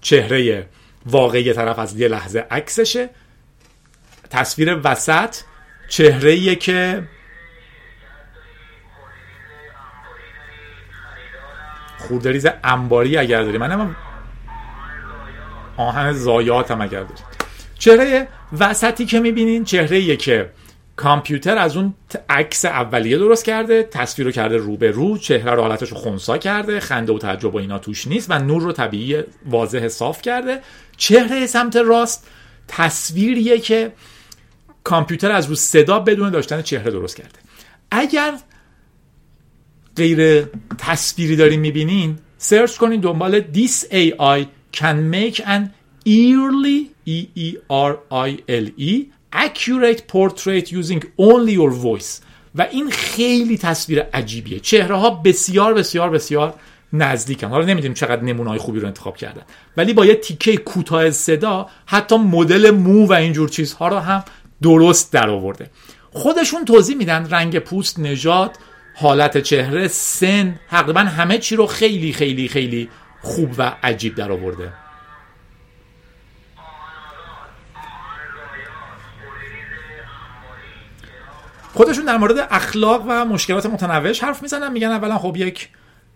چهره 0.00 0.66
واقعی 1.06 1.52
طرف 1.52 1.78
از 1.78 2.00
یه 2.00 2.08
لحظه 2.08 2.46
عکسشه. 2.50 3.10
تصویر 4.30 4.80
وسط 4.84 5.36
چهره 5.88 6.56
که 6.56 7.02
خوردریز 12.08 12.46
انباری 12.64 13.16
اگر 13.16 13.42
داری. 13.42 13.58
من 13.58 13.96
آهن 15.76 16.12
زایات 16.12 16.70
هم 16.70 16.80
اگر 16.80 17.00
داری. 17.00 17.22
چهره 17.78 18.28
وسطی 18.58 19.06
که 19.06 19.20
می‌بینین 19.20 19.64
چهره 19.64 20.16
که 20.16 20.50
کامپیوتر 20.96 21.58
از 21.58 21.76
اون 21.76 21.94
عکس 22.30 22.64
اولیه 22.64 23.18
درست 23.18 23.44
کرده 23.44 23.82
تصویر 23.82 24.26
رو 24.26 24.32
کرده 24.32 24.56
رو 24.56 24.76
به 24.76 24.90
رو 24.90 25.18
چهره 25.18 25.52
رو 25.52 25.62
حالتش 25.62 25.88
رو 25.88 25.96
خونسا 25.96 26.38
کرده 26.38 26.80
خنده 26.80 27.12
و 27.12 27.18
تعجب 27.18 27.54
و 27.54 27.58
اینا 27.58 27.78
توش 27.78 28.06
نیست 28.06 28.30
و 28.30 28.38
نور 28.38 28.62
رو 28.62 28.72
طبیعی 28.72 29.22
واضح 29.46 29.88
صاف 29.88 30.22
کرده. 30.22 30.60
چهره 30.96 31.46
سمت 31.46 31.76
راست 31.76 32.26
تصویریه 32.68 33.58
که 33.58 33.92
کامپیوتر 34.84 35.32
از 35.32 35.46
رو 35.46 35.54
صدا 35.54 35.98
بدون 35.98 36.30
داشتن 36.30 36.62
چهره 36.62 36.90
درست 36.90 37.16
کرده. 37.16 37.38
اگر 37.90 38.34
غیر 39.96 40.44
تصویری 40.78 41.36
دارین 41.36 41.60
می‌بینین 41.60 42.18
سرچ 42.38 42.76
کنین 42.76 43.00
دنبال 43.00 43.40
This 43.40 43.84
AI 43.92 44.46
can 44.76 45.10
make 45.10 45.40
an 45.40 45.62
early 46.06 46.90
E 47.06 47.18
E 47.36 47.56
R 47.68 47.92
I 48.10 48.30
L 48.48 48.66
E 48.78 48.92
accurate 49.32 50.02
portrait 50.08 50.66
using 50.72 51.02
only 51.18 51.52
your 51.52 51.70
voice. 51.70 52.22
و 52.54 52.62
این 52.62 52.90
خیلی 52.90 53.58
تصویر 53.58 54.02
عجیبیه. 54.02 54.60
چهره 54.60 54.96
ها 54.96 55.10
بسیار 55.10 55.74
بسیار 55.74 56.10
بسیار 56.10 56.54
نزدیکن. 56.92 57.46
حالا 57.48 57.64
نمی‌دونیم 57.64 57.94
چقدر 57.94 58.22
نمونه 58.22 58.58
خوبی 58.58 58.80
رو 58.80 58.86
انتخاب 58.86 59.16
کردن. 59.16 59.42
ولی 59.76 59.92
با 59.92 60.06
یه 60.06 60.14
تیکه 60.14 60.56
کوتاه 60.56 61.10
صدا 61.10 61.68
حتی 61.86 62.16
مدل 62.16 62.70
مو 62.70 63.06
و 63.06 63.12
اینجور 63.12 63.48
چیزها 63.48 63.88
رو 63.88 63.98
هم 63.98 64.24
درست 64.62 65.12
در 65.12 65.30
آورده 65.30 65.70
خودشون 66.12 66.64
توضیح 66.64 66.96
میدن 66.96 67.28
رنگ 67.30 67.58
پوست 67.58 67.98
نژاد 67.98 68.50
حالت 69.00 69.38
چهره 69.38 69.88
سن 69.88 70.60
تقریبا 70.70 71.00
همه 71.00 71.38
چی 71.38 71.56
رو 71.56 71.66
خیلی 71.66 72.12
خیلی 72.12 72.48
خیلی 72.48 72.88
خوب 73.20 73.54
و 73.58 73.72
عجیب 73.82 74.14
در 74.14 74.32
آورده. 74.32 74.72
خودشون 81.72 82.04
در 82.04 82.16
مورد 82.16 82.48
اخلاق 82.50 83.04
و 83.08 83.24
مشکلات 83.24 83.66
متنوعش 83.66 84.24
حرف 84.24 84.42
می‌زنن 84.42 84.72
میگن 84.72 84.88
اولا 84.88 85.18
خب 85.18 85.36
یک 85.36 85.68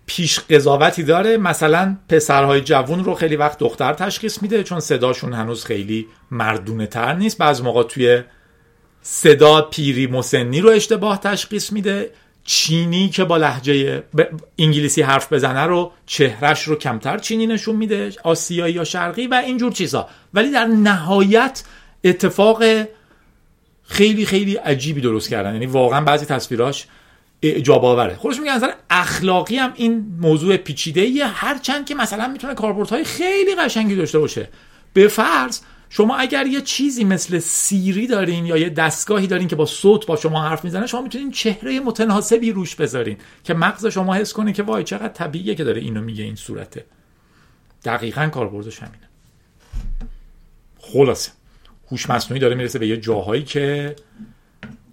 پیش 0.07 0.41
قضاوتی 0.41 1.03
داره 1.03 1.37
مثلا 1.37 1.97
پسرهای 2.09 2.61
جوون 2.61 3.05
رو 3.05 3.15
خیلی 3.15 3.37
وقت 3.37 3.59
دختر 3.59 3.93
تشخیص 3.93 4.43
میده 4.43 4.63
چون 4.63 4.81
صداشون 4.81 5.33
هنوز 5.33 5.65
خیلی 5.65 6.07
مردونه 6.31 6.87
تر 6.87 7.15
نیست. 7.15 7.39
بعض 7.39 7.63
موقع 7.63 7.83
توی 7.83 8.23
صدا 9.03 9.63
پیری 9.63 10.07
مسنی 10.07 10.61
رو 10.61 10.71
اشتباه 10.71 11.21
تشخیص 11.21 11.73
میده. 11.73 12.11
چینی 12.45 13.09
که 13.09 13.25
با 13.25 13.37
لحجه 13.37 14.03
انگلیسی 14.59 15.03
حرف 15.03 15.33
بزنه 15.33 15.63
رو 15.63 15.93
چهرش 16.07 16.63
رو 16.63 16.77
کمتر 16.77 17.19
چینی 17.19 17.47
نشون 17.47 17.77
میده 17.77 18.13
آسیایی 18.23 18.75
یا 18.75 18.85
شرقی 18.85 19.27
و 19.27 19.35
اینجور 19.35 19.73
چیزا. 19.73 20.09
ولی 20.35 20.51
در 20.51 20.65
نهایت 20.65 21.63
اتفاق 22.05 22.63
خیلی 23.83 24.27
خیلی 24.27 24.55
عجیبی 24.55 25.01
درست 25.01 25.31
کردن. 25.31 25.53
یعنی 25.53 25.67
واقعا 25.67 26.01
بعضی 26.01 26.27
تصویراش 26.27 26.87
اعجاب 27.43 27.85
آوره 27.85 28.17
خودش 28.17 28.39
میگه 28.39 28.55
نظر 28.55 28.71
اخلاقی 28.91 29.57
هم 29.57 29.73
این 29.77 30.07
موضوع 30.21 30.57
پیچیده 30.57 31.01
ایه 31.01 31.27
هرچند 31.27 31.87
که 31.87 31.95
مثلا 31.95 32.29
می‌تونه 32.29 32.55
کاربردهای 32.55 33.05
خیلی 33.05 33.55
قشنگی 33.55 33.97
داشته 33.97 34.19
باشه. 34.19 34.49
به 34.93 35.09
فرض 35.09 35.61
شما 35.91 36.17
اگر 36.17 36.47
یه 36.47 36.61
چیزی 36.61 37.05
مثل 37.05 37.39
سیری 37.39 38.07
دارین 38.07 38.47
یا 38.47 38.57
یه 38.57 38.71
دستگاهی 38.71 39.27
دارین 39.27 39.49
که 39.49 39.57
با 39.57 39.67
صوت 39.67 40.07
با 40.07 40.17
شما 40.17 40.43
حرف 40.43 40.65
می‌زنه 40.65 40.87
شما 40.87 41.03
می‌تونین 41.03 41.31
چهره 41.31 41.81
متناسبی 41.81 42.53
روش 42.53 42.75
بذارین 42.75 43.17
که 43.45 43.55
مغز 43.55 43.87
شما 43.87 44.15
حس 44.15 44.33
کنه 44.33 44.53
که 44.53 44.63
وای 44.63 44.85
چقدر 44.85 45.09
طبیعیه 45.09 45.55
که 45.55 45.65
داره 45.65 45.81
اینو 45.81 46.01
میگه 46.01 46.25
این 46.25 46.37
صورته. 46.37 46.85
دقیقا 47.85 48.29
کاربردش 48.29 48.79
همینه. 48.79 49.09
خلاصه. 50.79 51.31
هوش 51.91 52.11
مصنوعی 52.11 52.41
داره 52.41 52.55
می‌رسه 52.55 52.79
به 52.79 52.87
یه 52.87 52.97
جاهایی 52.97 53.43
که 53.43 53.97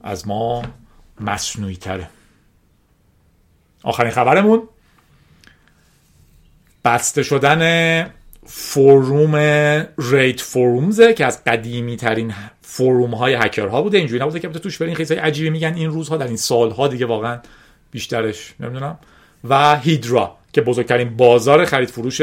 از 0.04 0.28
ما 0.28 0.64
مصنوعی 1.20 1.76
تره 1.76 2.10
آخرین 3.84 4.12
خبرمون. 4.12 4.68
بسته 6.86 7.24
شدن 7.24 8.14
فروم 8.54 9.36
ریت 9.98 10.42
فرومزه 10.42 11.14
که 11.14 11.26
از 11.26 11.44
قدیمی 11.44 11.98
ترین 11.98 12.34
فروم 12.62 13.16
های 13.16 13.34
هکرها 13.34 13.82
بوده. 13.82 13.98
اینجوری 13.98 14.22
نبوده 14.22 14.40
که 14.40 14.48
توش 14.48 14.78
برین. 14.78 14.96
خیلی 14.96 15.16
عجیبی 15.16 15.50
میگن 15.50 15.74
این 15.74 15.90
روزها 15.90 16.18
در 16.18 16.28
این 16.28 16.38
سالها 16.38 16.88
دیگه 16.88 17.06
واقعا 17.06 17.40
بیشترش 17.92 18.54
نمی‌دونم. 18.60 19.00
و 19.50 19.78
هیدرا 19.78 20.36
که 20.54 20.62
بزرگترین 20.62 21.18
بازار 21.18 21.66
خرید 21.66 21.90
فروش 21.90 22.22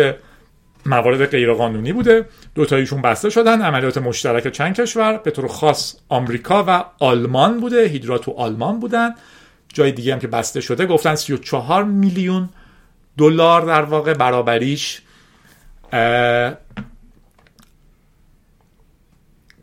موارد 0.86 1.26
غیرقانونی 1.26 1.92
بوده. 1.92 2.24
دو 2.54 2.64
تایشون 2.64 3.02
بسته 3.02 3.30
شدن. 3.30 3.62
عملیات 3.62 3.98
مشترک 3.98 4.52
چند 4.52 4.74
کشور. 4.74 5.16
به 5.16 5.30
طور 5.30 5.48
خاص 5.48 5.96
آمریکا 6.08 6.64
و 6.68 6.84
آلمان 6.98 7.60
بوده. 7.60 7.84
هیدرا 7.84 8.18
تو 8.18 8.32
آلمان 8.32 8.80
بودن. 8.80 9.14
جای 9.74 9.92
دیگه 9.92 10.12
هم 10.12 10.18
که 10.18 10.28
بسته 10.28 10.60
شده 10.60 10.86
گفتن 10.86 11.14
34 11.14 11.84
میلیون 11.84 12.48
دلار 13.18 13.62
در 13.62 13.82
واقع 13.82 14.14
برابریش 14.14 15.02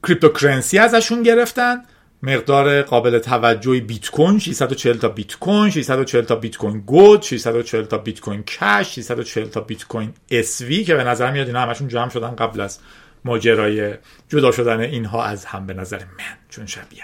cryptocurrency 0.03 0.79
ازشون 0.79 1.23
گرفتن. 1.23 1.83
مقدار 2.23 2.81
قابل 2.81 3.19
توجهی 3.19 3.81
بیت 3.81 4.09
کوین 4.09 4.39
640 4.39 4.97
تا 4.97 5.09
بیت 5.09 5.35
کوین 5.35 5.69
640 5.69 6.25
تا 6.25 6.35
بیت 6.35 6.57
کوین 6.57 6.79
گلد 6.79 7.21
640 7.21 7.85
تا 7.85 7.97
بیت 7.97 8.19
کوین 8.19 8.43
کش 8.43 8.95
640 8.95 9.47
تا 9.47 9.61
بیت 9.61 9.83
کوین 9.83 10.13
SV 10.31 10.83
که 10.83 10.95
به 10.95 11.03
نظر 11.03 11.31
میاد 11.31 11.47
اینا 11.47 11.61
همشون 11.61 11.87
جمع 11.87 12.09
شدن 12.09 12.35
قبل 12.35 12.61
از 12.61 12.79
ماجرای 13.25 13.93
جدا 14.29 14.51
شدن 14.51 14.79
اینها 14.79 15.23
از 15.23 15.45
هم 15.45 15.67
به 15.67 15.73
نظر 15.73 15.97
من 15.97 16.37
چون 16.49 16.65
شبیه. 16.65 17.03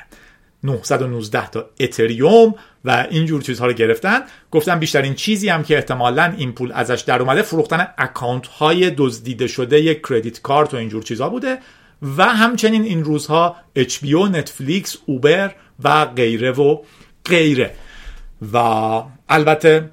919 0.64 1.49
تا 1.49 1.70
اتریوم 1.80 2.55
و 2.86 3.07
اینجور 3.09 3.41
چیزها 3.41 3.68
رو 3.68 3.74
گرفتن. 3.74 4.20
گفتن 4.51 4.80
بیشترین 4.80 5.14
چیزی 5.14 5.49
هم 5.49 5.64
که 5.64 5.76
احتمالا 5.76 6.34
این 6.38 6.51
پول 6.51 6.72
ازش 6.72 7.01
در 7.01 7.22
اومده 7.22 7.41
فروختن 7.41 7.88
اکانت 7.97 8.47
های 8.47 8.91
دزدیده 8.97 9.47
شده 9.47 9.95
کردیت 9.95 10.41
کارت 10.41 10.74
و 10.74 10.78
اینجور 10.78 11.03
چیزها 11.03 11.30
بوده. 11.30 11.57
و 12.18 12.26
همچنین 12.26 12.84
این 12.84 13.03
روزها 13.03 13.55
HBO, 13.80 14.30
نتفلیکس، 14.32 14.97
اوبر 15.05 15.55
و 15.84 16.05
غیره 16.05 16.51
و 16.51 16.78
غیره. 17.26 17.72
و 18.53 18.57
البته 19.30 19.89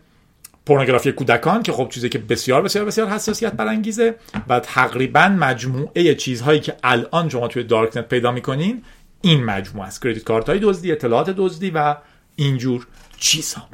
پورنوگرافی 0.67 1.13
کودکان 1.13 1.63
که 1.63 1.73
خب 1.73 1.89
چیزی 1.89 2.09
که 2.09 2.19
بسیار 2.19 2.63
بسیار 2.63 2.85
بسیار 2.85 3.09
حساسیت 3.09 3.53
برانگیزه 3.53 4.15
و 4.49 4.61
تقریبا 4.61 5.29
مجموعه 5.29 6.15
چیزهایی 6.15 6.61
که 6.61 6.77
الان 6.85 7.29
شما 7.29 7.49
توی 7.49 7.65
دارکنت 7.65 8.09
پیدا 8.09 8.33
می‌کنین 8.33 8.83
این 9.21 9.45
مجموعه 9.45 9.89
است. 9.89 10.03
credit 10.03 10.25
card 10.25 10.49
های 10.49 10.59
دزدی 10.59 10.93
اطلاعات 10.93 11.31
دزدی 11.31 11.71
و 11.71 11.97
اینجور 12.37 12.87
چیزها. 13.17 13.69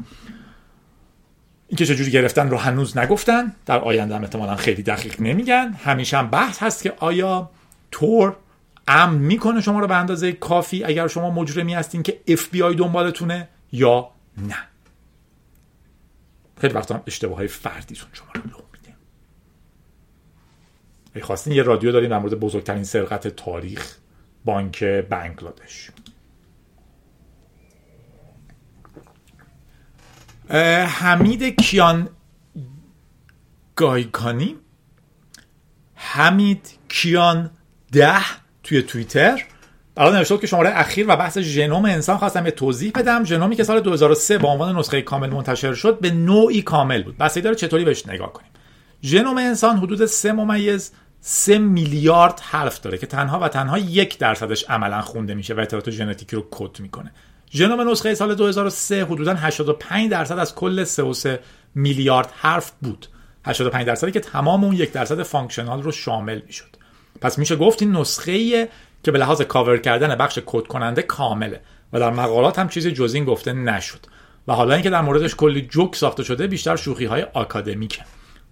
اینکه 1.68 1.86
چجوری 1.86 2.10
گرفتن 2.10 2.50
رو 2.50 2.56
هنوز 2.56 2.98
نگفتن. 2.98 3.54
در 3.66 3.78
آینده 3.78 4.16
هم 4.16 4.22
احتمالا 4.22 4.56
خیلی 4.56 4.82
دقیق 4.82 5.20
نمیگن. 5.20 5.74
همیشه 5.84 6.16
هم 6.16 6.30
بحث 6.30 6.62
هست 6.62 6.82
که 6.82 6.94
آیا 6.98 7.50
تور 7.90 8.36
امن 8.88 9.18
می‌کنه 9.18 9.60
شما 9.60 9.80
رو 9.80 9.86
به 9.86 9.96
اندازه 9.96 10.32
کافی 10.32 10.84
اگر 10.84 11.08
شما 11.08 11.30
مجرمی 11.30 11.74
هستین 11.74 12.02
که 12.02 12.20
اف 12.28 12.48
بی 12.48 12.62
آی 12.62 12.74
دنبالتونه 12.74 13.48
یا 13.72 14.10
نه؟ 14.38 14.56
خیلی 16.60 16.74
وقتا 16.74 16.94
هم 16.94 17.02
اشتباه 17.06 17.36
های 17.36 17.48
فردیتون 17.48 18.08
شما 18.12 18.28
رو 18.34 18.42
لو 18.42 18.58
میده. 18.72 18.94
خواستین 21.26 21.52
یه 21.52 21.62
رادیو 21.62 21.92
داریم 21.92 22.10
در 22.10 22.18
مورد 22.18 22.34
بزرگترین 22.34 22.84
سرقت 22.84 23.28
تاریخ 23.28 23.96
بانک 24.44 24.84
بنگلادش. 24.84 25.90
حمید 30.86 31.42
کیان 31.42 32.08
گایکانی 33.76 34.56
حمید 35.94 36.78
کیان 36.88 37.50
ده 37.92 38.20
توی 38.62 38.82
توییتر. 38.82 39.44
برای 39.94 40.12
نوشته 40.12 40.38
که 40.38 40.46
شماره 40.46 40.70
اخیر 40.70 41.06
و 41.08 41.16
بحث 41.16 41.38
ژنوم 41.38 41.84
انسان 41.84 42.16
خواستم 42.16 42.44
یه 42.44 42.50
توضیح 42.50 42.92
بدم. 42.94 43.24
ژنومی 43.24 43.56
که 43.56 43.64
سال 43.64 43.80
2003 43.80 44.38
با 44.38 44.52
عنوان 44.52 44.78
نسخه 44.78 45.02
کامل 45.02 45.30
منتشر 45.30 45.74
شد 45.74 46.00
به 46.00 46.10
نوعی 46.10 46.62
کامل 46.62 47.02
بود. 47.02 47.18
بسیاری 47.18 47.44
داره 47.44 47.56
چطوری 47.56 47.84
بهش 47.84 48.06
نگاه 48.06 48.32
کنیم؟ 48.32 48.50
ژنوم 49.02 49.38
انسان 49.38 49.76
حدود 49.76 50.06
3 50.06 50.32
ممیز 50.32 50.92
3 51.26 51.58
میلیارد 51.58 52.40
حرف 52.40 52.80
داره 52.80 52.98
که 52.98 53.06
تنها 53.06 53.40
و 53.40 53.48
تنها 53.48 53.78
یک 53.78 54.18
درصدش 54.18 54.64
عملا 54.64 55.00
خونده 55.00 55.34
میشه 55.34 55.54
و 55.54 55.60
اطلاعات 55.60 55.90
ژنتیکی 55.90 56.36
رو 56.36 56.46
کد 56.50 56.80
می‌کنه. 56.80 57.12
ژنوم 57.52 57.90
نسخه 57.90 58.14
سال 58.14 58.34
2003 58.34 59.04
حدودا 59.04 59.34
85 59.34 60.10
درصد 60.10 60.38
از 60.38 60.54
کل 60.54 60.84
3 60.84 61.40
میلیارد 61.74 62.32
حرف 62.36 62.72
بود. 62.82 63.06
85 63.44 63.86
درصدی 63.86 64.10
که 64.10 64.20
تمام 64.20 64.64
اون 64.64 64.74
یک 64.74 64.92
درصد 64.92 65.22
functional 65.22 65.82
رو 65.82 65.92
شامل 65.92 66.40
می‌شد. 66.46 66.76
پس 67.20 67.38
میشه 67.38 67.56
گفت 67.56 67.82
این 67.82 67.92
نسخه 67.92 68.68
که 69.04 69.10
به 69.10 69.18
لحاظ 69.18 69.42
کاور 69.42 69.78
کردن 69.78 70.14
بخش 70.14 70.38
کد 70.46 70.66
کننده 70.66 71.02
کامله 71.02 71.60
و 71.92 72.00
در 72.00 72.10
مقالات 72.10 72.58
هم 72.58 72.68
چیزی 72.68 72.92
جز 72.92 73.14
این 73.14 73.24
گفته 73.24 73.52
نشد. 73.52 74.06
و 74.48 74.52
حالا 74.52 74.74
اینکه 74.74 74.90
در 74.90 75.02
موردش 75.02 75.34
کلی 75.34 75.62
جوک 75.62 75.96
ساخته 75.96 76.22
شده 76.22 76.46
بیشتر 76.46 76.76
شوخی 76.76 77.04
های 77.04 77.22
آکادمیکه. 77.22 78.02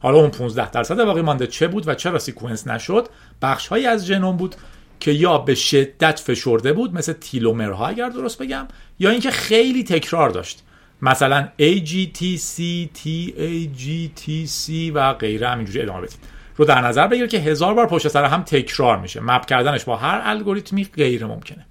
حالا 0.02 0.18
اون 0.18 0.30
15 0.30 0.70
درصد 0.70 1.04
باقی 1.04 1.22
مانده 1.22 1.46
چه 1.46 1.68
بود 1.68 1.88
و 1.88 1.94
چرا 1.94 2.18
سیکونس 2.18 2.66
نشد؟ 2.66 3.08
بخش 3.42 3.66
هایی 3.66 3.86
از 3.86 4.06
ژنوم 4.06 4.36
بود 4.36 4.54
که 5.00 5.10
یا 5.12 5.38
به 5.38 5.54
شدت 5.54 6.20
فشرده 6.20 6.72
بود 6.72 6.94
مثل 6.94 7.12
تیلومرها 7.12 7.86
اگر 7.86 8.08
درست 8.08 8.42
بگم 8.42 8.68
یا 8.98 9.10
اینکه 9.10 9.30
خیلی 9.30 9.84
تکرار 9.84 10.30
داشت. 10.30 10.62
مثلا 11.02 11.48
AGTC, 11.60 12.60
TAGTC 12.98 14.70
و 14.94 15.12
غیره 15.12 15.48
همینجوری 15.48 15.82
ادامه 15.82 16.00
بدید. 16.00 16.18
رو 16.56 16.64
در 16.64 16.80
نظر 16.80 17.06
بگیر 17.06 17.26
که 17.26 17.38
هزار 17.38 17.74
بار 17.74 17.86
پشت 17.86 18.08
سر 18.08 18.24
هم 18.24 18.42
تکرار 18.42 18.98
میشه. 18.98 19.20
مپ 19.20 19.46
کردنش 19.46 19.84
با 19.84 19.96
هر 19.96 20.20
الگوریتمی 20.24 20.84
غیر 20.84 21.26
ممکنه 21.26 21.66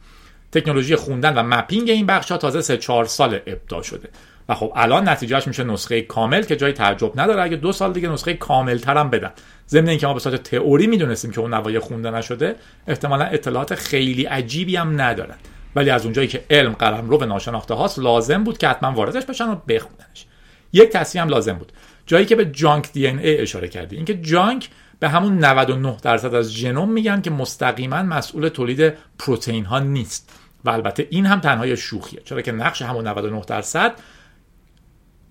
تکنولوژی 0.52 0.96
خوندن 0.96 1.38
و 1.38 1.44
مپینگ 1.44 1.90
این 1.90 2.06
بخش 2.06 2.32
ها 2.32 2.38
تازه 2.38 2.62
3 2.62 2.78
4 2.78 3.06
سال 3.06 3.40
ابدا 3.48 3.82
شده. 3.82 4.10
و 4.50 4.56
خب 4.56 4.74
الان 4.76 5.10
نتیجهش 5.10 5.48
میشه 5.48 5.64
نسخه 5.64 6.02
کامل 6.02 6.42
که 6.42 6.56
جای 6.56 6.74
تعجب 6.74 7.20
نداره. 7.20 7.42
اگه 7.42 7.56
دو 7.56 7.72
سال 7.72 7.94
دیگه 7.94 8.10
نسخه 8.10 8.34
کامل 8.34 8.78
ترم 8.78 9.10
بدن. 9.10 9.32
ضمن 9.70 9.90
اینکه 9.90 10.08
ما 10.08 10.14
به 10.14 10.20
صورت 10.20 10.44
تئوری 10.44 10.88
می‌دونستیم 10.88 11.32
که 11.32 11.40
اون 11.40 11.54
نوای 11.54 11.80
خونده 11.80 12.12
نشده 12.12 12.56
احتمالا 12.88 13.26
اطلاعات 13.26 13.76
خیلی 13.76 14.24
عجیبی 14.24 14.76
هم 14.76 15.02
ندارن. 15.02 15.36
ولی 15.76 15.90
از 15.90 16.04
اونجایی 16.04 16.28
که 16.28 16.44
علم 16.50 16.74
قلم 16.74 17.10
رو 17.10 17.18
به 17.18 17.26
ناشناخته 17.26 17.74
هاست 17.74 18.00
لازم 18.00 18.44
بود 18.44 18.58
که 18.58 18.68
حتما 18.68 18.92
واردش 18.92 19.26
بشن 19.26 19.50
و 19.50 19.56
بخوننش. 19.68 20.26
یک 20.74 20.90
تصحیح 20.90 21.22
هم 21.22 21.30
لازم 21.30 21.54
بود. 21.54 21.72
جایی 22.06 22.26
که 22.26 22.36
به 22.36 22.46
جانک 22.46 22.92
دی 22.92 23.08
ای 23.08 23.38
اشاره 23.38 23.68
کردی. 23.68 23.96
اینکه 23.96 24.14
جانک 24.14 24.70
به 25.00 25.10
همون 25.10 25.38
99 25.38 25.98
درصد 26.02 26.36
از 26.36 26.52
ژنوم 26.52 26.92
میگن 26.92 27.22
که 27.22 27.30
مستقیما 27.30 28.04
مسئول 28.04 28.50
تولید 28.50 28.94
پروتئین 29.20 29.66
ها 29.66 29.80
نیست. 29.80 30.30
و 30.66 30.70
البته 30.70 31.08
این 31.10 31.26
هم 31.26 31.40
تنهای 31.40 31.78
شوخیه. 31.78 32.22
چرا 32.26 32.42
که 32.42 32.52
نقش 32.52 32.82
همون 32.82 33.08
99 33.08 33.42
درصد 33.48 33.94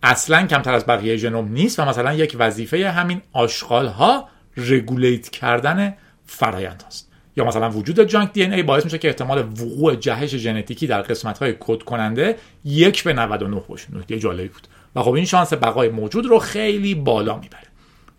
اصلا 0.02 0.46
کمتر 0.46 0.74
از 0.74 0.86
بقیه 0.86 1.16
ژنوم 1.16 1.52
نیست 1.52 1.78
و 1.78 1.84
مثلا 1.84 2.14
یک 2.14 2.36
وظیفه 2.38 2.90
همین 2.90 3.22
آشغال 3.32 3.86
ها 3.86 4.28
رگولیت 4.56 5.28
کردن 5.28 5.94
فرایند 6.26 6.84
هست 6.86 7.10
یا 7.36 7.44
مثلا 7.44 7.70
وجود 7.70 8.00
جانک 8.00 8.32
دی 8.32 8.44
ای 8.44 8.62
باعث 8.62 8.84
میشه 8.84 8.98
که 8.98 9.08
احتمال 9.08 9.38
وقوع 9.38 9.94
جهش 9.94 10.36
ژنتیکی 10.36 10.86
در 10.86 11.02
قسمت 11.02 11.38
های 11.38 11.54
کد 11.60 11.82
کننده 11.82 12.36
یک 12.64 13.04
به 13.04 13.12
99 13.12 13.62
باشه. 13.68 13.88
نکته 13.92 14.18
جالبی 14.18 14.48
بود. 14.48 14.68
و 14.96 15.02
خب 15.02 15.12
این 15.12 15.24
شانس 15.24 15.52
بقای 15.52 15.88
موجود 15.88 16.26
رو 16.26 16.38
خیلی 16.38 16.94
بالا 16.94 17.38
می‌بره. 17.38 17.66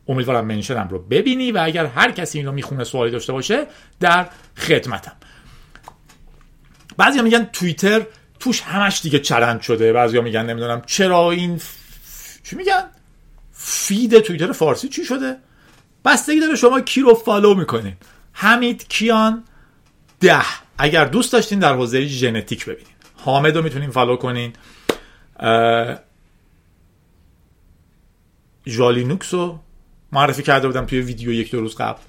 امیدوارم 0.08 0.46
منشنم 0.46 0.88
رو 0.88 1.00
ببینی 1.00 1.52
و 1.52 1.60
اگر 1.64 1.86
هر 1.86 2.12
کسی 2.12 2.38
این 2.38 2.48
رو 2.48 2.54
می‌خونه 2.54 2.84
سوالی 2.84 3.12
داشته 3.12 3.34
باشه 3.34 3.66
در 4.00 4.28
خدمتم. 4.58 5.14
بعضی 6.98 7.22
میگن 7.22 7.44
توییتر 7.44 8.02
توش 8.42 8.62
همش 8.62 9.02
دیگه 9.02 9.20
چرند 9.20 9.62
شده. 9.62 9.94
بعضیا 9.94 10.22
میگن 10.22 10.46
نمی‌دونم 10.46 10.82
چرا 10.86 11.32
این. 11.32 11.62
چی 12.44 12.56
میگن؟ 12.56 12.84
feed 13.52 14.20
توییتر 14.20 14.52
فارسی 14.52 14.90
چی 14.90 15.06
شده؟ 15.06 15.38
بستگی 16.06 16.40
داره 16.40 16.56
شما 16.56 16.82
کی 16.82 17.02
رو 17.02 17.14
follow 17.14 17.56
می‌کنین. 17.56 17.94
حمید 18.34 18.88
کیان 18.88 19.44
ده. 20.20 20.42
اگر 20.78 21.06
دوست 21.06 21.34
داشتین 21.34 21.60
در 21.60 21.74
حوزه 21.74 22.06
ژنتیک 22.06 22.66
ببینین. 22.66 22.94
حامد 23.18 23.56
رو 23.56 23.64
می‌تونین 23.64 23.92
follow 23.92 24.16
کنین. 24.16 24.54
ژالینوکس 28.68 29.34
رو 29.34 29.60
معرفی 30.12 30.44
کرده 30.44 30.68
بودم 30.68 30.86
توی 30.86 31.02
ویدیو 31.02 31.32
یک 31.32 31.52
دو 31.52 31.60
روز 31.60 31.76
قبل. 31.76 32.02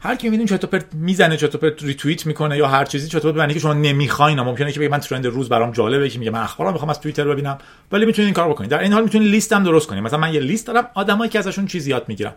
هر 0.00 0.16
کی 0.16 0.26
می‌بینیم 0.26 0.46
چطور 0.46 0.70
پرت 0.70 0.94
می‌زنه 0.94 1.36
چطور 1.36 1.60
پرت 1.60 1.82
ریتوییت 1.82 2.26
می‌کنه 2.26 2.56
یا 2.56 2.68
هر 2.68 2.84
چیزی 2.84 3.08
چطور 3.08 3.32
ببینید 3.32 3.54
که 3.54 3.60
شما 3.60 3.72
نمی‌خواین 3.72 4.40
ممکنه 4.40 4.72
که 4.72 4.80
بگید 4.80 4.90
من 4.90 4.98
trend 4.98 5.26
روز 5.26 5.48
برام 5.48 5.72
جالبه 5.72 6.08
که 6.08 6.18
میگه 6.18 6.30
من 6.30 6.40
اخبارا 6.40 6.72
می‌خوام 6.72 6.90
از 6.90 7.00
توییتر 7.00 7.24
ببینم. 7.24 7.58
ولی 7.92 8.06
می‌تونید 8.06 8.26
این 8.26 8.34
کارو 8.34 8.52
بکنید 8.52 8.70
در 8.70 8.78
این 8.78 8.92
حال 8.92 9.02
می‌تونید 9.02 9.30
لیست 9.30 9.52
هم 9.52 9.64
درست 9.64 9.86
کنید 9.86 10.02
مثلا 10.02 10.18
من 10.18 10.34
یه 10.34 10.40
لیست 10.40 10.66
دارم 10.66 10.90
آدمایی 10.94 11.30
که 11.30 11.38
ازشون 11.38 11.66
چیزی 11.66 11.90
یاد 11.90 12.04
می‌گیرم. 12.08 12.34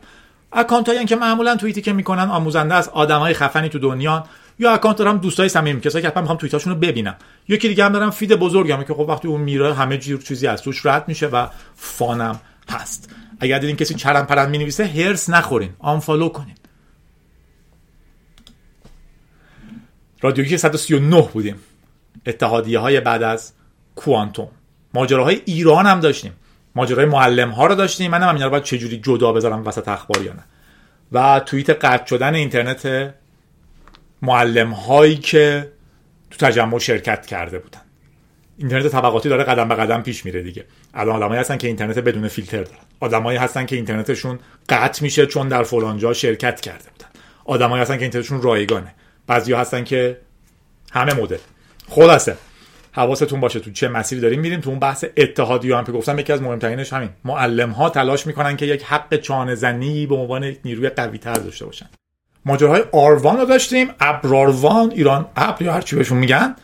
اکانت 0.54 0.90
هایی 0.90 1.06
که 1.06 1.16
معمولا 1.16 1.56
توییتی 1.56 1.82
که 1.82 1.94
می‌کنن 1.94 2.30
آموزنده 2.30 2.74
از 2.74 2.90
آدمای 2.90 3.34
خفنی 3.34 3.70
تو 3.70 3.80
دنیا 3.80 4.26
یا 4.60 4.72
اکانت 4.72 4.98
دارم 4.98 5.18
دوستای 5.18 5.50
صمیمی 5.50 5.82
کسایی 5.82 6.02
که 6.02 6.08
حتما 6.08 6.22
می‌خوام 6.22 6.38
توییتاشون 6.38 6.74
رو 6.74 6.80
ببینم. 6.80 7.16
یکی 7.48 7.68
دیگه 7.68 7.86
هم 7.86 7.92
دارم 7.92 8.10
feed 8.10 8.36
بزرگم 8.36 8.84
که 8.84 8.94
خب 8.94 9.00
وقتی 9.00 9.28
اون 9.28 9.42
میره 9.42 9.74
همه 9.74 9.98
جور 9.98 10.22
چیزی 10.22 10.48
از 10.48 10.62
توش 10.62 10.86
رد 10.86 11.08
میشه 11.08 11.28
و 11.28 11.48
فانم 11.76 12.40
هست. 12.70 13.10
اگر 13.40 13.60
دیدین 13.60 13.76
کسی 13.76 13.94
چرم 13.94 14.26
پرند 14.26 14.50
می‌نویسه 14.50 14.86
هرس 14.86 15.30
نخورین. 15.30 15.70
آنفالو 15.80 16.30
کنین. 16.30 16.56
رادیو 20.22 20.58
139 20.58 21.22
بودیم. 21.22 21.56
اتحادیه 22.26 22.80
های 22.80 23.00
بعد 23.00 23.24
از 23.24 23.54
کوانتوم. 23.96 24.50
ماجراهای 24.94 25.42
ایران 25.46 25.86
هم 25.86 26.00
داشتیم. 26.00 26.32
ماجرای 26.76 27.06
معلم 27.06 27.50
ها 27.50 27.66
رو 27.66 27.76
داشتیم. 27.76 28.12
منم 28.12 28.36
اینا 28.36 28.46
رو 28.46 28.52
باید 28.52 28.64
چجوری 28.64 28.98
جدا 28.98 29.32
بذارم 29.32 29.66
وسط 29.66 29.88
اخبار 29.88 30.24
یا 30.24 30.34
نه. 30.34 30.44
و 31.12 31.40
توییت 31.40 31.70
قطع 31.70 32.06
شدن 32.06 32.36
اینترنت 32.36 33.14
معلم 34.22 34.72
هایی 34.72 35.16
که 35.16 35.72
تو 36.32 36.46
تجمع 36.46 36.80
شرکت 36.80 37.26
کرده 37.26 37.60
بودن. 37.60 37.82
اینترنت 38.58 38.88
طبقاتی 38.88 39.30
داره 39.30 39.44
قدم 39.44 39.68
به 39.68 39.76
قدم 39.76 40.02
پیش 40.02 40.26
میره 40.26 40.42
دیگه. 40.42 40.66
الان 40.94 41.16
آدمایی 41.16 41.40
هستن 41.42 41.58
که 41.58 41.68
اینترنت 41.68 42.00
بدون 42.00 42.28
فیلتر 42.28 42.64
دارن. 42.64 42.80
آدمایی 43.00 43.38
هستن 43.38 43.66
که 43.66 43.76
اینترنتشون 43.76 44.40
قطع 44.70 45.04
میشه 45.04 45.26
چون 45.26 45.48
در 45.48 45.64
فلان 45.64 45.98
جا 45.98 46.14
شرکت 46.14 46.62
کرده 46.62 46.90
بودن. 46.90 47.10
آدمایی 47.46 47.82
هستن 47.82 47.96
که 47.98 48.02
اینترنتشون 48.02 48.42
رایگانه. 48.42 48.94
بعضیا 49.32 49.60
هستن 49.60 49.84
که 49.84 50.18
همه 50.92 51.14
مدل 51.14 51.38
خلاصه. 51.90 52.36
حواستون 52.92 53.40
باشه 53.40 53.60
تو 53.60 53.72
چه 53.72 53.88
مسیری 53.88 54.22
داریم 54.22 54.40
میریم 54.40 54.60
تو 54.60 54.70
اون 54.70 54.80
بحث 54.80 55.06
اتحادیه 55.18 55.78
هم 55.78 55.84
که 55.84 55.92
گفتم 55.92 56.20
یکی 56.20 56.34
از 56.34 56.42
مهمترینش 56.42 56.94
همین. 56.94 57.10
معلم 57.26 57.70
ها 57.70 57.90
تلاش 57.90 58.28
می‌کنن 58.28 58.58
که 58.58 58.66
یک 58.66 58.84
حق 58.84 59.16
چانه 59.16 59.56
زنی 59.56 60.06
به 60.06 60.16
عنوان 60.16 60.56
نیروی 60.66 60.90
قوی 60.90 61.18
تر 61.18 61.34
داشته 61.34 61.66
باشن. 61.66 61.86
ماجراهای 62.46 62.84
آروان 62.92 63.38
رو 63.38 63.46
داشتیم 63.46 63.88
ابراروان 64.00 64.92
ایران 64.92 65.26
ابر 65.36 65.62
یا 65.62 65.74
هر 65.74 65.82
چی 65.82 65.96
بهشون 65.96 66.18
میگن. 66.18 66.56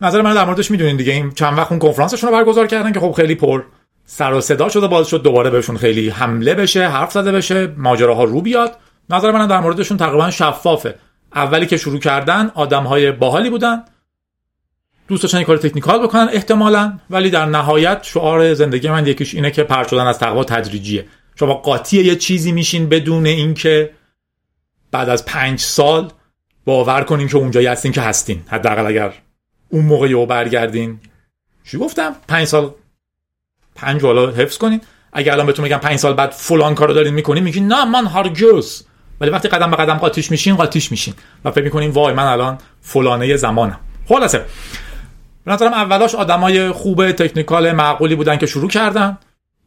نظر 0.00 0.22
من 0.22 0.34
در 0.34 0.44
موردش 0.44 0.70
می‌دونین 0.70 0.96
دیگه. 0.96 1.12
این 1.12 1.30
چند 1.30 1.58
وقت 1.58 1.70
اون 1.70 1.78
کنفرانسشون 1.78 2.30
رو 2.30 2.36
برگزار 2.36 2.66
کردن 2.66 2.92
که 2.92 3.00
خب 3.00 3.12
خیلی 3.12 3.34
پر 3.34 3.62
سر 4.04 4.32
و 4.32 4.40
صدا 4.40 4.68
شده 4.68 4.86
باز 4.86 5.08
شد 5.08 5.22
دوباره 5.22 5.50
بهشون 5.50 5.76
خیلی 5.76 6.08
حمله 6.08 6.54
بشه 6.54 6.88
حرف 6.88 7.12
زده 7.12 7.32
بشه 7.32 7.66
ماجراها 7.66 8.24
رو 8.24 8.40
بیاد. 8.40 8.76
نظر 9.10 9.30
من 9.30 9.46
در 9.46 9.60
موردشون 9.60 9.96
تقریبا 9.96 10.30
شفافه. 10.30 10.94
اولی 11.34 11.66
که 11.66 11.76
شروع 11.76 11.98
کردن 11.98 12.50
آدم 12.54 12.84
های 12.84 13.12
باحالی 13.12 13.50
بودن. 13.50 13.84
دوست 15.08 15.22
داشتن 15.22 15.42
کار 15.42 15.56
تکنیکال 15.56 16.02
بکنن 16.02 16.28
احتمالا 16.32 16.98
ولی 17.10 17.30
در 17.30 17.46
نهایت 17.46 18.02
شعار 18.02 18.54
زندگی 18.54 18.88
من 18.88 19.06
یکیش 19.06 19.34
اینه 19.34 19.50
که 19.50 19.62
پر 19.62 19.84
شدن 19.84 20.06
از 20.06 20.18
تقوا 20.18 20.44
تدریجیه. 20.44 21.06
شما 21.34 21.54
قاطی 21.54 22.02
یه 22.02 22.16
چیزی 22.16 22.52
میشین 22.52 22.88
بدون 22.88 23.26
اینکه 23.26 23.90
بعد 24.90 25.08
از 25.08 25.24
پنج 25.24 25.60
سال 25.60 26.12
باور 26.64 27.04
کنین 27.04 27.28
که 27.28 27.36
اونجایی 27.36 27.66
هستین 27.66 27.92
که 27.92 28.00
هستین. 28.00 28.42
حداقل 28.46 28.86
اگر 28.86 29.12
اون 29.68 29.84
موقع 29.84 30.10
یهو 30.10 30.26
برگردین. 30.26 31.00
چی 31.64 31.78
گفتم؟ 31.78 32.16
پنج 32.28 32.46
سال 32.46 32.74
پنج 33.74 34.02
والا 34.02 34.30
حفظ 34.30 34.58
کنین. 34.58 34.80
اگر 35.12 35.32
الان 35.32 35.46
بهتون 35.46 35.62
میگم 35.62 35.78
پنج 35.78 35.98
سال 35.98 36.14
بعد 36.14 36.30
فلان 36.30 36.74
کارو 36.74 36.94
دارین 36.94 37.14
می‌کنین 37.14 37.44
میگین 37.44 37.68
نه 37.68 37.84
من 37.84 38.06
هرگز. 38.06 38.82
ولی 39.22 39.30
وقتی 39.30 39.48
قدم 39.48 39.70
به 39.70 39.76
قدم 39.76 39.94
قاطیش 39.94 40.30
میشین 40.30 40.56
قاطیش 40.56 40.90
میشین. 40.90 41.14
و 41.44 41.50
فکر 41.50 41.64
می‌کنین 41.64 41.90
وای 41.90 42.14
من 42.14 42.24
الان 42.24 42.58
فلانه 42.80 43.36
زمانم. 43.36 43.78
خلاصه. 44.08 44.44
به 45.44 45.52
نظرم 45.52 45.72
اولاش 45.72 46.14
آدمای 46.14 46.70
خوب 46.70 47.12
تکنیکال 47.12 47.72
معقولی 47.72 48.14
بودن 48.14 48.36
که 48.36 48.46
شروع 48.46 48.68
کردن. 48.68 49.18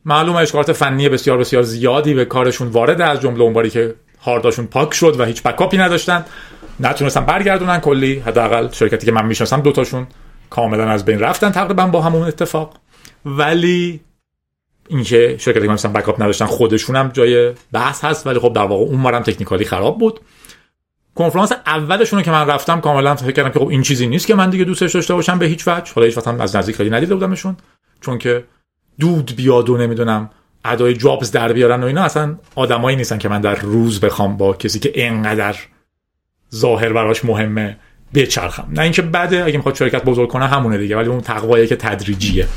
معلومه 0.06 0.39
اشکالات 0.39 0.72
فنی 0.72 1.10
بسیار 1.10 1.38
بسیار 1.38 1.64
زیادی 1.64 2.14
به 2.14 2.26
کارشون 2.26 2.68
وارد 2.68 3.01
از 3.01 3.22
جمله 3.22 3.41
اون 3.41 3.53
باری 3.53 3.70
که 3.70 3.95
هارداشون 4.22 4.66
پاک 4.68 4.93
شد 4.93 5.20
و 5.20 5.26
هیچ 5.26 5.43
بکاپی 5.43 5.78
نداشتن. 5.78 6.26
نتونستن 6.80 7.26
برگردونن 7.26 7.80
کلی. 7.80 8.20
حداقل 8.20 8.72
شرکتی 8.72 9.06
که 9.06 9.12
من 9.12 9.26
می‌شناسم 9.26 9.62
دوتاشون 9.62 10.08
کاملا 10.49 10.89
از 10.89 11.06
بین 11.06 11.20
رفتن 11.20 11.51
تقریبا 11.51 11.88
با 11.88 12.01
همون 12.01 12.28
اتفاق. 12.28 12.74
ولی 13.26 14.01
اینکه 14.90 15.36
شرکتی 15.40 15.68
که 15.68 15.74
مثلا 15.74 15.92
بکاپ 15.92 16.22
نداشتن 16.22 16.46
خودشون 16.46 16.96
هم 16.96 17.08
جای 17.08 17.54
بحث 17.72 18.04
هست 18.04 18.28
ولی 18.28 18.40
خب 18.40 18.54
در 18.54 18.62
واقع 18.62 18.86
اون 18.86 19.06
هم 19.06 19.24
تکنیکالی 19.24 19.66
خراب 19.66 20.00
بود. 20.00 20.20
کنفرانس 21.16 21.52
اولشون 21.52 22.22
که 22.22 22.32
من 22.32 22.48
رفتم 22.48 22.82
کاملا 22.82 23.16
فکر 23.16 23.32
کردم 23.32 23.50
که 23.50 23.60
خب 23.60 23.68
این 23.68 23.82
چیزی 23.82 24.08
نیست 24.08 24.28
که 24.28 24.36
من 24.36 24.50
دیگه 24.50 24.64
دوستش 24.64 24.96
داشته 24.96 25.14
باشم 25.14 25.40
به 25.40 25.46
هیچ 25.46 25.68
وجه. 25.68 25.94
حالا 25.96 26.06
هیچ 26.06 26.18
وقت 26.18 26.28
هم 26.28 26.42
از 26.42 26.56
نزدیک 26.56 26.76
خیلی 26.76 26.90
ندیده 26.90 27.16
بودمشون 27.16 27.58
چون 28.02 28.18
که 28.18 28.44
دود 29.00 29.36
بیاد 29.36 29.70
و 29.70 29.78
نمی‌دونم 29.78 30.30
ادای 30.66 30.94
جابز 30.94 31.32
در 31.32 31.54
بیارن 31.54 31.84
و 31.84 31.86
اینا 31.86 32.04
اصلا 32.04 32.38
آدمایی 32.56 32.98
نیستن 32.98 33.18
که 33.18 33.30
من 33.30 33.42
در 33.42 33.56
روز 33.56 34.00
بخوام 34.00 34.38
با 34.38 34.54
کسی 34.54 34.80
که 34.80 34.92
انقدر 34.96 35.56
ظاهر 36.56 36.94
براش 36.94 37.26
مهمه 37.26 37.78
بچرخم. 38.14 38.68
نه 38.72 38.82
اینکه 38.82 39.02
بده 39.02 39.44
اگه 39.44 39.58
می‌خواد 39.58 39.76
شرکت 39.76 40.04
بزرگ 40.04 40.30
کنه 40.30 40.48
همونه 40.48 40.78
دیگه 40.78 40.98
ولی 40.98 41.10
اون 41.10 41.22
تقوایی 41.22 41.68
که 41.68 41.76
تدریجیه. 41.76 42.48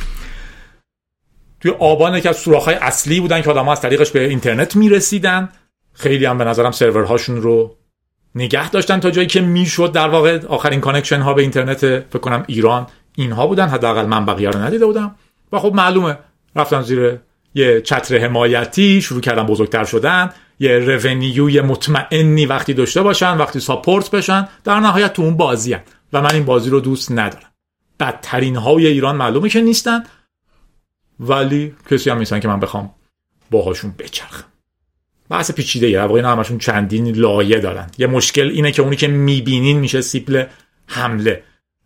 توی 1.61 1.71
آبان 1.71 2.21
که 2.21 2.29
از 2.29 2.37
سوراخ‌های 2.37 2.75
اصلی 2.75 3.21
بودن 3.21 3.43
که 3.43 3.51
آدم‌ها 3.51 3.73
از 3.73 3.81
طریقش 3.81 4.11
به 4.11 4.29
اینترنت 4.29 4.77
می‌رسیدن. 4.77 5.49
خیلی 5.93 6.25
هم 6.25 6.39
به 6.39 6.45
نظرم 6.45 6.71
سرورهاشون 6.71 7.43
رو 7.43 7.77
نگه 8.35 8.71
داشتن 8.71 9.01
تا 9.01 9.11
جایی 9.11 9.27
که 9.27 9.41
می‌شد 9.41 9.93
در 9.93 10.09
واقع 10.09 10.47
آخرین 10.47 10.81
connection 10.81 11.21
ها 11.21 11.35
به 11.35 11.43
اینترنت 11.43 11.81
فکر 11.81 12.19
کنم 12.19 12.45
ایران 12.47 12.87
اینها 13.17 13.47
بودن. 13.47 13.69
حداقل 13.69 14.07
من 14.07 14.27
بقیه 14.27 14.51
رو 14.51 14.61
ندیده 14.61 14.87
بودم. 14.87 15.15
و 15.53 15.59
خب 15.59 15.75
معلومه 15.75 16.19
رفتن 16.57 16.83
زیر 16.83 17.19
یه 17.55 17.81
چتر 17.81 18.19
حمایتی 18.19 19.03
شروع 19.03 19.21
کردن 19.21 19.47
بزرگتر 19.47 19.85
شدن. 19.85 20.31
یه 20.61 20.79
رونیوی 20.79 21.61
مطمئنی 21.61 22.47
وقتی 22.47 22.75
داشته 22.75 23.03
باشن 23.03 23.37
وقتی 23.37 23.61
ساپورت 23.61 24.11
بشن 24.11 24.49
در 24.65 24.81
نهایت 24.81 25.13
تو 25.13 25.23
اون 25.23 25.37
بازی 25.37 25.73
هن. 25.73 25.83
و 26.13 26.23
من 26.23 26.35
این 26.35 26.45
بازی 26.45 26.71
رو 26.71 26.81
دوست 26.81 27.13
ندارم. 27.13 27.53
بدترین 28.01 28.57
های 28.57 28.87
ایران 28.87 29.17
معلومه 29.17 29.49
که 29.49 29.61
نیستن. 29.61 30.03
ولی 31.21 31.75
کسی 31.91 32.11
هم 32.11 32.19
نیستن 32.19 32.41
که 32.41 32.49
من 32.49 32.61
بخوام 32.61 32.91
باهاشون 33.51 33.95
بچرخم. 33.99 34.45
بحث 35.31 35.51
پیچیده 35.51 36.01
واقعا 36.01 36.17
اینا 36.17 36.33
همشون 36.33 36.59
چندین 36.59 37.17
لایه 37.17 37.59
دارن. 37.59 37.91
یه 37.99 38.07
مشکل 38.07 38.49
اینه 38.49 38.73
که 38.73 38.83
اونی 38.83 38.97
که 38.97 39.09
می‌بینین 39.09 39.79
میشه 39.79 40.01
سیپل 40.01 40.45
حمله. 40.87 41.43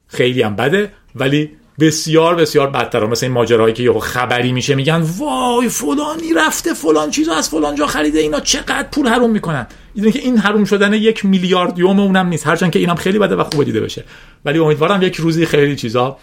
خیلی 0.06 0.42
هم 0.42 0.56
بده 0.56 0.92
ولی 1.14 1.50
بسیار 1.80 2.34
بسیار 2.34 2.70
بدتر 2.70 3.06
مثل 3.06 3.26
این 3.26 3.32
ماجراهایی 3.32 3.74
که 3.74 3.82
یه 3.82 3.92
خبری 3.92 4.52
میشه 4.52 4.74
میگن 4.74 5.00
وای 5.18 5.68
فلانی 5.68 6.32
رفته 6.36 6.74
فلان 6.74 7.10
چیزو 7.10 7.32
از 7.32 7.48
فلان 7.48 7.74
جا 7.74 7.86
خریده 7.86 8.18
اینا 8.18 8.40
چقدر 8.40 8.88
پول 8.92 9.08
حروم 9.08 9.30
می‌کنن. 9.30 9.66
می‌دونی 9.94 10.12
که 10.12 10.18
این 10.18 10.38
حروم 10.38 10.64
شدن 10.64 10.94
یک 10.94 11.24
میلیارد 11.24 11.78
یوم 11.78 12.00
اونم 12.00 12.26
نیست. 12.26 12.46
هرچند 12.46 12.70
که 12.70 12.78
اینم 12.78 12.94
خیلی 12.94 13.18
بده 13.18 13.36
و 13.36 13.44
خوب 13.44 13.64
دیده 13.64 13.80
بشه. 13.80 14.04
ولی 14.44 14.58
امیدوارم 14.58 15.02
یک 15.02 15.16
روزی 15.16 15.46
خیلی 15.46 15.76
چیزا 15.76 16.18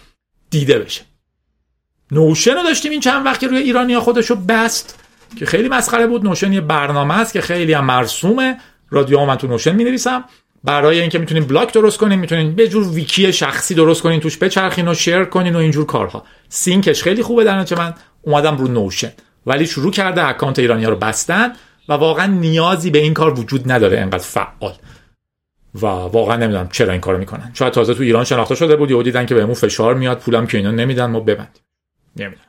دیده 0.50 0.78
بشه. 0.78 1.02
نوشن 2.10 2.54
رو 2.54 2.62
داشتیم 2.62 2.90
این 2.90 3.00
چند 3.00 3.26
وقتی 3.26 3.46
روی 3.46 3.58
ایرانیا 3.58 4.00
خودشو 4.00 4.34
بست 4.34 5.04
که 5.38 5.46
خیلی 5.46 5.68
مسخره 5.68 6.06
بود. 6.06 6.24
نوشن 6.24 6.52
یه 6.52 6.60
برنامه 6.60 7.18
است 7.18 7.32
که 7.32 7.40
خیلی 7.40 7.72
هم 7.72 7.84
مرسومه. 7.84 8.56
رادیو 8.90 9.24
من 9.24 9.36
تو 9.36 9.46
Notion 9.46 9.74
می 9.74 9.84
نویسم 9.84 10.24
برای 10.64 11.00
اینکه 11.00 11.18
می‌تونین 11.18 11.44
block 11.44 11.72
درست 11.72 11.98
کنین 11.98 12.18
می‌تونین 12.18 12.54
یه 12.54 12.68
جور 12.68 12.88
ویکی 12.88 13.32
شخصی 13.32 13.74
درست 13.74 14.02
کنین 14.02 14.20
توش 14.20 14.38
بچرخین 14.38 14.88
و 14.88 14.94
share 14.94 15.24
کنین 15.24 15.56
و 15.56 15.58
اینجور 15.58 15.86
کارها. 15.86 16.24
sync 16.48 16.84
ش 16.84 17.02
خیلی 17.02 17.22
خوبه 17.22 17.44
در 17.44 17.58
نتیجه 17.58 17.82
من. 17.82 17.94
اومدم 18.22 18.56
رو 18.56 18.68
Notion 18.68 19.12
ولی 19.46 19.66
شروع 19.66 19.92
کرده 19.92 20.26
اکانت 20.26 20.58
ایرانی 20.58 20.86
رو 20.86 20.96
بستن 20.96 21.52
و 21.88 21.92
واقعا 21.92 22.26
نیازی 22.26 22.90
به 22.90 22.98
این 22.98 23.14
کار 23.14 23.40
وجود 23.40 23.72
نداره. 23.72 24.00
انقدر 24.00 24.18
فعال. 24.18 24.74
و 25.74 25.86
واقعا 25.86 26.36
نمی‌دونم 26.36 26.68
چرا 26.72 26.92
این 26.92 27.00
کارو 27.00 27.18
می‌کنن. 27.18 27.50
شاید 27.54 27.72
تازه 27.72 27.94
تو 27.94 28.02
ایران 28.02 28.24
شناخته 28.24 28.54
شده 28.54 28.76
بود 28.76 28.90
یهو 28.90 29.02
دیدن 29.02 29.26
که 29.26 29.34
بهمون 29.34 29.54
فشار 29.54 29.94
میاد 29.94 30.18
پولم 30.18 30.46
که 30.46 30.58
اینا 30.58 30.70
نمیدن 30.70 31.06
ما 31.06 31.20
ببندیم. 31.20 31.62
نمی‌دونم. 32.16 32.46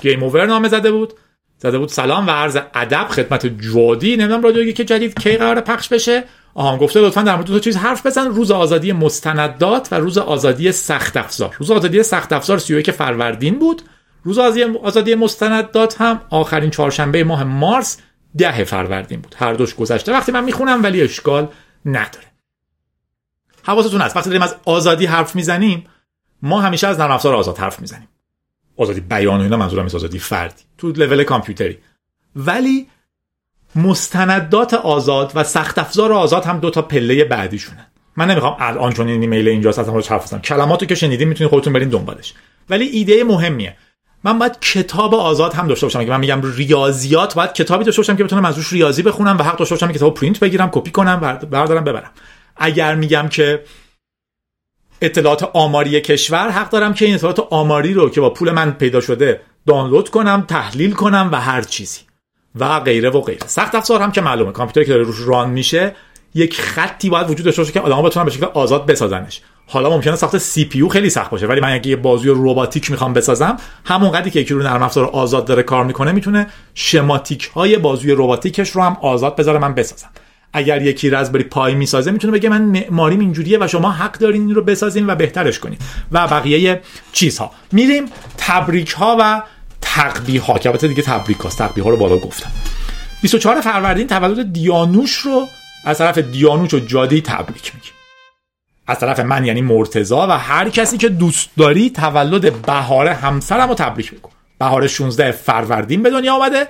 game 0.00 0.22
over 0.22 0.46
نامه 0.46 0.68
زده 0.68 0.92
بود. 0.92 1.12
زده 1.58 1.78
بود 1.78 1.88
سلام 1.88 2.26
و 2.26 2.30
عرض 2.30 2.56
ادب 2.74 3.06
خدمت 3.10 3.46
جوادی. 3.46 4.16
نمی‌دونم 4.16 4.42
رادیو 4.42 4.72
که 4.72 4.84
جدید 4.84 5.18
کی 5.18 5.36
قرار 5.36 5.60
پخش 5.60 5.88
بشه. 5.88 6.24
آها 6.54 6.78
گفته 6.78 7.00
لطفا 7.00 7.22
در 7.22 7.34
مورد 7.34 7.46
دو 7.46 7.58
چیز 7.58 7.76
حرف 7.76 8.06
بزن. 8.06 8.26
روز 8.26 8.50
آزادی 8.50 8.92
مستندات 8.92 9.88
و 9.92 9.94
روز 9.94 10.18
آزادی 10.18 10.72
سخت 10.72 11.16
افزار. 11.16 11.56
روز 11.58 11.70
آزادی 11.70 12.02
سخت 12.02 12.32
افزار 12.32 12.58
31 12.58 12.90
فروردین 12.90 13.58
بود. 13.58 13.82
روز 14.24 14.38
آزادی 14.82 15.14
مستندات 15.14 16.00
هم 16.00 16.20
آخرین 16.30 16.70
چهارشنبه 16.70 17.24
ماه 17.24 17.44
مارس 17.44 17.98
ده 18.38 18.64
فروردین 18.64 19.20
بود. 19.20 19.34
هر 19.38 19.54
دوش 19.54 19.74
گذشته. 19.74 20.12
وقتی 20.12 20.32
من 20.32 20.44
می‌خونم 20.44 20.82
ولی 20.82 21.02
اشکال 21.02 21.48
نداره. 21.84 22.26
حواستون 23.62 24.00
هست. 24.00 24.16
وقتی 24.16 24.30
داریم 24.30 24.42
از 24.42 24.56
آزادی 24.64 25.06
حرف 25.06 25.36
می‌زنیم 25.36 25.86
ما 26.42 26.60
همیشه 26.60 26.86
از 26.86 27.00
نرم 27.00 27.10
افزار 27.10 27.34
آزاد 27.34 27.58
حرف 27.58 27.80
می‌زنیم. 27.80 28.08
آزادی 28.76 29.00
بیان 29.00 29.40
و 29.40 29.42
اینا 29.42 29.56
منظورم 29.56 29.82
نیست 29.82 29.94
آزادی 29.94 30.18
فردی. 30.18 30.62
تو 30.78 30.92
لول 30.92 31.24
کامپیوتری. 31.24 31.78
ولی 32.36 32.86
مستندات 33.76 34.74
آزاد 34.74 35.32
و 35.34 35.44
سخت 35.44 35.78
افزار 35.78 36.12
آزاد 36.12 36.44
هم 36.44 36.58
دو 36.58 36.70
تا 36.70 36.82
پله 36.82 37.24
بعدیشونن. 37.24 37.86
من 38.16 38.30
نمی‌خوام 38.30 38.56
الان 38.58 38.92
چون 38.92 39.08
این 39.08 39.20
ایمیل 39.20 39.48
اینجاست 39.48 39.78
اصلا 39.78 39.94
رو 39.94 40.02
حرف 40.08 40.24
بزنم. 40.24 40.40
کلماتو 40.40 40.86
که 40.86 40.94
شنیدین 40.94 41.28
می‌تونید 41.28 41.50
خودتون 41.50 41.72
برین 41.72 41.88
دنبالش. 41.88 42.34
ولی 42.70 42.84
ایده 42.84 43.24
مهمیه. 43.24 43.76
من 44.24 44.38
باید 44.38 44.60
کتاب 44.60 45.14
آزاد 45.14 45.54
هم 45.54 45.66
داشته 45.66 45.86
باشم. 45.86 46.00
اگه 46.00 46.10
من 46.10 46.20
میگم 46.20 46.42
ریاضیات 46.56 47.34
باید 47.34 47.52
کتابی 47.52 47.84
داشته 47.84 48.02
باشم 48.02 48.16
که 48.16 48.24
بتونم 48.24 48.44
از 48.44 48.56
روش 48.56 48.72
ریاضی 48.72 49.02
بخونم 49.02 49.38
و 49.38 49.42
حق 49.42 49.56
داشته 49.56 49.74
باشم 49.74 49.92
کتاب 49.92 50.14
پرینت 50.14 50.40
بگیرم 50.40 50.70
کپی 50.72 50.90
کنم 50.90 51.20
بردارم 51.50 51.84
ببرم. 51.84 52.10
اگر 52.56 52.94
میگم 52.94 53.28
که 53.28 53.62
اطلاعات 55.02 55.42
آماری 55.42 56.00
کشور 56.00 56.50
حق 56.50 56.70
دارم 56.70 56.94
که 56.94 57.04
این 57.04 57.14
اطلاعات 57.14 57.40
آماری 57.50 57.94
رو 57.94 58.10
که 58.10 58.20
با 58.20 58.30
پول 58.30 58.50
من 58.50 58.70
پیدا 58.70 59.00
شده 59.00 59.40
دانلود 59.66 60.08
کنم 60.08 60.44
تحلیل 60.48 60.92
کنم 60.92 61.28
و 61.32 61.40
هر 61.40 61.62
چیزی. 61.62 62.00
و 62.54 62.80
غیره 62.80 63.10
و 63.10 63.20
غیره. 63.20 63.46
سخت 63.46 63.74
افزار 63.74 64.00
هم 64.00 64.12
که 64.12 64.20
معلومه. 64.20 64.52
کامپیوتری 64.52 64.84
که 64.84 64.90
داره 64.90 65.04
روش 65.04 65.16
ران 65.24 65.50
میشه 65.50 65.94
یک 66.34 66.60
خطی 66.60 67.10
باید 67.10 67.30
وجود 67.30 67.46
داشته 67.46 67.62
باشه 67.62 67.72
که 67.72 67.80
آدم‌ها 67.80 68.02
بتونن 68.02 68.24
به 68.24 68.30
شکل 68.30 68.46
آزاد 68.54 68.86
بسازنش. 68.86 69.40
حالا 69.66 69.90
ممکنه 69.90 70.16
ساخت 70.16 70.38
سی 70.38 70.64
پی 70.64 70.88
خیلی 70.88 71.10
سخت 71.10 71.30
باشه 71.30 71.46
ولی 71.46 71.60
من 71.60 71.72
اگه 71.72 71.90
یه 71.90 71.96
بازوی 71.96 72.34
رباتیک 72.36 72.90
می‌خوام 72.90 73.12
بسازم 73.12 73.56
همون 73.84 74.10
قدری 74.10 74.30
که 74.30 74.40
یکی 74.40 74.54
رو 74.54 74.62
نرم 74.62 74.82
افزار 74.82 75.04
آزاد 75.04 75.44
داره 75.44 75.62
کار 75.62 75.84
می‌کنه 75.84 76.12
می‌تونه 76.12 76.46
شماتیک 76.74 77.50
های 77.54 77.78
بازوی 77.78 78.12
رباتیکش 78.12 78.70
رو 78.70 78.82
هم 78.82 78.96
آزاد 79.02 79.36
بذاره 79.36 79.58
من 79.58 79.74
بسازم. 79.74 80.08
اگر 80.52 80.82
یکی 80.82 81.10
رزبری 81.10 81.44
پای 81.44 81.74
می‌سازه 81.74 82.10
می‌تونه 82.10 82.32
بگه 82.32 82.48
من 82.48 82.62
معماریم 82.62 83.20
اینجوریه 83.20 83.58
و 83.60 83.68
شما 83.68 83.90
حق 83.90 84.18
دارین 84.18 84.42
این 84.42 84.54
رو 84.54 84.62
بسازین 84.62 85.06
و 85.10 85.14
بهترش 85.14 85.58
کنین. 85.58 85.78
و 86.12 86.28
بقیه 86.28 86.80
چیزها. 87.12 87.50
میریم 87.72 88.04
تبریک 88.38 88.90
ها 88.90 89.16
و 89.20 89.42
تقبیه 89.80 90.40
ها 90.40 90.58
که 90.58 90.68
البته 90.68 90.88
دیگه 90.88 91.02
تبریک 91.02 91.38
هاست. 91.38 91.58
تقبیه 91.58 91.84
ها 91.84 91.90
رو 91.90 91.96
بالا 91.96 92.16
گفتم. 92.16 92.50
24 93.22 93.60
فروردین 93.60 94.06
تولد 94.06 94.52
دیانوش 94.52 95.16
رو 95.16 95.48
از 95.84 95.98
طرف 95.98 96.18
دیانوش 96.18 96.74
و 96.74 96.78
جادی 96.78 97.20
تبریک 97.20 97.74
میگیم. 97.74 97.92
از 98.86 98.98
طرف 98.98 99.20
من 99.20 99.44
یعنی 99.44 99.62
مرتزا 99.62 100.26
و 100.26 100.30
هر 100.30 100.68
کسی 100.68 100.96
که 100.96 101.08
دوست 101.08 101.50
داری 101.58 101.90
تولد 101.90 102.62
بهار 102.62 103.08
همسرم 103.08 103.68
رو 103.68 103.74
تبریک 103.74 104.14
بگو. 104.14 104.28
بهار 104.58 104.86
16 104.86 105.32
فروردین 105.32 106.02
به 106.02 106.10
دنیا 106.10 106.34
آمده 106.34 106.68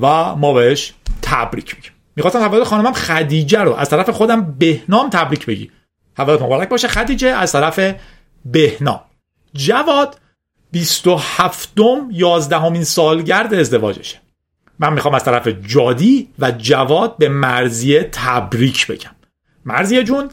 و 0.00 0.34
ما 0.34 0.52
بهش 0.52 0.92
تبریک 1.22 1.74
میگیم. 1.74 1.92
می‌خواستم 2.16 2.48
تولد 2.48 2.62
خانمم 2.62 2.92
خدیجه 2.92 3.60
رو 3.60 3.74
از 3.74 3.88
طرف 3.88 4.10
خودم 4.10 4.56
بهنام 4.58 5.10
تبریک 5.10 5.46
بگی. 5.46 5.70
تولد 6.16 6.42
مبارک 6.42 6.68
باشه. 6.68 6.88
خدیجه 6.88 7.28
از 7.28 7.52
طرف 7.52 7.80
بهنام. 8.44 9.00
جواد 9.54 10.20
27 10.72 11.72
یازدهمین 12.10 12.84
سالگرد 12.84 13.54
ازدواجشه. 13.54 14.20
من 14.78 14.92
می‌خوام 14.92 15.14
از 15.14 15.24
طرف 15.24 15.48
جادی 15.48 16.28
و 16.38 16.50
جواد 16.50 17.16
به 17.16 17.28
مرزیه 17.28 18.08
تبریک 18.12 18.86
بگم. 18.86 19.10
مرزیه 19.64 20.04
جون 20.04 20.30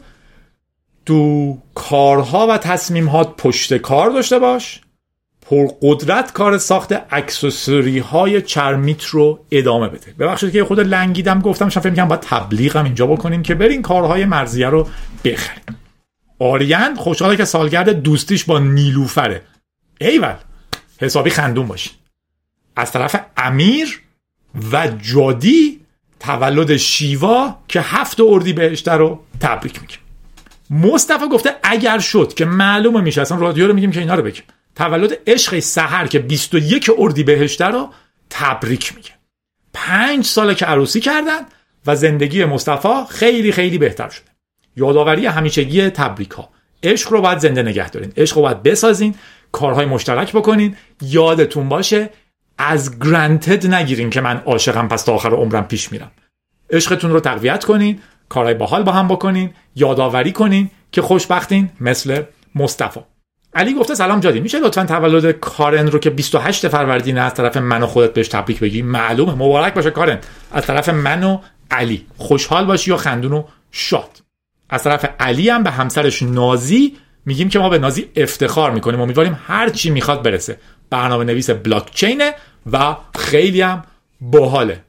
تو 1.06 1.58
کارها 1.74 2.46
و 2.46 2.58
تصمیمات 2.58 3.36
پشت 3.36 3.74
کار 3.74 4.10
داشته 4.10 4.38
باش. 4.38 4.80
پرقدرت 5.50 6.32
کار 6.32 6.58
ساخت 6.58 6.92
اکسسوری 7.10 7.98
های 7.98 8.42
چرمیت 8.42 9.04
رو 9.04 9.44
ادامه 9.50 9.88
بده. 9.88 10.14
ببخشید 10.18 10.52
که 10.52 10.64
خود 10.64 10.80
لنگیدم 10.80 11.40
گفتم 11.40 11.68
شما 11.68 11.82
فکر 11.82 12.04
باید 12.04 12.20
تبلیغ 12.20 12.76
هم 12.76 12.84
اینجا 12.84 13.06
بکنیم 13.06 13.42
که 13.42 13.54
برین 13.54 13.82
کارهای 13.82 14.24
مرزیه 14.24 14.68
رو 14.68 14.88
بخریم. 15.24 15.64
آریان 16.38 16.94
خوشحاله 16.94 17.36
که 17.36 17.44
سالگرد 17.44 17.90
دوستیش 17.90 18.44
با 18.44 18.58
نیلوفره. 18.58 19.42
ایول 20.00 20.34
حسابی 21.00 21.30
خندون 21.30 21.66
باشین 21.66 21.92
از 22.76 22.92
طرف 22.92 23.16
امیر 23.36 24.00
و 24.72 24.88
جادی 24.88 25.80
تولد 26.20 26.76
شیوا 26.76 27.58
که 27.68 27.80
هفت 27.80 28.20
اردی 28.20 28.52
بهشته 28.52 28.92
رو 28.92 29.20
تبریک 29.40 29.80
میگیم. 29.80 29.98
مصطفی 30.70 31.28
گفته 31.28 31.56
اگر 31.62 31.98
شد 31.98 32.34
که 32.34 32.44
معلومه 32.44 33.00
میشه 33.00 33.20
اصلا 33.20 33.38
رادیو 33.38 33.66
رو 33.66 33.74
میگیم 33.74 33.90
که 33.90 34.00
اینا 34.00 34.14
رو 34.14 34.22
بگیم. 34.22 34.44
تولد 34.76 35.18
عشق 35.26 35.58
سحر 35.58 36.06
که 36.06 36.18
21 36.18 36.90
اردی 36.98 37.22
بهشته 37.22 37.64
رو 37.64 37.88
تبریک 38.30 38.96
میگه. 38.96 39.10
پنج 39.72 40.24
ساله 40.24 40.54
که 40.54 40.66
عروسی 40.66 41.00
کردن 41.00 41.40
و 41.86 41.96
زندگی 41.96 42.44
مصطفی 42.44 43.04
خیلی 43.10 43.52
خیلی 43.52 43.78
بهتر 43.78 44.08
شده. 44.08 44.30
یادآوری 44.76 45.26
همیشگی 45.26 45.90
تبریک 45.90 46.30
ها 46.30 46.50
عشق 46.82 47.12
رو 47.12 47.20
باید 47.20 47.38
زنده 47.38 47.62
نگه 47.62 47.90
دارین. 47.90 48.12
عشق 48.16 48.36
رو 48.36 48.42
باید 48.42 48.62
بسازین. 48.62 49.14
کارهای 49.52 49.86
مشترک 49.86 50.32
بکنین. 50.32 50.76
یادتون 51.02 51.68
باشه 51.68 52.10
از 52.58 52.98
گرانتد 52.98 53.66
نگیرین 53.66 54.10
که 54.10 54.20
من 54.20 54.36
عاشقم 54.36 54.88
پس 54.88 55.02
تا 55.02 55.14
آخر 55.14 55.30
عمرم 55.30 55.68
پیش 55.68 55.92
میرم. 55.92 56.10
عشقتون 56.70 57.10
رو 57.10 57.20
تقویت 57.20 57.64
کنین 57.64 58.00
کارهای 58.28 58.54
باحال 58.54 58.82
با 58.82 58.92
هم 58.92 59.08
بکنین 59.08 59.50
یادآوری 59.76 60.32
کنین 60.32 60.70
که 60.92 61.02
خوشبختین 61.02 61.70
مثل 61.80 62.22
مصطفی. 62.54 63.00
علی 63.54 63.74
گفته 63.74 63.94
سلام 63.94 64.20
جادی 64.20 64.40
میشه 64.40 64.60
لطفا 64.60 64.84
تولد 64.86 65.30
کارن 65.30 65.86
رو 65.86 65.98
که 65.98 66.10
28 66.10 66.68
فروردین 66.68 67.18
از 67.18 67.34
طرف 67.34 67.56
من 67.56 67.82
و 67.82 67.86
خودت 67.86 68.14
بهش 68.14 68.28
تبریک 68.28 68.60
بگی؟ 68.60 68.82
معلومه 68.82 69.32
مبارک 69.32 69.74
باشه 69.74 69.90
کارن. 69.90 70.18
از 70.52 70.66
طرف 70.66 70.88
من 70.88 71.24
و 71.24 71.38
علی 71.70 72.06
خوشحال 72.16 72.64
باشی 72.64 72.90
و 72.90 72.96
خندون 72.96 73.32
و 73.32 73.44
شاد. 73.70 74.22
از 74.70 74.82
طرف 74.82 75.04
علی 75.20 75.48
هم 75.48 75.62
به 75.62 75.70
همسرش 75.70 76.22
نازی 76.22 76.96
میگیم 77.26 77.48
که 77.48 77.58
ما 77.58 77.68
به 77.68 77.78
نازی 77.78 78.10
افتخار 78.16 78.70
می‌کنیم. 78.70 79.00
امیدواریم 79.00 79.38
هر 79.46 79.68
چی 79.68 79.90
می‌خواد 79.90 80.22
برسه. 80.22 80.58
برنامه 80.90 81.24
نویس 81.24 81.50
بلاکچینه 81.50 82.34
و 82.72 82.96
خیلی 83.18 83.60
هم 83.60 83.82
باحاله. 84.20 84.84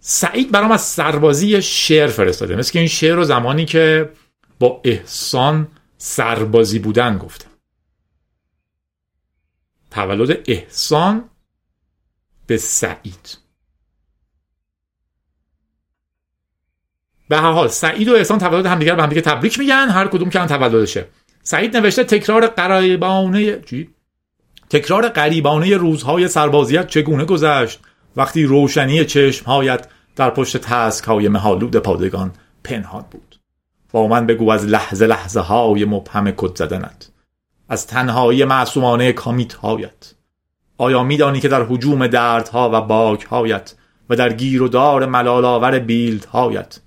سعید 0.00 0.52
برام 0.52 0.72
از 0.72 0.80
سربازی 0.80 1.62
شعر 1.62 2.06
فرستاده. 2.06 2.56
مثل 2.56 2.72
که 2.72 2.78
این 2.78 2.88
شعر 2.88 3.14
رو 3.14 3.24
زمانی 3.24 3.64
که 3.64 4.10
با 4.58 4.80
احسان 4.84 5.68
سربازی 6.06 6.78
بودن 6.78 7.18
گفته 7.18 7.46
تولد 9.90 10.42
احسان 10.46 11.30
به 12.46 12.56
سعید. 12.56 13.38
به 17.28 17.36
هر 17.36 17.52
حال 17.52 17.68
سعید 17.68 18.08
و 18.08 18.14
احسان 18.14 18.38
تولد 18.38 18.66
همدیگر 18.66 18.94
به 18.94 19.02
همدیگه 19.02 19.20
تبریک 19.20 19.58
میگن 19.58 19.88
هر 19.88 20.06
کدوم 20.06 20.30
که 20.30 20.38
تولدشه. 20.38 21.06
سعید 21.42 21.76
نوشته 21.76 22.04
تکرار 22.04 22.46
قریبانه 22.46 23.60
چی؟ 23.60 23.90
تکرار 24.70 25.08
غریبانه 25.08 25.76
روزهای 25.76 26.28
سربازیت 26.28 26.86
چگونه 26.86 27.24
گذشت؟ 27.24 27.80
وقتی 28.16 28.44
روشنی 28.44 29.04
چشمهایت 29.04 29.88
در 30.16 30.30
پشت 30.30 30.56
task 30.56 31.04
های 31.04 31.28
مه‌آلود 31.28 31.76
پادگان 31.76 32.32
پنهان 32.64 33.04
بود. 33.10 33.33
با 33.94 34.06
من 34.06 34.26
بگو 34.26 34.50
از 34.50 34.64
لحظه 34.64 35.06
لحظه 35.06 35.40
های 35.40 35.84
مبهم 35.84 36.30
کد 36.30 36.56
زدنت. 36.56 37.10
از 37.68 37.86
تنهایی 37.86 38.44
معصومانه 38.44 39.12
commit 39.12 39.54
هایت. 39.54 40.14
آیا 40.78 41.02
میدانی 41.02 41.40
که 41.40 41.48
در 41.48 41.62
هجوم 41.62 42.06
دردها 42.06 42.70
و 42.72 42.80
bug 42.80 43.24
هایت 43.24 43.74
و 44.10 44.16
در 44.16 44.32
گیر 44.32 44.62
و 44.62 44.68
دار 44.68 45.06
ملال‌آور 45.06 45.78
build 45.78 46.24
هایت 46.24 46.80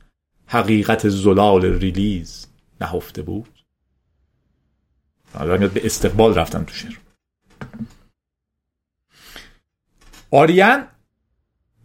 حقیقت 0.47 1.09
زلال 1.09 1.65
release 1.65 2.47
نهفته 2.81 3.21
بود؟ 3.21 3.63
حالا 5.33 5.57
به 5.57 5.85
استقبال 5.85 6.35
رفتن 6.35 6.63
تو 6.63 6.73
شعر. 6.73 6.97
آریان 10.31 10.87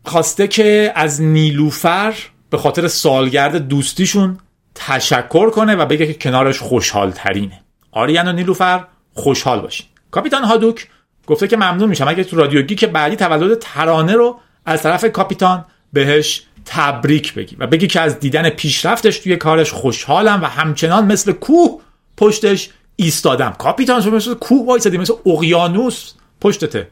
خواسته 0.04 0.48
که 0.48 0.92
از 0.94 1.22
نیلوفر 1.22 2.14
به 2.50 2.58
خاطر 2.58 2.88
سالگرد 2.88 3.56
دوستیشون 3.56 4.38
تشکر 4.86 5.50
کنه 5.50 5.74
و 5.74 5.86
بگه 5.86 6.06
که 6.06 6.14
کنارش 6.14 6.58
خوشحال 6.58 7.10
ترینه 7.10 7.60
آریان 7.92 8.28
و 8.28 8.32
نیلوفر 8.32 8.84
خوشحال 9.14 9.60
باشین. 9.60 9.86
کاپیتان 10.10 10.44
هادوک 10.44 10.88
گفته 11.26 11.48
که 11.48 11.56
ممنون 11.56 11.88
میشم. 11.88 12.08
اگه 12.08 12.24
تو 12.24 12.36
رادیو 12.36 12.62
که 12.62 12.86
بعدی 12.86 13.16
تولد 13.16 13.58
ترانه 13.58 14.12
رو 14.12 14.40
از 14.66 14.82
طرف 14.82 15.04
کاپیتان 15.04 15.64
بهش 15.92 16.42
تبریک 16.64 17.34
بگی 17.34 17.56
و 17.58 17.66
بگی 17.66 17.86
که 17.86 18.00
از 18.00 18.18
دیدن 18.18 18.50
پیشرفتش 18.50 19.18
توی 19.18 19.36
کارش 19.36 19.72
خوشحالم 19.72 20.42
و 20.42 20.46
همچنان 20.46 21.12
مثل 21.12 21.32
کوه 21.32 21.80
پشتش 22.16 22.70
ایستادم. 22.96 23.50
کاپیتان 23.58 24.02
شما 24.02 24.16
مثل 24.16 24.34
کوه 24.34 24.66
وایسادی 24.66 24.98
مثل 24.98 25.14
اقیانوس 25.26 26.12
پشتته. 26.40 26.88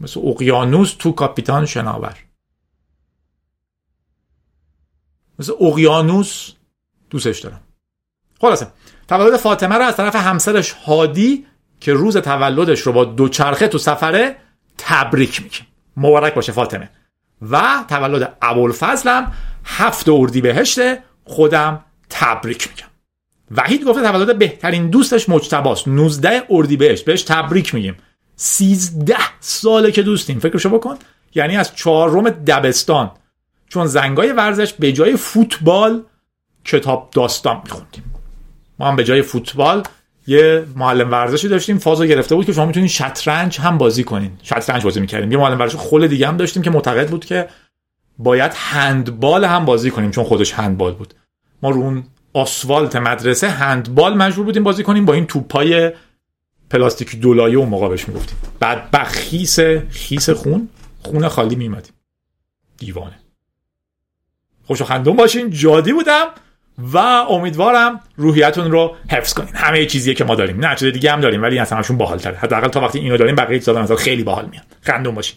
مثل 0.00 0.20
اقیانوس 0.24 0.94
تو 0.98 1.12
کاپیتان 1.12 1.66
شناور. 1.66 2.23
مثل 5.38 5.52
اقیانوس 5.60 6.52
دوستش 7.10 7.40
دارم. 7.40 7.60
خلاصه. 8.40 8.66
تولد 9.08 9.36
فاطمه 9.36 9.74
رو 9.74 9.82
از 9.82 9.96
طرف 9.96 10.16
همسرش 10.16 10.72
هادی 10.72 11.46
که 11.80 11.92
روز 11.92 12.16
تولدش 12.16 12.80
رو 12.80 12.92
با 12.92 13.04
دوچرخه 13.04 13.68
تو 13.68 13.78
سفره 13.78 14.36
تبریک 14.78 15.42
میگیم 15.42 15.66
مبارک 15.96 16.34
باشه 16.34 16.52
فاطمه. 16.52 16.90
و 17.50 17.84
تولد 17.88 18.36
ابوالفضلم 18.42 19.32
هفت 19.64 20.08
اردی 20.08 20.40
بهشته 20.40 21.02
خودم 21.24 21.84
تبریک 22.10 22.68
میگم. 22.70 22.88
وحید 23.50 23.84
گفته 23.84 24.02
تولد 24.02 24.38
بهترین 24.38 24.90
دوستش 24.90 25.28
مجتباست. 25.28 25.88
19 25.88 26.42
اردی 26.50 26.76
بهشت. 26.76 27.04
بهش 27.04 27.22
تبریک 27.22 27.74
میگیم. 27.74 27.96
13 28.36 29.16
ساله 29.40 29.92
که 29.92 30.02
دوستیم. 30.02 30.38
فکرشو 30.40 30.68
بکن 30.68 30.98
یعنی 31.34 31.56
از 31.56 31.76
چهارم 31.76 32.30
دبستان 32.30 33.10
چون 33.74 33.86
زنگای 33.86 34.32
ورزش 34.32 34.72
به 34.72 34.92
جای 34.92 35.16
فوتبال 35.16 36.02
کتاب 36.64 37.10
داستان 37.12 37.60
میخوندیم. 37.64 38.14
ما 38.78 38.88
هم 38.88 38.96
به 38.96 39.04
جای 39.04 39.22
فوتبال 39.22 39.82
یه 40.26 40.64
معلم 40.76 41.10
ورزشی 41.10 41.48
داشتیم 41.48 41.78
فازو 41.78 42.04
گرفته 42.06 42.34
بود 42.34 42.46
که 42.46 42.52
شما 42.52 42.66
می‌تونید 42.66 42.88
شطرنج 42.88 43.60
هم 43.60 43.78
بازی 43.78 44.04
کنین. 44.04 44.30
شطرنج 44.42 44.84
بازی 44.84 45.00
می‌کردیم. 45.00 45.32
یه 45.32 45.38
معلم 45.38 45.58
ورزش 45.58 45.76
خل 45.76 46.06
دیگه 46.06 46.28
هم 46.28 46.36
داشتیم 46.36 46.62
که 46.62 46.70
معتقد 46.70 47.10
بود 47.10 47.24
که 47.24 47.48
باید 48.18 48.52
هندبال 48.54 49.44
هم 49.44 49.64
بازی 49.64 49.90
کنیم 49.90 50.10
چون 50.10 50.24
خودش 50.24 50.52
هندبال 50.52 50.94
بود. 50.94 51.14
ما 51.62 51.70
رو 51.70 51.80
اون 51.80 52.04
آسفالت 52.32 52.96
مدرسه 52.96 53.48
هندبال 53.48 54.16
مجبور 54.16 54.44
بودیم 54.44 54.62
بازی 54.62 54.82
کنیم 54.82 55.04
با 55.04 55.12
این 55.12 55.26
توپای 55.26 55.92
پلاستیکی 56.70 57.16
دولایه 57.16 57.58
و 57.58 57.64
موقع 57.64 57.88
بهش 57.88 58.08
می‌گفتیم. 58.08 58.38
بعد 58.60 58.90
بخیس 58.90 59.60
خیس 59.90 60.30
خون 60.30 60.68
خون 61.02 61.28
خالی 61.28 61.56
میمدیم 61.56 61.92
دیوانه. 62.78 63.23
خوش 64.66 64.82
خندون 64.82 65.16
باشین 65.16 65.50
جادی 65.50 65.92
بودم 65.92 66.26
و 66.92 66.98
امیدوارم 66.98 68.00
روحیتون 68.16 68.70
رو 68.70 68.96
حفظ 69.10 69.34
کنین. 69.34 69.54
همه 69.54 69.86
چیزیه 69.86 70.14
که 70.14 70.24
ما 70.24 70.34
داریم. 70.34 70.66
نه 70.66 70.76
چیز 70.76 70.92
دیگه 70.92 71.12
هم 71.12 71.20
داریم 71.20 71.42
ولی 71.42 71.58
اصلا 71.58 71.78
همشون 71.78 71.98
باحال‌تره. 71.98 72.36
حداقل 72.36 72.68
تا 72.68 72.80
وقتی 72.80 72.98
اینو 72.98 73.16
داریم 73.16 73.34
بقیه 73.34 73.58
چیزا 73.58 73.96
خیلی 73.96 74.22
باحال 74.22 74.48
میاد. 74.50 74.64
خندون 74.80 75.14
باشین. 75.14 75.36